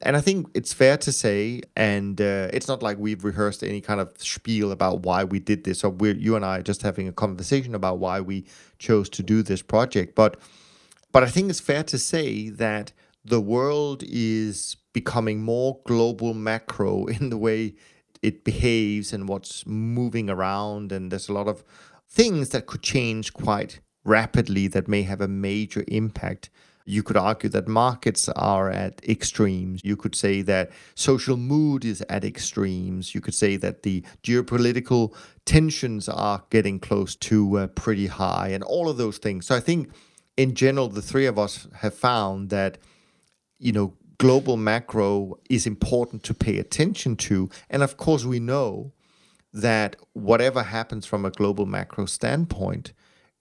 And 0.00 0.16
I 0.16 0.20
think 0.20 0.48
it's 0.54 0.72
fair 0.72 0.96
to 0.98 1.12
say, 1.12 1.62
and 1.76 2.20
uh, 2.20 2.48
it's 2.52 2.68
not 2.68 2.82
like 2.82 2.98
we've 2.98 3.24
rehearsed 3.24 3.62
any 3.62 3.80
kind 3.80 4.00
of 4.00 4.12
spiel 4.18 4.72
about 4.72 5.04
why 5.04 5.24
we 5.24 5.38
did 5.38 5.64
this, 5.64 5.84
or 5.84 5.90
we're 5.90 6.14
you 6.14 6.36
and 6.36 6.44
I 6.44 6.62
just 6.62 6.82
having 6.82 7.08
a 7.08 7.12
conversation 7.12 7.74
about 7.74 7.98
why 7.98 8.20
we 8.20 8.44
chose 8.78 9.08
to 9.10 9.22
do 9.22 9.42
this 9.42 9.62
project. 9.62 10.14
But 10.14 10.38
but 11.12 11.22
I 11.22 11.28
think 11.28 11.48
it's 11.48 11.60
fair 11.60 11.84
to 11.84 11.98
say 11.98 12.50
that 12.50 12.92
the 13.24 13.40
world 13.40 14.02
is 14.04 14.76
becoming 14.92 15.42
more 15.42 15.80
global 15.86 16.34
macro 16.34 17.06
in 17.18 17.30
the 17.30 17.38
way 17.38 17.74
it 18.20 18.44
behaves 18.44 19.12
and 19.12 19.28
what's 19.28 19.66
moving 19.66 20.28
around, 20.28 20.92
and 20.92 21.12
there's 21.12 21.28
a 21.28 21.32
lot 21.32 21.48
of 21.48 21.62
things 22.08 22.50
that 22.50 22.66
could 22.66 22.82
change 22.82 23.32
quite 23.32 23.80
rapidly 24.04 24.66
that 24.68 24.88
may 24.88 25.02
have 25.02 25.20
a 25.20 25.28
major 25.28 25.84
impact 25.88 26.50
you 26.84 27.02
could 27.02 27.16
argue 27.16 27.48
that 27.48 27.66
markets 27.66 28.28
are 28.28 28.70
at 28.70 29.02
extremes. 29.08 29.80
You 29.84 29.96
could 29.96 30.14
say 30.14 30.42
that 30.42 30.70
social 30.94 31.36
mood 31.36 31.84
is 31.84 32.02
at 32.08 32.24
extremes. 32.24 33.14
You 33.14 33.20
could 33.20 33.34
say 33.34 33.56
that 33.56 33.82
the 33.82 34.04
geopolitical 34.22 35.14
tensions 35.46 36.08
are 36.08 36.42
getting 36.50 36.78
close 36.78 37.16
to 37.16 37.58
uh, 37.58 37.66
pretty 37.68 38.06
high, 38.06 38.48
and 38.48 38.62
all 38.62 38.88
of 38.88 38.96
those 38.96 39.18
things. 39.18 39.46
So 39.46 39.56
I 39.56 39.60
think, 39.60 39.90
in 40.36 40.54
general, 40.54 40.88
the 40.88 41.02
three 41.02 41.26
of 41.26 41.38
us 41.38 41.68
have 41.76 41.94
found 41.94 42.50
that, 42.50 42.78
you 43.58 43.72
know, 43.72 43.94
global 44.18 44.56
macro 44.56 45.38
is 45.48 45.66
important 45.66 46.22
to 46.24 46.34
pay 46.34 46.58
attention 46.58 47.16
to. 47.16 47.48
And 47.70 47.82
of 47.82 47.96
course, 47.96 48.24
we 48.24 48.40
know 48.40 48.92
that 49.52 49.96
whatever 50.12 50.62
happens 50.62 51.06
from 51.06 51.24
a 51.24 51.30
global 51.30 51.66
macro 51.66 52.06
standpoint, 52.06 52.92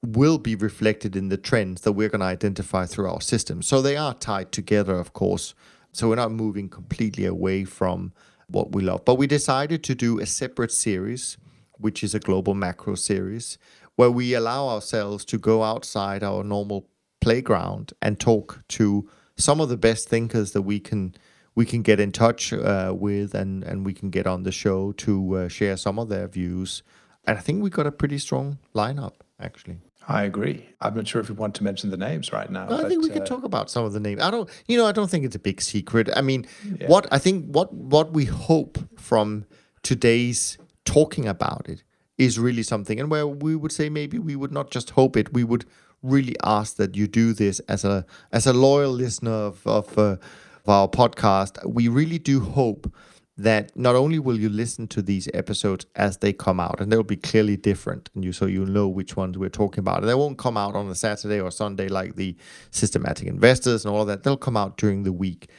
will 0.06 0.38
be 0.38 0.56
reflected 0.56 1.16
in 1.16 1.30
the 1.30 1.38
trends 1.38 1.82
that 1.82 1.94
we're 1.94 2.10
going 2.10 2.20
to 2.20 2.26
identify 2.26 2.86
through 2.86 3.10
our 3.10 3.22
system. 3.22 3.62
So 3.62 3.82
they 3.82 3.96
are 3.96 4.14
tied 4.14 4.52
together, 4.52 4.96
of 4.96 5.14
course. 5.14 5.54
So 5.94 6.10
we're 6.10 6.16
not 6.16 6.32
moving 6.32 6.70
completely 6.70 7.26
away 7.26 7.64
from 7.64 8.12
what 8.48 8.74
we 8.74 8.84
love. 8.84 9.06
But 9.06 9.16
we 9.16 9.28
decided 9.28 9.84
to 9.86 9.96
do 9.96 10.20
a 10.20 10.26
separate 10.26 10.72
series, 10.72 11.38
which 11.78 12.04
is 12.04 12.14
a 12.14 12.20
global 12.20 12.54
macro 12.54 12.96
series, 12.96 13.58
where 13.96 14.12
we 14.12 14.34
allow 14.34 14.68
ourselves 14.68 15.24
to 15.26 15.38
go 15.38 15.64
outside 15.64 16.24
our 16.24 16.44
normal 16.44 16.88
playground 17.22 17.94
and 18.02 18.20
talk 18.20 18.64
to 18.68 19.10
some 19.38 19.62
of 19.62 19.70
the 19.70 19.78
best 19.78 20.10
thinkers 20.10 20.52
that 20.52 20.64
we 20.64 20.80
can 20.80 21.16
we 21.56 21.66
can 21.66 21.84
get 21.84 22.00
in 22.00 22.12
touch 22.12 22.52
uh, 22.52 22.94
with 22.96 23.34
and 23.36 23.64
and 23.64 23.86
we 23.86 23.94
can 23.94 24.10
get 24.10 24.28
on 24.28 24.44
the 24.44 24.52
show 24.52 24.92
to 24.94 25.38
uh, 25.38 25.48
share 25.48 25.78
some 25.78 25.98
of 25.98 26.10
their 26.10 26.28
views. 26.28 26.84
And 27.26 27.38
I 27.38 27.42
think 27.42 27.64
we 27.64 27.70
got 27.70 27.88
a 27.88 27.92
pretty 27.92 28.18
strong 28.18 28.58
lineup 28.76 29.14
actually. 29.40 29.78
I 30.08 30.24
agree. 30.24 30.68
I'm 30.82 30.96
not 30.96 31.08
sure 31.08 31.22
if 31.22 31.30
you 31.30 31.36
want 31.36 31.56
to 31.56 31.64
mention 31.64 31.90
the 31.90 31.98
names 31.98 32.34
right 32.34 32.50
now. 32.50 32.66
I 32.66 32.82
but, 32.82 32.90
think 32.90 33.04
we 33.04 33.10
uh, 33.10 33.14
can 33.14 33.26
talk 33.26 33.44
about 33.44 33.70
some 33.70 33.86
of 33.86 33.94
the 33.94 34.00
names. 34.00 34.22
I 34.22 34.32
don't, 34.32 34.50
you 34.68 34.78
know, 34.78 34.86
I 34.86 34.92
don't 34.92 35.10
think 35.10 35.24
it's 35.26 35.36
a 35.36 35.40
big 35.40 35.62
secret. 35.62 36.10
I 36.16 36.22
mean, 36.22 36.46
yeah. 36.80 36.88
what 36.88 37.08
I 37.12 37.20
think, 37.20 37.46
what 37.46 37.74
what 37.74 38.12
we 38.12 38.26
hope 38.26 38.78
from 39.00 39.46
today's 39.82 40.58
talking 40.86 41.28
about 41.28 41.70
it 41.70 41.84
is 42.18 42.38
really 42.38 42.64
something, 42.64 43.00
and 43.00 43.10
where 43.10 43.26
we 43.26 43.56
would 43.56 43.72
say 43.72 43.90
maybe 43.90 44.20
we 44.20 44.36
would 44.36 44.52
not 44.52 44.72
just 44.72 44.92
hope 44.92 45.16
it, 45.16 45.34
we 45.34 45.44
would 45.44 45.66
really 46.02 46.36
ask 46.44 46.76
that 46.76 46.96
you 46.96 47.08
do 47.08 47.32
this 47.34 47.60
as 47.62 47.86
a 47.86 48.06
as 48.32 48.46
a 48.46 48.54
loyal 48.54 48.92
listener 48.92 49.32
of 49.32 49.66
of, 49.66 49.98
uh, 49.98 50.18
of 50.66 50.68
our 50.68 50.88
podcast. 50.90 51.66
We 51.66 51.88
really 51.88 52.20
do 52.20 52.42
hope 52.42 52.94
that 53.36 53.76
not 53.76 53.96
only 53.96 54.20
will 54.20 54.40
you 54.40 54.48
listen 54.48 54.88
to 54.88 55.02
these 55.02 55.28
episodes 55.34 55.86
as 55.96 56.18
they 56.18 56.34
come 56.34 56.60
out, 56.60 56.80
and 56.80 56.92
they'll 56.92 57.04
be 57.04 57.16
clearly 57.16 57.58
different, 57.58 58.10
and 58.14 58.24
you 58.24 58.32
so 58.32 58.46
you'll 58.46 58.68
know 58.68 58.88
which 58.88 59.16
ones 59.16 59.38
we're 59.38 59.50
talking 59.50 59.80
about. 59.80 60.00
And 60.00 60.10
they 60.10 60.14
won't 60.14 60.38
come 60.38 60.56
out 60.56 60.76
on 60.76 60.88
a 60.88 60.96
Saturday 60.96 61.40
or 61.40 61.50
Sunday 61.50 61.88
like 61.88 62.16
the 62.16 62.36
systematic 62.70 63.28
investors 63.28 63.86
and 63.86 63.94
all 63.94 64.02
of 64.02 64.08
that. 64.08 64.24
They'll 64.24 64.38
come 64.38 64.58
out 64.58 64.78
during 64.78 65.04
the 65.04 65.14
week. 65.14 65.50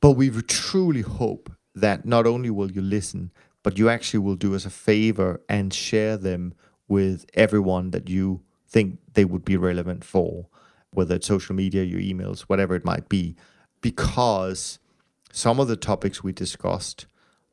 But 0.00 0.12
we 0.12 0.30
truly 0.30 1.02
hope 1.02 1.50
that 1.74 2.06
not 2.06 2.26
only 2.26 2.50
will 2.50 2.70
you 2.70 2.82
listen, 2.82 3.30
but 3.62 3.78
you 3.78 3.88
actually 3.88 4.20
will 4.20 4.36
do 4.36 4.54
us 4.54 4.64
a 4.64 4.70
favor 4.70 5.40
and 5.48 5.72
share 5.72 6.16
them 6.16 6.54
with 6.88 7.26
everyone 7.34 7.90
that 7.90 8.08
you 8.08 8.42
think 8.68 8.98
they 9.14 9.24
would 9.24 9.44
be 9.44 9.56
relevant 9.56 10.04
for, 10.04 10.46
whether 10.90 11.16
it's 11.16 11.26
social 11.26 11.54
media, 11.54 11.82
your 11.82 12.00
emails, 12.00 12.42
whatever 12.42 12.74
it 12.74 12.84
might 12.84 13.08
be, 13.08 13.36
because 13.80 14.78
some 15.36 15.60
of 15.60 15.68
the 15.68 15.76
topics 15.76 16.24
we 16.24 16.32
discussed 16.32 17.04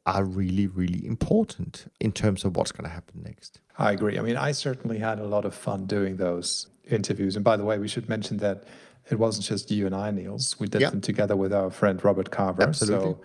are 0.06 0.24
really, 0.24 0.68
really 0.68 1.06
important 1.06 1.92
in 2.00 2.14
terms 2.14 2.46
of 2.46 2.56
what's 2.56 2.72
going 2.72 2.86
to 2.86 2.90
happen 2.90 3.22
next. 3.22 3.60
I 3.78 3.92
agree. 3.92 4.18
I 4.18 4.22
mean, 4.22 4.38
I 4.38 4.54
certainly 4.54 5.00
had 5.00 5.20
a 5.20 5.26
lot 5.26 5.44
of 5.44 5.54
fun 5.54 5.86
doing 5.86 6.16
those 6.16 6.68
interviews. 6.90 7.36
And 7.36 7.44
by 7.44 7.58
the 7.58 7.66
way, 7.66 7.78
we 7.80 7.90
should 7.90 8.08
mention 8.08 8.38
that 8.38 8.64
it 9.10 9.20
wasn't 9.20 9.48
just 9.48 9.70
you 9.70 9.86
and 9.86 9.94
I, 9.94 10.12
Niels. 10.12 10.58
We 10.62 10.68
did 10.68 10.82
them 10.82 11.02
together 11.02 11.36
with 11.36 11.54
our 11.54 11.70
friend 11.70 12.02
Robert 12.02 12.32
Carver. 12.32 12.64
Absolutely. 12.64 13.12
So 13.12 13.22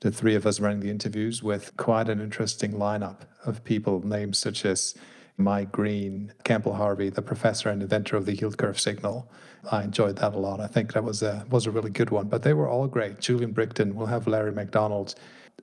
the 0.00 0.10
three 0.10 0.34
of 0.34 0.46
us 0.46 0.58
running 0.58 0.80
the 0.80 0.90
interviews 0.90 1.42
with 1.42 1.76
quite 1.76 2.08
an 2.08 2.18
interesting 2.18 2.72
lineup 2.72 3.26
of 3.44 3.62
people, 3.62 4.00
names 4.06 4.38
such 4.38 4.64
as 4.64 4.94
Mike 5.36 5.70
Green, 5.70 6.32
Campbell 6.44 6.74
Harvey, 6.76 7.10
the 7.10 7.20
professor 7.20 7.68
and 7.68 7.82
inventor 7.82 8.16
of 8.16 8.24
the 8.24 8.34
yield 8.34 8.56
curve 8.56 8.80
signal, 8.80 9.30
I 9.70 9.82
enjoyed 9.82 10.16
that 10.16 10.34
a 10.34 10.38
lot. 10.38 10.60
I 10.60 10.66
think 10.66 10.92
that 10.94 11.04
was 11.04 11.22
a 11.22 11.44
was 11.50 11.66
a 11.66 11.70
really 11.70 11.90
good 11.90 12.10
one. 12.10 12.28
But 12.28 12.42
they 12.42 12.54
were 12.54 12.68
all 12.68 12.86
great. 12.86 13.20
Julian 13.20 13.52
Brigden, 13.52 13.94
we'll 13.94 14.06
have 14.06 14.26
Larry 14.26 14.52
McDonald. 14.52 15.14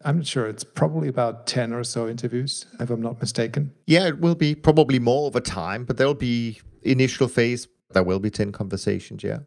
I'm 0.04 0.18
not 0.18 0.28
sure. 0.28 0.48
It's 0.48 0.64
probably 0.64 1.08
about 1.08 1.48
10 1.48 1.74
or 1.74 1.84
so 1.84 2.08
interviews, 2.08 2.66
if 2.80 2.90
I'm 2.90 3.02
not 3.02 3.20
mistaken. 3.22 3.72
Yeah, 3.88 4.08
it 4.08 4.20
will 4.20 4.36
be 4.36 4.54
probably 4.54 5.00
more 5.00 5.28
over 5.28 5.40
time, 5.40 5.86
but 5.86 5.98
there'll 5.98 6.14
be 6.14 6.60
initial 6.84 7.28
phase. 7.28 7.68
There 7.92 8.04
will 8.04 8.20
be 8.20 8.30
10 8.30 8.52
conversations, 8.52 9.24
yeah. 9.24 9.40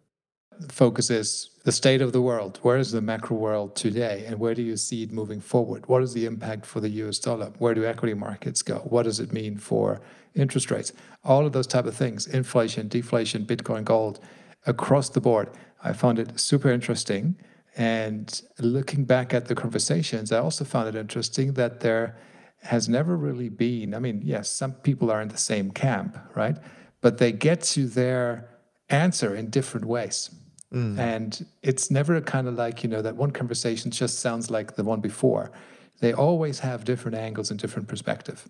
Focus 0.68 1.10
is 1.10 1.50
the 1.64 1.70
state 1.70 2.00
of 2.00 2.12
the 2.12 2.22
world. 2.22 2.58
Where 2.62 2.78
is 2.78 2.90
the 2.90 3.00
macro 3.00 3.36
world 3.36 3.76
today? 3.76 4.24
And 4.26 4.40
where 4.40 4.54
do 4.54 4.62
you 4.62 4.76
see 4.76 5.04
it 5.04 5.12
moving 5.12 5.40
forward? 5.40 5.86
What 5.86 6.02
is 6.02 6.14
the 6.14 6.24
impact 6.24 6.66
for 6.66 6.80
the 6.80 6.88
US 6.88 7.18
dollar? 7.18 7.52
Where 7.58 7.74
do 7.74 7.84
equity 7.84 8.14
markets 8.14 8.62
go? 8.62 8.78
What 8.78 9.04
does 9.04 9.20
it 9.20 9.32
mean 9.32 9.58
for 9.58 10.00
interest 10.34 10.70
rates? 10.70 10.92
All 11.22 11.46
of 11.46 11.52
those 11.52 11.68
type 11.68 11.84
of 11.84 11.94
things, 11.94 12.26
inflation, 12.26 12.88
deflation, 12.88 13.44
Bitcoin, 13.44 13.84
gold 13.84 14.18
across 14.66 15.08
the 15.08 15.20
board. 15.20 15.50
I 15.82 15.92
found 15.92 16.18
it 16.18 16.38
super 16.38 16.70
interesting. 16.70 17.36
And 17.76 18.42
looking 18.58 19.04
back 19.04 19.32
at 19.32 19.46
the 19.46 19.54
conversations, 19.54 20.32
I 20.32 20.38
also 20.38 20.64
found 20.64 20.88
it 20.88 20.98
interesting 20.98 21.52
that 21.54 21.80
there 21.80 22.16
has 22.62 22.88
never 22.88 23.16
really 23.16 23.48
been, 23.48 23.94
I 23.94 24.00
mean, 24.00 24.20
yes, 24.24 24.50
some 24.50 24.72
people 24.72 25.10
are 25.10 25.22
in 25.22 25.28
the 25.28 25.38
same 25.38 25.70
camp, 25.70 26.18
right? 26.34 26.56
But 27.00 27.18
they 27.18 27.30
get 27.30 27.62
to 27.62 27.86
their 27.86 28.48
answer 28.88 29.34
in 29.34 29.50
different 29.50 29.86
ways. 29.86 30.30
Mm. 30.72 30.98
And 30.98 31.46
it's 31.62 31.90
never 31.90 32.20
kind 32.20 32.48
of 32.48 32.54
like, 32.54 32.82
you 32.82 32.90
know, 32.90 33.00
that 33.00 33.16
one 33.16 33.30
conversation 33.30 33.90
just 33.90 34.18
sounds 34.18 34.50
like 34.50 34.74
the 34.74 34.84
one 34.84 35.00
before. 35.00 35.52
They 36.00 36.12
always 36.12 36.58
have 36.60 36.84
different 36.84 37.16
angles 37.16 37.50
and 37.50 37.60
different 37.60 37.88
perspective. 37.88 38.48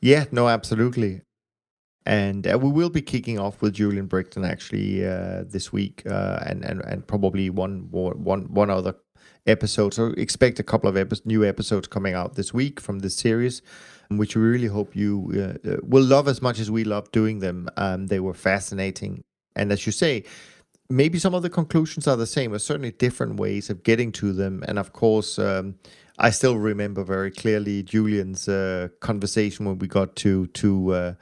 Yeah, 0.00 0.24
no, 0.32 0.48
absolutely 0.48 1.22
and 2.06 2.46
uh, 2.46 2.58
we 2.58 2.70
will 2.70 2.90
be 2.90 3.00
kicking 3.00 3.38
off 3.38 3.62
with 3.62 3.74
Julian 3.74 4.08
Brigden 4.08 4.46
actually 4.46 5.06
uh, 5.06 5.44
this 5.46 5.72
week, 5.72 6.02
uh, 6.06 6.40
and, 6.44 6.64
and 6.64 6.82
and 6.84 7.06
probably 7.06 7.50
one 7.50 7.88
more 7.90 8.12
one 8.12 8.52
one 8.52 8.70
other 8.70 8.94
episode. 9.46 9.94
So 9.94 10.08
expect 10.16 10.58
a 10.58 10.62
couple 10.62 10.88
of 10.88 10.96
epi- 10.96 11.20
new 11.24 11.44
episodes 11.44 11.86
coming 11.88 12.14
out 12.14 12.34
this 12.34 12.52
week 12.52 12.80
from 12.80 13.00
this 13.00 13.16
series, 13.16 13.62
which 14.10 14.36
we 14.36 14.42
really 14.42 14.68
hope 14.68 14.94
you 14.94 15.32
uh, 15.34 15.68
uh, 15.70 15.76
will 15.82 16.04
love 16.04 16.28
as 16.28 16.42
much 16.42 16.58
as 16.58 16.70
we 16.70 16.84
love 16.84 17.10
doing 17.12 17.38
them. 17.38 17.68
Um, 17.76 18.08
they 18.08 18.20
were 18.20 18.34
fascinating, 18.34 19.22
and 19.56 19.72
as 19.72 19.86
you 19.86 19.92
say. 19.92 20.24
Maybe 20.90 21.18
some 21.18 21.34
of 21.34 21.42
the 21.42 21.48
conclusions 21.48 22.06
are 22.06 22.14
the 22.14 22.26
same, 22.26 22.50
but 22.50 22.60
certainly 22.60 22.90
different 22.90 23.40
ways 23.40 23.70
of 23.70 23.82
getting 23.84 24.12
to 24.12 24.34
them. 24.34 24.62
And 24.68 24.78
of 24.78 24.92
course, 24.92 25.38
um, 25.38 25.76
I 26.18 26.28
still 26.28 26.58
remember 26.58 27.02
very 27.02 27.30
clearly 27.30 27.82
Julian's 27.82 28.48
uh, 28.48 28.88
conversation 29.00 29.64
when 29.64 29.78
we 29.78 29.88
got 29.88 30.14
to 30.16 30.46
to 30.48 31.16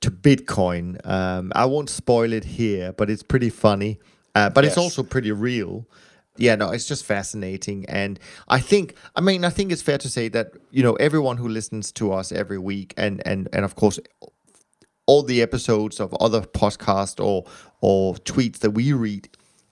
to 0.00 0.10
Bitcoin. 0.10 1.04
Um, 1.06 1.52
I 1.54 1.64
won't 1.66 1.90
spoil 1.90 2.32
it 2.32 2.44
here, 2.44 2.92
but 2.92 3.10
it's 3.10 3.22
pretty 3.22 3.50
funny. 3.50 3.98
Uh, 4.34 4.50
but 4.50 4.64
yes. 4.64 4.72
it's 4.72 4.78
also 4.78 5.02
pretty 5.02 5.32
real. 5.32 5.86
yeah, 6.38 6.54
no, 6.54 6.70
it's 6.70 6.86
just 6.86 7.04
fascinating. 7.04 7.84
And 7.88 8.18
I 8.48 8.60
think, 8.60 8.94
I 9.16 9.20
mean, 9.20 9.44
I 9.44 9.50
think 9.50 9.72
it's 9.72 9.82
fair 9.82 9.98
to 9.98 10.08
say 10.08 10.28
that, 10.28 10.52
you 10.70 10.82
know, 10.82 10.94
everyone 10.94 11.36
who 11.36 11.48
listens 11.48 11.92
to 11.92 12.12
us 12.12 12.32
every 12.32 12.58
week 12.58 12.94
and, 12.96 13.20
and, 13.26 13.48
and 13.52 13.64
of 13.64 13.74
course, 13.74 13.98
all 15.06 15.22
the 15.22 15.42
episodes 15.42 16.00
of 16.00 16.14
other 16.20 16.42
podcasts 16.42 17.22
or, 17.22 17.44
or 17.80 18.14
tweets 18.14 18.58
that 18.58 18.70
we 18.70 18.92
read, 18.92 19.28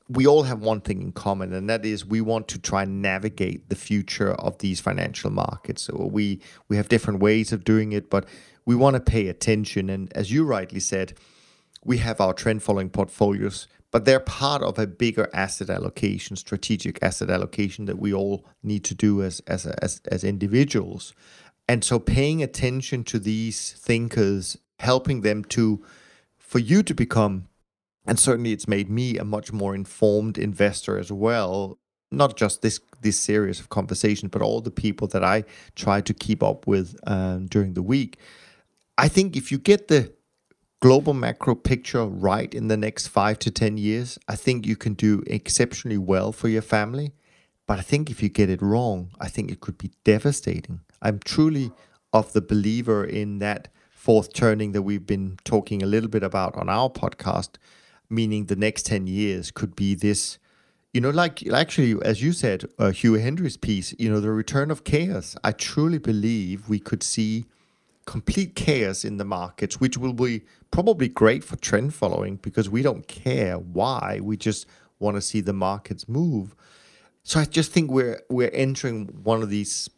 we 0.09 0.27
all 0.27 0.45
have 0.45 0.61
one 0.61 0.81
thing 0.81 1.03
in 1.03 1.13
common, 1.13 1.53
and 1.53 1.69
that 1.69 1.85
is 1.85 2.07
we 2.07 2.21
want 2.21 2.47
to 2.49 2.59
try 2.59 2.85
and 2.85 3.03
navigate 3.03 3.69
the 3.69 3.75
future 3.75 4.33
of 4.35 4.57
these 4.59 4.81
financial 4.81 5.31
markets. 5.31 5.83
So 5.83 6.09
we, 6.11 6.41
we 6.69 6.77
have 6.77 6.89
different 6.89 7.21
ways 7.21 7.53
of 7.53 7.65
doing 7.65 7.93
it, 7.93 8.09
but 8.09 8.25
we 8.67 8.75
want 8.75 8.95
to 8.95 9.01
pay 9.01 9.29
attention. 9.29 9.89
And 9.89 10.13
as 10.13 10.31
you 10.31 10.45
rightly 10.45 10.81
said, 10.81 11.15
we 11.85 11.99
have 11.99 12.21
our 12.21 12.35
trend 12.35 12.63
following 12.63 12.91
portfolios 12.91 13.69
but 13.93 14.05
they're 14.05 14.21
part 14.21 14.63
of 14.63 14.79
a 14.79 14.87
bigger 14.87 15.31
asset 15.33 15.71
allocation, 15.71 16.37
strategic 16.37 17.03
asset 17.03 17.31
allocation 17.31 17.87
that 17.87 17.99
we 17.99 18.13
all 18.13 18.45
need 18.63 18.85
to 18.85 18.95
do 18.95 19.23
as 19.23 19.41
as 19.47 19.65
as, 19.67 20.03
as 20.11 20.23
individuals. 20.23 21.15
And 21.67 21.83
so 21.83 21.99
paying 21.99 22.43
attention 22.43 23.05
to 23.05 23.19
these 23.19 23.73
thinkers, 23.73 24.59
helping 24.81 25.23
them 25.23 25.45
to 25.45 25.83
for 26.39 26.59
you 26.59 26.83
to 26.83 26.95
become 26.95 27.49
and 28.07 28.21
certainly 28.21 28.53
it's 28.53 28.69
made 28.69 28.89
me 28.89 29.19
a 29.19 29.25
much 29.25 29.53
more 29.53 29.75
informed 29.75 30.39
investor 30.39 30.99
as 30.99 31.11
well 31.11 31.79
not 32.13 32.37
just 32.37 32.63
this 32.63 32.79
this 33.01 33.19
series 33.19 33.59
of 33.59 33.69
conversations 33.69 34.31
but 34.31 34.43
all 34.43 34.61
the 34.61 34.71
people 34.71 35.09
that 35.09 35.25
i 35.25 35.43
try 35.75 36.01
to 36.01 36.15
keep 36.15 36.43
up 36.43 36.67
with 36.67 36.97
um, 37.07 37.47
during 37.47 37.75
the 37.75 37.83
week 37.83 38.19
i 38.99 39.09
think 39.09 39.37
if 39.37 39.53
you 39.53 39.59
get 39.59 39.89
the 39.89 40.13
global 40.81 41.15
macro 41.15 41.55
picture 41.55 42.05
right 42.05 42.53
in 42.55 42.69
the 42.69 42.77
next 42.77 43.09
five 43.09 43.39
to 43.41 43.51
10 43.51 43.79
years, 43.79 44.19
I 44.29 44.37
think 44.37 44.67
you 44.67 44.77
can 44.77 44.95
do 44.95 45.23
exceptionally 45.27 45.99
well 45.99 46.33
for 46.33 46.49
your 46.49 46.63
family. 46.63 47.13
But 47.67 47.79
I 47.79 47.83
think 47.83 48.11
if 48.11 48.23
you 48.23 48.29
get 48.29 48.51
it 48.51 48.63
wrong, 48.63 49.11
I 49.21 49.29
think 49.29 49.51
it 49.51 49.61
could 49.61 49.79
be 49.79 49.91
devastating. 50.05 50.81
I'm 51.03 51.19
truly 51.19 51.73
of 52.13 52.33
the 52.33 52.41
believer 52.41 53.05
in 53.05 53.39
that 53.41 53.69
fourth 53.91 54.33
turning 54.33 54.73
that 54.73 54.83
we've 54.83 55.07
been 55.07 55.39
talking 55.45 55.83
a 55.83 55.87
little 55.87 56.09
bit 56.09 56.23
about 56.23 56.55
on 56.55 56.69
our 56.69 56.89
podcast, 56.89 57.57
meaning 58.09 58.45
the 58.47 58.55
next 58.55 58.87
10 58.87 59.09
years 59.09 59.51
could 59.51 59.75
be 59.75 59.95
this, 59.95 60.39
you 60.93 61.01
know, 61.01 61.11
like 61.11 61.45
actually, 61.49 62.01
as 62.05 62.23
you 62.23 62.33
said, 62.33 62.65
uh, 62.79 62.91
Hugh 62.91 63.15
Hendry's 63.15 63.57
piece, 63.57 63.93
you 63.99 64.09
know, 64.09 64.21
the 64.21 64.31
return 64.31 64.71
of 64.71 64.85
chaos. 64.85 65.35
I 65.43 65.51
truly 65.51 65.99
believe 65.99 66.69
we 66.69 66.79
could 66.79 67.03
see 67.03 67.47
complete 68.07 68.55
chaos 68.55 69.05
in 69.05 69.19
the 69.19 69.25
markets, 69.25 69.81
which 69.81 69.99
will 69.99 70.13
be 70.13 70.43
probably 70.71 71.09
great 71.09 71.45
for 71.45 71.57
trend 71.57 71.93
following 71.93 72.37
because 72.37 72.71
we 72.71 72.81
don't 72.81 73.07
care 73.09 73.59
why. 73.59 74.21
We 74.23 74.37
just 74.37 74.67
want 74.99 75.17
to 75.17 75.21
see 75.21 75.41
the 75.41 75.53
markets 75.53 76.09
move. 76.09 76.55
So 77.25 77.41
I 77.41 77.45
just 77.45 77.73
think 77.73 77.91
we're 77.91 78.23
we're 78.31 78.51
entering 78.53 79.07
one 79.25 79.43
of 79.43 79.51
these 79.51 79.91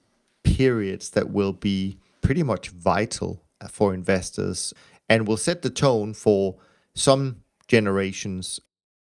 periods 0.43 1.11
that 1.11 1.31
will 1.31 1.53
be 1.53 1.99
pretty 2.23 2.43
much 2.43 2.71
vital 2.71 3.45
uh, 3.61 3.69
for 3.69 3.93
investors 3.93 4.73
and 5.09 5.29
will 5.29 5.37
set 5.37 5.63
the 5.63 5.71
tone 5.71 6.15
for 6.15 6.57
some 6.95 7.43
generations 7.69 8.61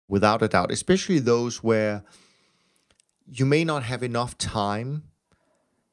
without 0.07 0.41
a 0.41 0.47
doubt, 0.47 0.71
especially 0.71 1.19
those 1.19 1.63
where 1.63 2.03
you 3.27 3.45
may 3.45 3.63
not 3.63 3.83
have 3.83 4.03
enough 4.03 4.37
time 4.37 5.03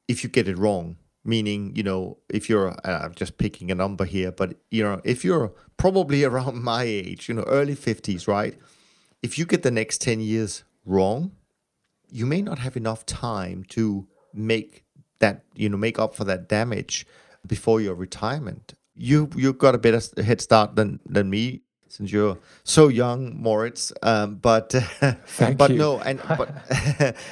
if 0.09 0.25
you 0.25 0.31
get 0.31 0.49
it 0.49 0.59
wrong 0.59 0.97
meaning 1.25 1.75
you 1.77 1.83
know 1.83 2.19
if 2.29 2.49
you're 2.49 2.71
uh, 2.85 3.01
i'm 3.05 3.15
just 3.15 3.39
picking 3.39 3.71
a 3.71 3.75
number 3.75 4.05
here 4.05 4.33
but 4.33 4.55
you 4.71 4.83
know 4.83 5.01
if 5.05 5.25
you're 5.25 5.53
probably 5.77 6.25
around 6.31 6.63
my 6.63 6.83
age 6.83 7.29
you 7.29 7.35
know 7.35 7.45
early 7.45 7.75
50s 7.75 8.27
right 8.27 8.59
if 9.23 9.39
you 9.39 9.47
get 9.47 9.63
the 9.63 9.71
next 9.71 10.01
10 10.01 10.21
years 10.21 10.65
wrong 10.85 11.33
you 12.11 12.27
may 12.27 12.43
not 12.43 12.59
have 12.59 12.77
enough 12.77 13.07
time 13.07 13.65
to 13.69 14.07
make 14.35 14.85
that 15.21 15.45
you 15.55 15.69
know 15.69 15.77
make 15.77 15.99
up 15.99 16.15
for 16.15 16.25
that 16.25 16.49
damage 16.49 17.07
before 17.47 17.81
your 17.81 17.95
retirement 17.95 18.75
you 18.95 19.31
you've 19.37 19.59
got 19.59 19.75
a 19.75 19.79
better 19.79 20.01
head 20.23 20.41
start 20.41 20.77
than 20.77 21.01
than 21.07 21.31
me 21.31 21.63
since 21.89 22.11
you're 22.11 22.39
so 22.65 22.89
young 22.89 23.41
moritz 23.41 23.93
um, 24.03 24.37
but 24.37 24.71
Thank 25.27 25.59
but 25.59 25.71
you. 25.71 25.79
no 25.79 26.01
and 26.01 26.21
but 26.37 26.51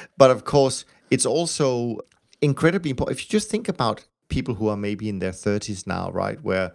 but 0.17 0.31
of 0.31 0.45
course 0.45 0.85
it's 1.09 1.25
also 1.25 1.99
incredibly 2.41 2.91
important. 2.91 3.17
If 3.17 3.25
you 3.25 3.29
just 3.29 3.49
think 3.49 3.69
about 3.69 4.05
people 4.29 4.55
who 4.55 4.67
are 4.67 4.77
maybe 4.77 5.09
in 5.09 5.19
their 5.19 5.31
30s 5.31 5.85
now, 5.85 6.11
right, 6.11 6.41
where 6.41 6.73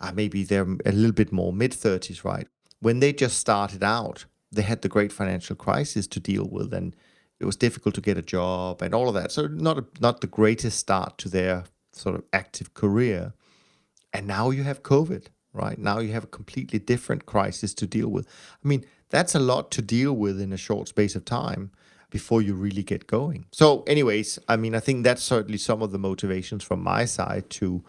uh, 0.00 0.12
maybe 0.14 0.44
they're 0.44 0.66
a 0.84 0.92
little 0.92 1.12
bit 1.12 1.32
more 1.32 1.52
mid 1.52 1.72
30s, 1.72 2.24
right, 2.24 2.48
when 2.80 3.00
they 3.00 3.12
just 3.12 3.38
started 3.38 3.82
out, 3.82 4.24
they 4.52 4.62
had 4.62 4.82
the 4.82 4.88
great 4.88 5.12
financial 5.12 5.56
crisis 5.56 6.06
to 6.08 6.20
deal 6.20 6.48
with, 6.50 6.72
and 6.72 6.94
it 7.40 7.44
was 7.44 7.56
difficult 7.56 7.94
to 7.94 8.00
get 8.00 8.18
a 8.18 8.22
job 8.22 8.82
and 8.82 8.94
all 8.94 9.08
of 9.08 9.14
that. 9.14 9.32
So 9.32 9.46
not 9.46 9.78
a, 9.78 9.84
not 10.00 10.20
the 10.20 10.26
greatest 10.26 10.78
start 10.78 11.18
to 11.18 11.28
their 11.28 11.64
sort 11.92 12.14
of 12.14 12.24
active 12.32 12.74
career. 12.74 13.32
And 14.12 14.26
now 14.26 14.50
you 14.50 14.62
have 14.62 14.82
COVID, 14.82 15.26
right? 15.52 15.78
Now 15.78 15.98
you 15.98 16.12
have 16.12 16.24
a 16.24 16.28
completely 16.28 16.78
different 16.78 17.26
crisis 17.26 17.74
to 17.74 17.86
deal 17.86 18.08
with. 18.08 18.26
I 18.64 18.68
mean, 18.68 18.84
that's 19.10 19.34
a 19.34 19.40
lot 19.40 19.70
to 19.72 19.82
deal 19.82 20.14
with 20.14 20.40
in 20.40 20.52
a 20.52 20.56
short 20.56 20.88
space 20.88 21.14
of 21.14 21.24
time 21.24 21.70
before 22.10 22.42
you 22.42 22.54
really 22.54 22.82
get 22.82 23.06
going. 23.06 23.46
So, 23.52 23.82
anyways, 23.82 24.38
I 24.48 24.56
mean, 24.56 24.74
I 24.74 24.80
think 24.80 25.04
that's 25.04 25.22
certainly 25.22 25.58
some 25.58 25.82
of 25.82 25.92
the 25.92 25.98
motivations 25.98 26.62
from 26.62 26.82
my 26.82 27.04
side 27.04 27.50
to 27.50 27.84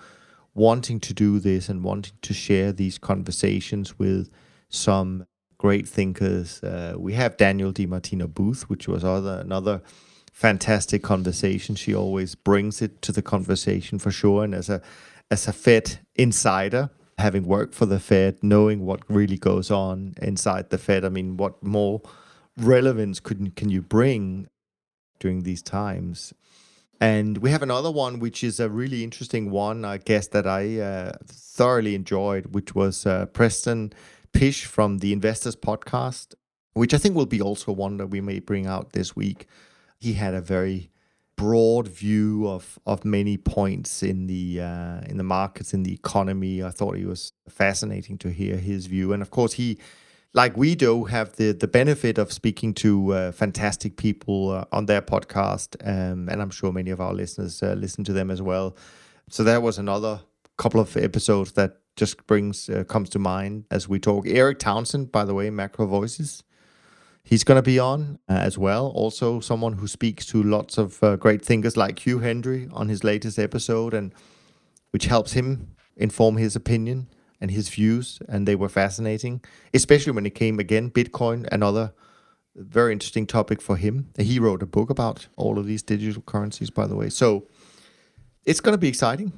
wanting 0.53 0.99
to 0.99 1.13
do 1.13 1.39
this 1.39 1.69
and 1.69 1.83
wanting 1.83 2.15
to 2.23 2.33
share 2.33 2.71
these 2.71 2.97
conversations 2.97 3.99
with 3.99 4.29
some 4.69 5.25
great 5.57 5.87
thinkers. 5.87 6.63
Uh, 6.63 6.95
we 6.97 7.13
have 7.13 7.37
Danielle 7.37 7.73
DiMartino 7.73 8.33
Booth, 8.33 8.69
which 8.69 8.87
was 8.87 9.03
other 9.03 9.39
another 9.39 9.81
fantastic 10.31 11.03
conversation. 11.03 11.75
She 11.75 11.95
always 11.95 12.35
brings 12.35 12.81
it 12.81 13.01
to 13.03 13.11
the 13.11 13.21
conversation 13.21 13.99
for 13.99 14.11
sure. 14.11 14.43
And 14.43 14.53
as 14.53 14.69
a 14.69 14.81
as 15.29 15.47
a 15.47 15.53
Fed 15.53 15.99
insider, 16.15 16.89
having 17.17 17.45
worked 17.45 17.73
for 17.73 17.85
the 17.85 17.99
Fed, 17.99 18.37
knowing 18.41 18.85
what 18.85 19.01
really 19.09 19.37
goes 19.37 19.71
on 19.71 20.13
inside 20.21 20.69
the 20.69 20.77
Fed, 20.77 21.03
I 21.03 21.09
mean, 21.09 21.37
what 21.37 21.61
more 21.63 22.01
relevance 22.57 23.19
could 23.19 23.55
can 23.55 23.69
you 23.69 23.81
bring 23.81 24.47
during 25.19 25.43
these 25.43 25.61
times? 25.61 26.33
And 26.99 27.37
we 27.37 27.51
have 27.51 27.61
another 27.61 27.91
one, 27.91 28.19
which 28.19 28.43
is 28.43 28.59
a 28.59 28.69
really 28.69 29.03
interesting 29.03 29.51
one, 29.51 29.85
I 29.85 29.97
guess, 29.97 30.27
that 30.29 30.47
I 30.47 30.79
uh, 30.79 31.11
thoroughly 31.27 31.93
enjoyed, 31.93 32.55
which 32.55 32.73
was 32.73 33.05
uh, 33.05 33.27
Preston 33.27 33.93
Pysh 34.33 34.65
from 34.65 34.97
the 34.97 35.13
Investors 35.13 35.55
Podcast, 35.55 36.33
which 36.73 36.93
I 36.95 36.97
think 36.97 37.15
will 37.15 37.27
be 37.27 37.41
also 37.41 37.71
one 37.71 37.97
that 37.97 38.07
we 38.07 38.19
may 38.19 38.39
bring 38.39 38.65
out 38.65 38.93
this 38.93 39.15
week. 39.15 39.45
He 39.99 40.13
had 40.13 40.33
a 40.33 40.41
very 40.41 40.89
broad 41.35 41.87
view 41.87 42.47
of 42.47 42.79
of 42.87 43.05
many 43.05 43.37
points 43.37 44.01
in 44.01 44.25
the 44.25 44.59
uh, 44.59 45.01
in 45.07 45.17
the 45.17 45.23
markets 45.23 45.73
in 45.73 45.83
the 45.83 45.93
economy. 45.93 46.63
I 46.63 46.71
thought 46.71 46.97
he 46.97 47.05
was 47.05 47.31
fascinating 47.47 48.17
to 48.19 48.31
hear 48.31 48.57
his 48.57 48.87
view, 48.87 49.13
and 49.13 49.21
of 49.21 49.29
course 49.29 49.53
he 49.53 49.77
like 50.33 50.57
we 50.57 50.75
do 50.75 51.05
have 51.05 51.35
the 51.37 51.51
the 51.51 51.67
benefit 51.67 52.17
of 52.17 52.31
speaking 52.31 52.73
to 52.73 53.13
uh, 53.13 53.31
fantastic 53.31 53.97
people 53.97 54.51
uh, 54.51 54.65
on 54.71 54.85
their 54.85 55.01
podcast 55.01 55.75
um, 55.85 56.29
and 56.29 56.41
i'm 56.41 56.49
sure 56.49 56.71
many 56.71 56.91
of 56.91 56.99
our 56.99 57.13
listeners 57.13 57.63
uh, 57.63 57.73
listen 57.73 58.03
to 58.03 58.13
them 58.13 58.31
as 58.31 58.41
well. 58.41 58.75
So 59.29 59.43
that 59.43 59.61
was 59.61 59.77
another 59.77 60.21
couple 60.57 60.79
of 60.79 60.95
episodes 60.95 61.51
that 61.53 61.77
just 61.95 62.25
brings 62.27 62.69
uh, 62.69 62.83
comes 62.85 63.09
to 63.09 63.19
mind 63.19 63.65
as 63.69 63.89
we 63.89 63.99
talk. 63.99 64.25
Erik 64.27 64.59
Townsend 64.59 65.11
by 65.11 65.25
the 65.25 65.33
way 65.33 65.49
macro 65.49 65.85
voices 65.85 66.43
he's 67.27 67.43
going 67.43 67.57
to 67.57 67.61
be 67.61 67.77
on 67.77 68.19
uh, 68.29 68.33
as 68.33 68.57
well. 68.57 68.87
Also 68.87 69.41
someone 69.41 69.73
who 69.73 69.87
speaks 69.87 70.25
to 70.27 70.41
lots 70.41 70.77
of 70.77 71.03
uh, 71.03 71.17
great 71.17 71.43
thinkers 71.43 71.75
like 71.75 71.99
Hugh 71.99 72.19
Hendry 72.19 72.69
on 72.71 72.87
his 72.87 73.03
latest 73.03 73.37
episode 73.37 73.93
and 73.93 74.13
which 74.91 75.07
helps 75.07 75.33
him 75.33 75.75
inform 75.97 76.37
his 76.37 76.55
opinion 76.55 77.09
and 77.39 77.51
his 77.51 77.69
views, 77.69 78.19
and 78.27 78.47
they 78.47 78.55
were 78.55 78.69
fascinating, 78.69 79.41
especially 79.73 80.13
when 80.13 80.25
it 80.25 80.35
came 80.35 80.59
again 80.59 80.89
Bitcoin, 80.89 81.47
another 81.51 81.93
very 82.55 82.91
interesting 82.91 83.27
topic 83.27 83.61
for 83.61 83.77
him. 83.77 84.09
He 84.17 84.39
wrote 84.39 84.63
a 84.63 84.65
book 84.65 84.89
about 84.89 85.27
all 85.35 85.59
of 85.59 85.67
these 85.67 85.83
digital 85.83 86.23
currencies, 86.23 86.71
by 86.71 86.87
the 86.87 86.95
way. 86.95 87.09
So 87.09 87.47
it's 88.45 88.59
going 88.59 88.73
to 88.73 88.79
be 88.79 88.87
exciting. 88.87 89.31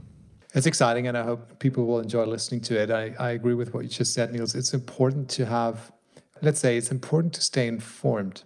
It's 0.56 0.66
exciting, 0.66 1.08
and 1.08 1.18
I 1.18 1.24
hope 1.24 1.60
people 1.60 1.86
will 1.86 2.00
enjoy 2.00 2.24
listening 2.24 2.62
to 2.62 2.82
it. 2.82 2.90
I, 2.90 3.14
I 3.20 3.32
agree 3.32 3.54
with 3.54 3.74
what 3.74 3.84
you 3.84 3.90
just 3.90 4.14
said, 4.14 4.32
Niels. 4.32 4.56
It's 4.56 4.74
important 4.74 5.30
to 5.32 5.46
have, 5.46 5.92
let's 6.42 6.60
say, 6.60 6.78
it's 6.78 6.92
important 6.92 7.34
to 7.34 7.42
stay 7.42 7.68
informed 7.68 8.44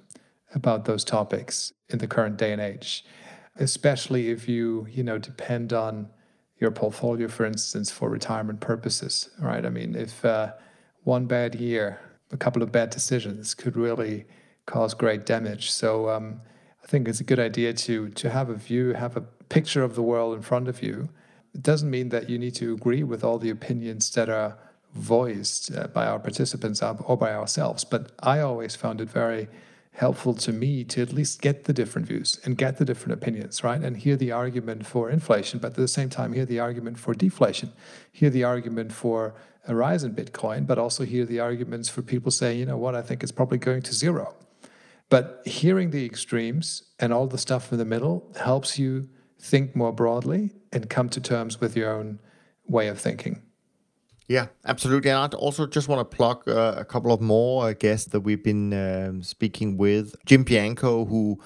about 0.54 0.86
those 0.86 1.04
topics 1.04 1.72
in 1.90 2.00
the 2.00 2.08
current 2.08 2.38
day 2.38 2.52
and 2.52 2.62
age, 2.62 3.06
especially 3.56 4.30
if 4.32 4.50
you, 4.50 4.88
you 4.90 5.04
know, 5.04 5.18
depend 5.18 5.72
on 5.72 6.10
your 6.60 6.72
portfolio, 6.72 7.28
for 7.28 7.46
instance, 7.46 7.92
for 7.92 8.10
retirement 8.10 8.60
purposes, 8.60 9.30
right? 9.40 9.66
I 9.66 9.70
mean, 9.70 9.96
if 9.96 10.24
uh, 10.24 10.54
one 11.04 11.26
bad 11.26 11.56
year, 11.56 12.00
a 12.32 12.38
couple 12.38 12.64
of 12.64 12.72
bad 12.72 12.90
decisions 12.90 13.54
could 13.54 13.76
really 13.76 14.26
cause 14.66 14.94
great 14.94 15.26
damage. 15.26 15.72
So 15.72 16.10
um, 16.10 16.42
I 16.84 16.88
think 16.88 17.08
it's 17.08 17.20
a 17.20 17.24
good 17.24 17.40
idea 17.40 17.74
to 17.74 18.10
to 18.10 18.30
have 18.30 18.50
a 18.50 18.56
view, 18.56 18.94
have 18.94 19.18
a 19.18 19.22
picture 19.50 19.84
of 19.84 19.96
the 19.96 20.02
world 20.02 20.36
in 20.36 20.42
front 20.42 20.68
of 20.68 20.82
you. 20.82 21.10
It 21.54 21.62
doesn't 21.62 21.90
mean 21.90 22.10
that 22.10 22.30
you 22.30 22.40
need 22.40 22.56
to 22.56 22.74
agree 22.74 23.04
with 23.04 23.24
all 23.24 23.38
the 23.38 23.50
opinions 23.50 24.10
that 24.12 24.30
are 24.30 24.58
voiced 24.94 25.76
uh, 25.76 25.88
by 25.88 26.06
our 26.06 26.20
participants 26.20 26.82
or 26.82 27.18
by 27.18 27.34
ourselves, 27.34 27.84
but 27.84 28.12
I 28.20 28.40
always 28.40 28.76
found 28.76 29.02
it 29.02 29.10
very 29.10 29.48
helpful 29.94 30.34
to 30.34 30.52
me 30.52 30.84
to 30.84 31.02
at 31.02 31.14
least 31.14 31.42
get 31.42 31.66
the 31.66 31.74
different 31.74 32.08
views 32.08 32.40
and 32.44 32.58
get 32.58 32.78
the 32.78 32.86
different 32.86 33.14
opinions, 33.14 33.64
right? 33.64 33.80
And 33.80 33.96
hear 33.96 34.16
the 34.16 34.32
argument 34.32 34.86
for 34.86 35.10
inflation, 35.10 35.60
but 35.60 35.72
at 35.72 35.76
the 35.76 35.88
same 35.88 36.10
time, 36.10 36.34
hear 36.34 36.46
the 36.46 36.60
argument 36.60 36.98
for 36.98 37.14
deflation, 37.14 37.72
hear 38.12 38.32
the 38.32 38.44
argument 38.44 38.92
for 38.92 39.36
a 39.68 39.76
rise 39.76 40.04
in 40.04 40.16
Bitcoin, 40.16 40.66
but 40.66 40.80
also 40.80 41.06
hear 41.06 41.26
the 41.26 41.40
arguments 41.40 41.90
for 41.90 42.02
people 42.02 42.32
saying, 42.32 42.60
you 42.60 42.66
know 42.66 42.78
what, 42.78 42.96
I 42.96 43.02
think 43.02 43.22
it's 43.22 43.32
probably 43.32 43.60
going 43.60 43.84
to 43.84 43.94
zero. 43.94 44.36
But 45.10 45.44
hearing 45.46 45.92
the 45.92 46.06
extremes 46.06 46.84
and 47.00 47.14
all 47.14 47.28
the 47.28 47.38
stuff 47.38 47.72
in 47.72 47.78
the 47.78 47.86
middle 47.86 48.34
helps 48.40 48.80
you 48.80 49.10
think 49.40 49.76
more 49.76 49.94
broadly 49.94 50.52
and 50.72 50.90
come 50.90 51.08
to 51.10 51.22
terms 51.22 51.62
with 51.62 51.78
your 51.78 51.94
own 51.94 52.20
way 52.66 52.88
of 52.88 53.00
thinking. 53.00 53.44
Yeah, 54.28 54.48
absolutely. 54.66 55.12
And 55.12 55.34
I 55.34 55.38
also 55.38 55.68
just 55.68 55.88
want 55.88 56.10
to 56.10 56.16
plug 56.16 56.48
uh, 56.48 56.76
a 56.78 56.86
couple 56.86 57.12
of 57.12 57.22
more 57.22 57.68
uh, 57.68 57.74
guests 57.74 58.08
that 58.12 58.22
we've 58.22 58.44
been 58.44 58.74
um, 58.74 59.24
speaking 59.24 59.78
with. 59.78 60.16
Jim 60.26 60.44
Bianco, 60.44 61.06
who 61.06 61.40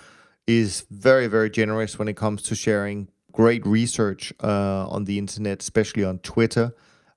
is 0.46 0.86
very, 0.92 1.28
very 1.28 1.50
generous 1.50 1.98
when 1.98 2.08
it 2.08 2.16
comes 2.16 2.42
to 2.44 2.56
sharing 2.56 3.10
great 3.32 3.66
research 3.66 4.32
uh, 4.44 4.88
on 4.88 5.06
the 5.06 5.18
internet, 5.18 5.62
especially 5.62 6.04
on 6.04 6.20
Twitter. 6.20 6.74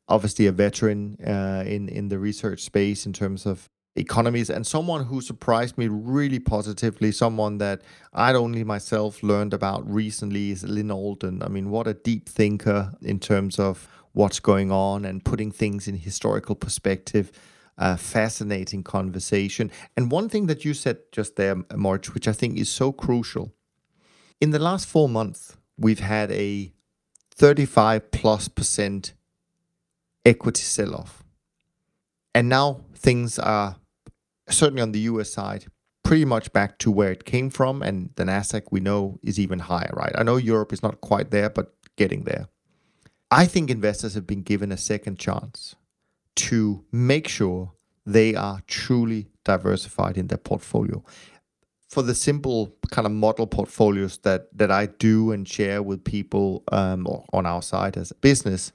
Obviously, 0.08 0.46
a 0.46 0.52
veteran 0.52 1.16
uh, 1.24 1.62
in 1.66 1.88
in 1.88 2.08
the 2.08 2.18
research 2.18 2.61
space 2.62 3.06
in 3.06 3.12
terms 3.12 3.46
of 3.46 3.68
economies, 3.94 4.50
and 4.50 4.66
someone 4.66 5.04
who 5.04 5.20
surprised 5.20 5.78
me 5.78 5.86
really 5.86 6.40
positively. 6.40 7.12
Someone 7.12 7.58
that 7.58 7.82
I'd 8.12 8.34
only 8.34 8.64
myself 8.64 9.22
learned 9.22 9.54
about 9.54 9.88
recently 9.88 10.50
is 10.50 10.64
Lyn 10.64 10.90
Alden. 10.90 11.42
I 11.44 11.48
mean, 11.48 11.70
what 11.70 11.86
a 11.86 11.94
deep 11.94 12.28
thinker 12.28 12.92
in 13.02 13.20
terms 13.20 13.58
of 13.61 13.88
what's 14.12 14.40
going 14.40 14.70
on 14.70 15.04
and 15.04 15.24
putting 15.24 15.50
things 15.50 15.88
in 15.88 15.96
historical 15.96 16.54
perspective. 16.54 17.30
Uh, 17.78 17.96
fascinating 17.96 18.82
conversation. 18.82 19.70
And 19.96 20.11
one 20.11 20.28
thing 20.28 20.46
that 20.48 20.66
you 20.66 20.74
said 20.74 20.98
just 21.12 21.36
there, 21.36 21.56
Moritz, 21.74 22.12
which 22.12 22.28
I 22.28 22.32
think 22.32 22.58
is 22.58 22.68
so 22.68 22.92
crucial. 22.92 23.54
In 24.38 24.50
the 24.50 24.58
last 24.58 24.86
four 24.86 25.08
months, 25.08 25.56
we've 25.78 26.00
had 26.00 26.30
a 26.30 26.72
35 27.34 28.11
plus 28.11 28.48
percent 28.48 29.14
equity 30.26 30.62
sell 30.62 30.94
off. 30.94 31.24
And 32.34 32.50
now 32.50 32.82
things 32.94 33.38
are 33.38 33.76
certainly 34.48 34.82
on 34.82 34.92
the 34.92 35.00
US 35.00 35.30
side 35.30 35.66
pretty 36.02 36.24
much 36.24 36.52
back 36.52 36.78
to 36.78 36.90
where 36.90 37.12
it 37.12 37.24
came 37.24 37.50
from. 37.50 37.82
And 37.82 38.11
the 38.16 38.24
NASDAQ 38.24 38.64
we 38.70 38.80
know 38.80 39.18
is 39.22 39.38
even 39.38 39.58
higher, 39.61 39.92
right? 39.94 40.12
I 40.16 40.22
know 40.22 40.36
Europe 40.36 40.72
is 40.72 40.82
not 40.82 41.00
quite 41.00 41.30
there, 41.30 41.48
but 41.50 41.74
getting 41.96 42.24
there. 42.24 42.48
I 43.30 43.46
think 43.46 43.70
investors 43.70 44.14
have 44.14 44.26
been 44.26 44.42
given 44.42 44.72
a 44.72 44.76
second 44.76 45.18
chance 45.18 45.76
to 46.36 46.84
make 46.90 47.28
sure 47.28 47.72
they 48.04 48.34
are 48.34 48.60
truly 48.66 49.28
diversified 49.44 50.16
in 50.16 50.26
their 50.26 50.38
portfolio. 50.38 51.04
For 51.88 52.02
the 52.02 52.14
simple 52.14 52.74
kind 52.90 53.06
of 53.06 53.12
model 53.12 53.46
portfolios 53.46 54.18
that 54.18 54.56
that 54.56 54.70
I 54.70 54.86
do 54.86 55.32
and 55.32 55.46
share 55.46 55.82
with 55.82 56.04
people 56.04 56.62
um, 56.70 57.06
on 57.32 57.46
our 57.46 57.62
side 57.62 57.96
as 57.96 58.10
a 58.10 58.14
business, 58.16 58.72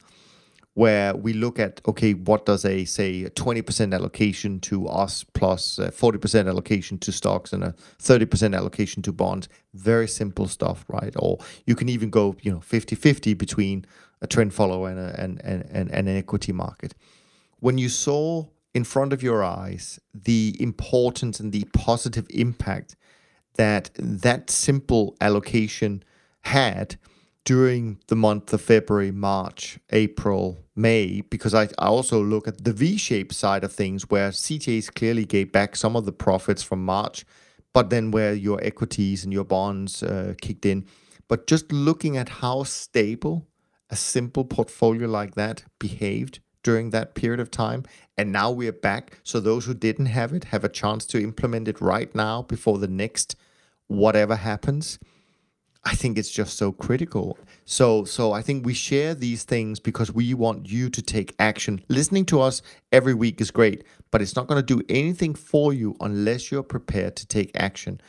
where 0.75 1.15
we 1.15 1.33
look 1.33 1.57
at 1.57 1.81
okay, 1.87 2.13
what 2.13 2.45
does 2.45 2.63
a 2.63 2.85
say 2.85 3.23
a 3.23 3.29
twenty 3.29 3.61
percent 3.61 3.93
allocation 3.93 4.59
to 4.59 4.87
us 4.87 5.23
plus 5.23 5.75
plus 5.77 5.95
forty 5.95 6.17
percent 6.19 6.47
allocation 6.47 6.97
to 6.99 7.11
stocks 7.11 7.53
and 7.53 7.63
a 7.63 7.73
thirty 7.99 8.25
percent 8.25 8.53
allocation 8.53 9.01
to 9.01 9.11
bonds. 9.11 9.49
Very 9.73 10.07
simple 10.07 10.47
stuff, 10.47 10.85
right? 10.87 11.13
Or 11.17 11.39
you 11.65 11.75
can 11.75 11.89
even 11.89 12.09
go 12.09 12.35
you 12.41 12.51
know 12.51 12.59
50-50 12.59 13.37
between 13.37 13.85
a 14.21 14.27
trend 14.27 14.53
follower 14.53 14.89
and, 14.89 14.99
a, 14.99 15.19
and, 15.19 15.41
and, 15.43 15.65
and 15.71 15.89
an 15.91 16.17
equity 16.17 16.51
market. 16.51 16.93
When 17.59 17.77
you 17.77 17.89
saw 17.89 18.45
in 18.73 18.83
front 18.83 19.13
of 19.13 19.23
your 19.23 19.43
eyes 19.43 19.99
the 20.13 20.55
importance 20.59 21.39
and 21.39 21.51
the 21.51 21.65
positive 21.73 22.27
impact 22.29 22.95
that 23.55 23.91
that 23.97 24.49
simple 24.49 25.15
allocation 25.21 26.03
had 26.41 26.97
during 27.45 27.99
the 28.07 28.15
month 28.15 28.51
of 28.53 28.61
February, 28.61 29.11
March, 29.11 29.79
April, 29.91 30.65
May, 30.75 31.21
because 31.21 31.53
I, 31.53 31.69
I 31.77 31.85
also 31.85 32.21
look 32.21 32.47
at 32.47 32.63
the 32.63 32.73
V 32.73 32.97
shaped 32.97 33.33
side 33.33 33.63
of 33.63 33.71
things 33.71 34.09
where 34.09 34.29
CTAs 34.29 34.93
clearly 34.93 35.25
gave 35.25 35.51
back 35.51 35.75
some 35.75 35.95
of 35.95 36.05
the 36.05 36.11
profits 36.11 36.63
from 36.63 36.83
March, 36.83 37.23
but 37.71 37.91
then 37.91 38.11
where 38.11 38.33
your 38.33 38.59
equities 38.63 39.23
and 39.23 39.31
your 39.31 39.45
bonds 39.45 40.01
uh, 40.01 40.33
kicked 40.41 40.65
in. 40.65 40.85
But 41.27 41.47
just 41.47 41.71
looking 41.71 42.17
at 42.17 42.29
how 42.29 42.63
stable 42.63 43.47
a 43.89 43.95
simple 43.95 44.43
portfolio 44.43 45.07
like 45.07 45.35
that 45.35 45.63
behaved 45.79 46.39
during 46.63 46.89
that 46.89 47.13
period 47.13 47.39
of 47.39 47.51
time. 47.51 47.83
And 48.17 48.31
now 48.31 48.49
we're 48.49 48.71
back. 48.71 49.19
So 49.23 49.39
those 49.39 49.65
who 49.65 49.75
didn't 49.75 50.07
have 50.07 50.33
it 50.33 50.45
have 50.45 50.63
a 50.63 50.69
chance 50.69 51.05
to 51.07 51.21
implement 51.21 51.67
it 51.67 51.79
right 51.79 52.13
now 52.15 52.41
before 52.41 52.79
the 52.79 52.87
next 52.87 53.35
whatever 53.87 54.35
happens. 54.35 54.97
I 55.85 55.93
think 55.93 56.17
it's 56.17 56.31
just 56.31 56.57
so 56.57 56.71
critical. 56.71 57.37
So 57.65 58.05
so 58.05 58.33
I 58.33 58.41
think 58.41 58.65
we 58.65 58.73
share 58.73 59.13
these 59.13 59.43
things 59.43 59.79
because 59.79 60.11
we 60.11 60.33
want 60.33 60.67
you 60.67 60.89
to 60.89 61.01
take 61.01 61.35
action. 61.39 61.83
Listening 61.89 62.25
to 62.25 62.41
us 62.41 62.61
every 62.91 63.13
week 63.13 63.39
is 63.39 63.51
great, 63.51 63.83
but 64.11 64.21
it's 64.21 64.35
not 64.35 64.47
going 64.47 64.63
to 64.63 64.75
do 64.75 64.83
anything 64.89 65.35
for 65.35 65.73
you 65.73 65.95
unless 65.99 66.51
you're 66.51 66.63
prepared 66.63 67.15
to 67.17 67.27
take 67.27 67.51
action. 67.55 68.01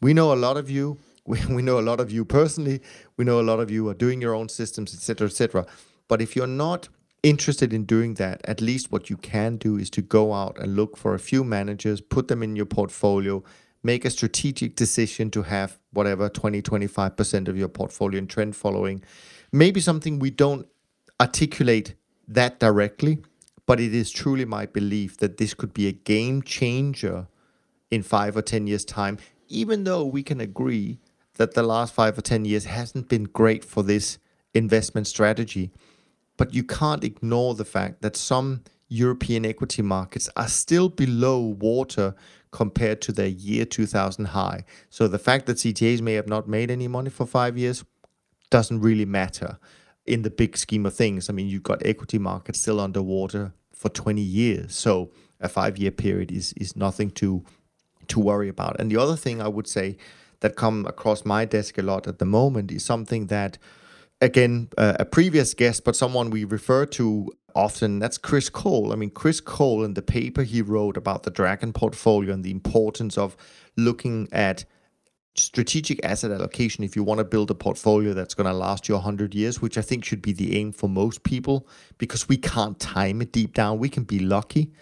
We 0.00 0.12
know 0.12 0.32
a 0.32 0.36
lot 0.36 0.56
of 0.56 0.70
you 0.70 0.98
we, 1.26 1.38
we 1.46 1.62
know 1.62 1.78
a 1.78 1.80
lot 1.80 2.00
of 2.00 2.10
you 2.10 2.24
personally. 2.24 2.80
We 3.16 3.24
know 3.24 3.40
a 3.40 3.42
lot 3.42 3.60
of 3.60 3.70
you 3.70 3.88
are 3.88 3.94
doing 3.94 4.20
your 4.20 4.34
own 4.34 4.48
systems, 4.48 4.92
etc., 4.92 5.28
etc. 5.28 5.66
But 6.08 6.20
if 6.20 6.34
you're 6.34 6.46
not 6.46 6.88
interested 7.22 7.72
in 7.72 7.84
doing 7.84 8.14
that, 8.14 8.40
at 8.44 8.60
least 8.60 8.90
what 8.90 9.08
you 9.08 9.16
can 9.16 9.56
do 9.56 9.76
is 9.76 9.88
to 9.90 10.02
go 10.02 10.32
out 10.32 10.58
and 10.58 10.74
look 10.74 10.96
for 10.96 11.14
a 11.14 11.20
few 11.20 11.44
managers, 11.44 12.00
put 12.00 12.26
them 12.26 12.42
in 12.42 12.56
your 12.56 12.66
portfolio, 12.66 13.44
make 13.82 14.04
a 14.04 14.10
strategic 14.10 14.76
decision 14.76 15.30
to 15.30 15.42
have 15.42 15.78
whatever 15.92 16.28
20, 16.28 16.62
25% 16.62 17.48
of 17.48 17.56
your 17.56 17.68
portfolio 17.68 18.18
in 18.18 18.26
trend 18.26 18.54
following. 18.54 19.02
Maybe 19.50 19.80
something 19.80 20.18
we 20.18 20.30
don't 20.30 20.66
articulate 21.20 21.94
that 22.28 22.60
directly, 22.60 23.18
but 23.66 23.80
it 23.80 23.94
is 23.94 24.10
truly 24.10 24.44
my 24.44 24.66
belief 24.66 25.18
that 25.18 25.36
this 25.36 25.54
could 25.54 25.74
be 25.74 25.88
a 25.88 25.92
game 25.92 26.42
changer 26.42 27.26
in 27.90 28.02
five 28.02 28.36
or 28.36 28.42
10 28.42 28.66
years' 28.66 28.84
time, 28.84 29.18
even 29.48 29.84
though 29.84 30.04
we 30.04 30.22
can 30.22 30.40
agree 30.40 30.98
that 31.34 31.54
the 31.54 31.62
last 31.62 31.92
five 31.92 32.16
or 32.16 32.22
10 32.22 32.44
years 32.44 32.64
hasn't 32.64 33.08
been 33.08 33.24
great 33.24 33.64
for 33.64 33.82
this 33.82 34.18
investment 34.54 35.06
strategy. 35.06 35.70
But 36.36 36.54
you 36.54 36.64
can't 36.64 37.04
ignore 37.04 37.54
the 37.54 37.64
fact 37.64 38.02
that 38.02 38.16
some 38.16 38.62
European 38.88 39.46
equity 39.46 39.82
markets 39.82 40.28
are 40.36 40.48
still 40.48 40.88
below 40.88 41.40
water 41.40 42.14
compared 42.52 43.00
to 43.02 43.12
their 43.12 43.26
year 43.26 43.64
2000 43.64 44.26
high. 44.26 44.64
So 44.90 45.08
the 45.08 45.18
fact 45.18 45.46
that 45.46 45.56
CTAs 45.56 46.00
may 46.00 46.14
have 46.14 46.28
not 46.28 46.48
made 46.48 46.70
any 46.70 46.86
money 46.86 47.10
for 47.10 47.26
five 47.26 47.58
years 47.58 47.84
doesn't 48.50 48.80
really 48.80 49.06
matter 49.06 49.58
in 50.06 50.22
the 50.22 50.30
big 50.30 50.56
scheme 50.56 50.86
of 50.86 50.94
things. 50.94 51.28
I 51.28 51.32
mean, 51.32 51.48
you've 51.48 51.62
got 51.62 51.84
equity 51.84 52.18
markets 52.18 52.60
still 52.60 52.78
underwater 52.78 53.54
for 53.72 53.88
20 53.88 54.20
years. 54.20 54.76
So 54.76 55.10
a 55.40 55.48
five 55.48 55.78
year 55.78 55.90
period 55.90 56.30
is, 56.30 56.52
is 56.54 56.76
nothing 56.76 57.10
to 57.12 57.44
to 58.08 58.20
worry 58.20 58.48
about. 58.48 58.80
And 58.80 58.90
the 58.90 58.96
other 58.96 59.16
thing 59.16 59.40
I 59.40 59.48
would 59.48 59.66
say 59.66 59.96
that 60.40 60.56
come 60.56 60.86
across 60.86 61.24
my 61.24 61.44
desk 61.44 61.78
a 61.78 61.82
lot 61.82 62.06
at 62.06 62.18
the 62.18 62.24
moment 62.24 62.70
is 62.70 62.84
something 62.84 63.28
that 63.28 63.58
again 64.20 64.68
uh, 64.76 64.96
a 64.98 65.04
previous 65.04 65.54
guest 65.54 65.84
but 65.84 65.96
someone 65.96 66.30
we 66.30 66.44
refer 66.44 66.84
to 66.84 67.30
often 67.54 67.98
that's 67.98 68.18
Chris 68.18 68.48
Cole. 68.48 68.92
I 68.92 68.96
mean 68.96 69.10
Chris 69.10 69.40
Cole 69.40 69.84
in 69.84 69.94
the 69.94 70.02
paper 70.02 70.42
he 70.42 70.62
wrote 70.62 70.96
about 70.96 71.22
the 71.22 71.30
dragon 71.30 71.72
portfolio 71.72 72.32
and 72.32 72.44
the 72.44 72.50
importance 72.50 73.16
of 73.18 73.36
looking 73.76 74.28
at 74.32 74.64
strategic 75.34 76.04
asset 76.04 76.30
allocation 76.30 76.84
if 76.84 76.94
you 76.94 77.02
want 77.02 77.16
to 77.16 77.24
build 77.24 77.50
a 77.50 77.54
portfolio 77.54 78.12
that's 78.12 78.34
going 78.34 78.46
to 78.46 78.52
last 78.52 78.86
you 78.86 78.94
100 78.94 79.34
years 79.34 79.62
which 79.62 79.78
i 79.78 79.80
think 79.80 80.04
should 80.04 80.20
be 80.20 80.34
the 80.34 80.58
aim 80.58 80.70
for 80.70 80.90
most 80.90 81.22
people 81.22 81.66
because 81.96 82.28
we 82.28 82.36
can't 82.36 82.78
time 82.78 83.22
it 83.22 83.32
deep 83.32 83.54
down. 83.54 83.78
We 83.78 83.88
can 83.88 84.04
be 84.04 84.18
lucky 84.18 84.72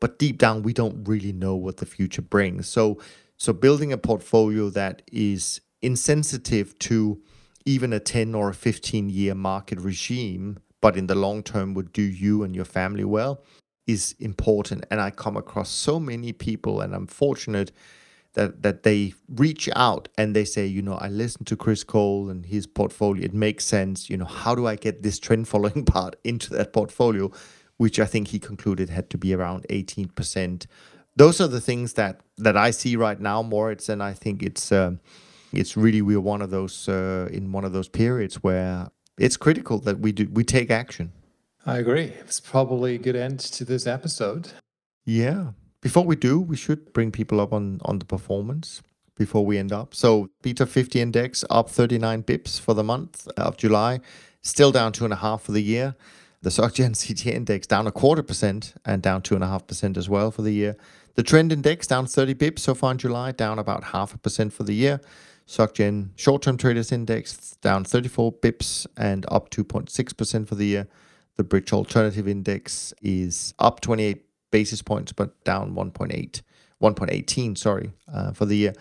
but 0.00 0.18
deep 0.18 0.38
down 0.38 0.62
we 0.62 0.72
don't 0.72 1.06
really 1.08 1.32
know 1.32 1.56
what 1.56 1.78
the 1.78 1.86
future 1.86 2.22
brings. 2.22 2.68
So 2.68 2.98
so 3.36 3.52
building 3.52 3.92
a 3.92 3.98
portfolio 3.98 4.68
that 4.70 5.02
is 5.12 5.60
insensitive 5.80 6.78
to 6.80 7.22
even 7.64 7.92
a 7.92 8.00
10 8.00 8.34
or 8.34 8.50
a 8.50 8.54
15 8.54 9.10
year 9.10 9.34
market 9.34 9.80
regime, 9.80 10.58
but 10.80 10.96
in 10.96 11.06
the 11.06 11.14
long 11.14 11.42
term 11.42 11.74
would 11.74 11.92
do 11.92 12.02
you 12.02 12.42
and 12.42 12.54
your 12.54 12.64
family 12.64 13.04
well, 13.04 13.42
is 13.86 14.14
important. 14.18 14.84
And 14.90 15.00
I 15.00 15.10
come 15.10 15.36
across 15.36 15.70
so 15.70 15.98
many 15.98 16.32
people, 16.32 16.80
and 16.80 16.94
I'm 16.94 17.06
fortunate 17.06 17.72
that 18.34 18.62
that 18.62 18.82
they 18.82 19.14
reach 19.28 19.68
out 19.74 20.08
and 20.18 20.36
they 20.36 20.44
say, 20.44 20.66
you 20.66 20.82
know, 20.82 20.94
I 20.94 21.08
listened 21.08 21.46
to 21.48 21.56
Chris 21.56 21.84
Cole 21.84 22.28
and 22.28 22.46
his 22.46 22.66
portfolio. 22.66 23.24
It 23.24 23.34
makes 23.34 23.64
sense. 23.64 24.10
You 24.10 24.16
know, 24.18 24.26
how 24.26 24.54
do 24.54 24.66
I 24.66 24.76
get 24.76 25.02
this 25.02 25.18
trend 25.18 25.48
following 25.48 25.84
part 25.96 26.16
into 26.24 26.50
that 26.54 26.72
portfolio? 26.72 27.30
Which 27.78 28.00
I 28.00 28.06
think 28.06 28.28
he 28.28 28.40
concluded 28.40 28.90
had 28.90 29.08
to 29.10 29.18
be 29.18 29.32
around 29.32 29.64
18% 29.70 30.66
those 31.18 31.40
are 31.40 31.48
the 31.48 31.60
things 31.60 31.94
that 31.94 32.20
that 32.38 32.56
I 32.56 32.70
see 32.70 32.96
right 32.96 33.20
now, 33.20 33.42
Moritz, 33.42 33.88
and 33.88 34.02
I 34.02 34.12
think 34.14 34.42
it's 34.42 34.70
uh, 34.70 34.92
it's 35.52 35.76
really 35.76 36.00
we're 36.00 36.20
one 36.20 36.40
of 36.40 36.50
those 36.50 36.88
uh, 36.88 37.28
in 37.30 37.52
one 37.52 37.64
of 37.64 37.72
those 37.72 37.88
periods 37.88 38.36
where 38.36 38.88
it's 39.18 39.36
critical 39.36 39.78
that 39.80 40.00
we 40.00 40.12
do 40.12 40.28
we 40.32 40.44
take 40.44 40.70
action. 40.70 41.12
I 41.66 41.78
agree. 41.78 42.12
It's 42.20 42.40
probably 42.40 42.94
a 42.94 42.98
good 42.98 43.16
end 43.16 43.40
to 43.40 43.64
this 43.64 43.86
episode. 43.86 44.50
Yeah. 45.04 45.52
before 45.80 46.04
we 46.04 46.16
do, 46.16 46.40
we 46.40 46.56
should 46.56 46.92
bring 46.92 47.10
people 47.10 47.40
up 47.40 47.52
on, 47.52 47.80
on 47.84 47.98
the 47.98 48.04
performance 48.04 48.82
before 49.16 49.44
we 49.44 49.58
end 49.58 49.72
up. 49.72 49.94
So 49.94 50.30
BTOP50 50.42 50.96
index 50.96 51.44
up 51.50 51.68
39 51.68 52.22
bips 52.22 52.60
for 52.60 52.74
the 52.74 52.84
month 52.84 53.28
of 53.36 53.56
July, 53.56 54.00
still 54.42 54.72
down 54.72 54.92
two 54.92 55.04
and 55.04 55.12
a 55.12 55.16
half 55.16 55.42
for 55.42 55.52
the 55.52 55.62
year. 55.62 55.94
The 56.42 56.50
SocGen 56.50 56.90
CTA 56.94 57.32
index 57.34 57.66
down 57.66 57.86
a 57.86 57.92
quarter 57.92 58.22
percent 58.22 58.74
and 58.84 59.02
down 59.02 59.22
two 59.22 59.34
and 59.34 59.44
a 59.44 59.48
half 59.48 59.66
percent 59.66 59.96
as 59.96 60.08
well 60.08 60.30
for 60.30 60.42
the 60.42 60.52
year. 60.52 60.76
The 61.16 61.22
trend 61.22 61.52
index 61.52 61.86
down 61.86 62.06
30 62.06 62.34
bips 62.34 62.60
so 62.60 62.74
far 62.74 62.92
in 62.92 62.98
July, 62.98 63.32
down 63.32 63.58
about 63.58 63.84
half 63.84 64.14
a 64.14 64.18
percent 64.18 64.52
for 64.52 64.62
the 64.62 64.74
year. 64.74 65.00
SocGen 65.48 66.10
short-term 66.16 66.58
traders 66.58 66.92
index 66.92 67.56
down 67.62 67.82
34 67.82 68.32
bips 68.34 68.86
and 68.96 69.24
up 69.30 69.50
2.6% 69.50 70.46
for 70.46 70.54
the 70.54 70.66
year. 70.66 70.86
The 71.36 71.44
Bridge 71.44 71.72
Alternative 71.72 72.28
Index 72.28 72.92
is 73.00 73.54
up 73.58 73.80
28 73.80 74.24
basis 74.50 74.82
points, 74.82 75.12
but 75.12 75.42
down 75.44 75.74
1.8, 75.74 76.42
1.18, 76.82 77.56
sorry, 77.56 77.92
uh, 78.12 78.32
for 78.32 78.44
the 78.44 78.56
year. 78.56 78.74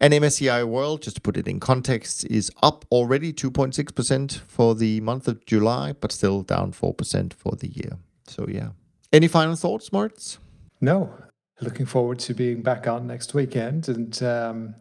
And 0.00 0.12
MSCI 0.12 0.64
World, 0.66 1.02
just 1.02 1.16
to 1.16 1.22
put 1.22 1.36
it 1.36 1.48
in 1.48 1.58
context, 1.58 2.24
is 2.26 2.50
up 2.62 2.84
already 2.92 3.32
2.6% 3.32 4.40
for 4.46 4.74
the 4.74 5.00
month 5.00 5.26
of 5.26 5.44
July, 5.46 5.94
but 5.94 6.12
still 6.12 6.42
down 6.42 6.72
4% 6.72 7.32
for 7.32 7.56
the 7.56 7.68
year. 7.68 7.98
So, 8.26 8.46
yeah. 8.48 8.70
Any 9.12 9.28
final 9.28 9.56
thoughts, 9.56 9.92
Moritz? 9.92 10.38
No. 10.80 11.12
Looking 11.60 11.86
forward 11.86 12.18
to 12.20 12.34
being 12.34 12.62
back 12.62 12.86
on 12.86 13.06
next 13.06 13.34
weekend. 13.34 13.88
And 13.88 14.22
um, 14.22 14.74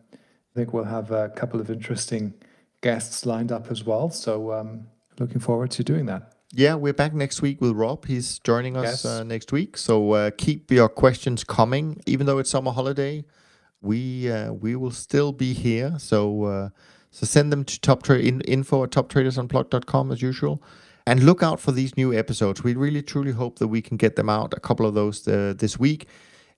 I 0.54 0.60
think 0.60 0.74
we'll 0.74 0.84
have 0.84 1.12
a 1.12 1.30
couple 1.30 1.60
of 1.60 1.72
interesting 1.72 2.34
guests 2.82 3.26
lined 3.26 3.52
up 3.52 3.72
as 3.72 3.84
well. 3.84 4.12
So, 4.12 4.52
um, 4.54 4.88
looking 5.20 5.40
forward 5.40 5.72
to 5.72 5.84
doing 5.84 6.06
that. 6.06 6.34
Yeah, 6.56 6.76
we're 6.76 6.94
back 6.94 7.16
next 7.16 7.42
week 7.42 7.60
with 7.62 7.72
Rob. 7.72 8.06
He's 8.06 8.38
joining 8.38 8.78
us 8.78 9.04
yes. 9.04 9.06
uh, 9.06 9.24
next 9.24 9.52
week. 9.52 9.76
So 9.76 10.12
uh, 10.12 10.32
keep 10.38 10.70
your 10.70 10.88
questions 10.88 11.44
coming. 11.44 12.00
Even 12.06 12.28
though 12.28 12.38
it's 12.38 12.52
summer 12.52 12.72
holiday, 12.72 13.26
we 13.82 14.32
uh, 14.32 14.54
we 14.54 14.76
will 14.76 14.92
still 14.92 15.32
be 15.32 15.54
here. 15.54 15.96
So 15.98 16.44
uh, 16.44 16.70
so 17.10 17.26
send 17.26 17.52
them 17.52 17.64
to 17.66 17.80
top 17.82 18.04
tra- 18.04 18.20
in, 18.20 18.42
info 18.42 18.84
at 18.84 18.92
toptradersunplugged.com 18.92 20.12
as 20.12 20.22
usual. 20.22 20.62
And 21.08 21.24
look 21.24 21.42
out 21.42 21.60
for 21.60 21.72
these 21.72 21.98
new 21.98 22.14
episodes. 22.14 22.64
We 22.64 22.76
really 22.76 23.02
truly 23.02 23.32
hope 23.32 23.58
that 23.58 23.68
we 23.70 23.82
can 23.82 23.98
get 23.98 24.16
them 24.16 24.30
out, 24.30 24.54
a 24.54 24.60
couple 24.60 24.86
of 24.86 24.94
those 24.94 25.28
uh, 25.28 25.56
this 25.58 25.80
week. 25.80 26.08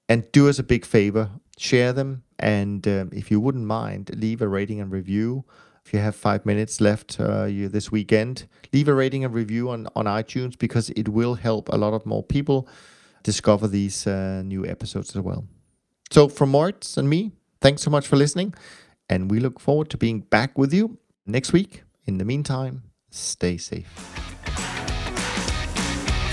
And 0.10 0.30
do 0.34 0.50
us 0.50 0.60
a 0.60 0.64
big 0.64 0.86
favor, 0.86 1.30
share 1.58 1.94
them. 1.94 2.25
And 2.40 2.88
um, 2.88 3.10
if 3.14 3.32
you 3.32 3.40
wouldn't 3.40 3.66
mind, 3.66 4.12
leave 4.16 4.42
a 4.42 4.48
rating 4.48 4.82
and 4.82 4.92
review 4.92 5.46
if 5.86 5.94
you 5.94 6.00
have 6.00 6.16
five 6.16 6.46
minutes 6.46 6.82
left 6.82 7.20
uh, 7.20 7.46
this 7.46 7.92
weekend, 7.92 8.48
leave 8.74 8.88
a 8.88 8.94
rating 8.94 9.24
and 9.24 9.34
review 9.34 9.70
on, 9.70 9.88
on 9.96 10.06
iTunes 10.06 10.58
because 10.58 10.90
it 10.92 11.10
will 11.10 11.36
help 11.36 11.70
a 11.70 11.78
lot 11.78 11.94
of 11.94 12.06
more 12.08 12.24
people 12.24 12.68
discover 13.22 13.68
these 13.68 14.08
uh, 14.08 14.42
new 14.44 14.66
episodes 14.66 15.16
as 15.16 15.22
well. 15.22 15.46
So, 16.10 16.28
from 16.28 16.50
Moritz 16.50 16.98
and 16.98 17.08
me, 17.08 17.34
thanks 17.62 17.84
so 17.84 17.92
much 17.92 18.08
for 18.08 18.16
listening. 18.16 18.56
And 19.10 19.30
we 19.30 19.40
look 19.40 19.60
forward 19.60 19.90
to 19.92 19.98
being 19.98 20.22
back 20.22 20.58
with 20.58 20.74
you 20.74 20.98
next 21.28 21.54
week. 21.54 21.84
In 22.06 22.18
the 22.18 22.26
meantime, 22.26 22.84
stay 23.12 23.58
safe. 23.58 24.35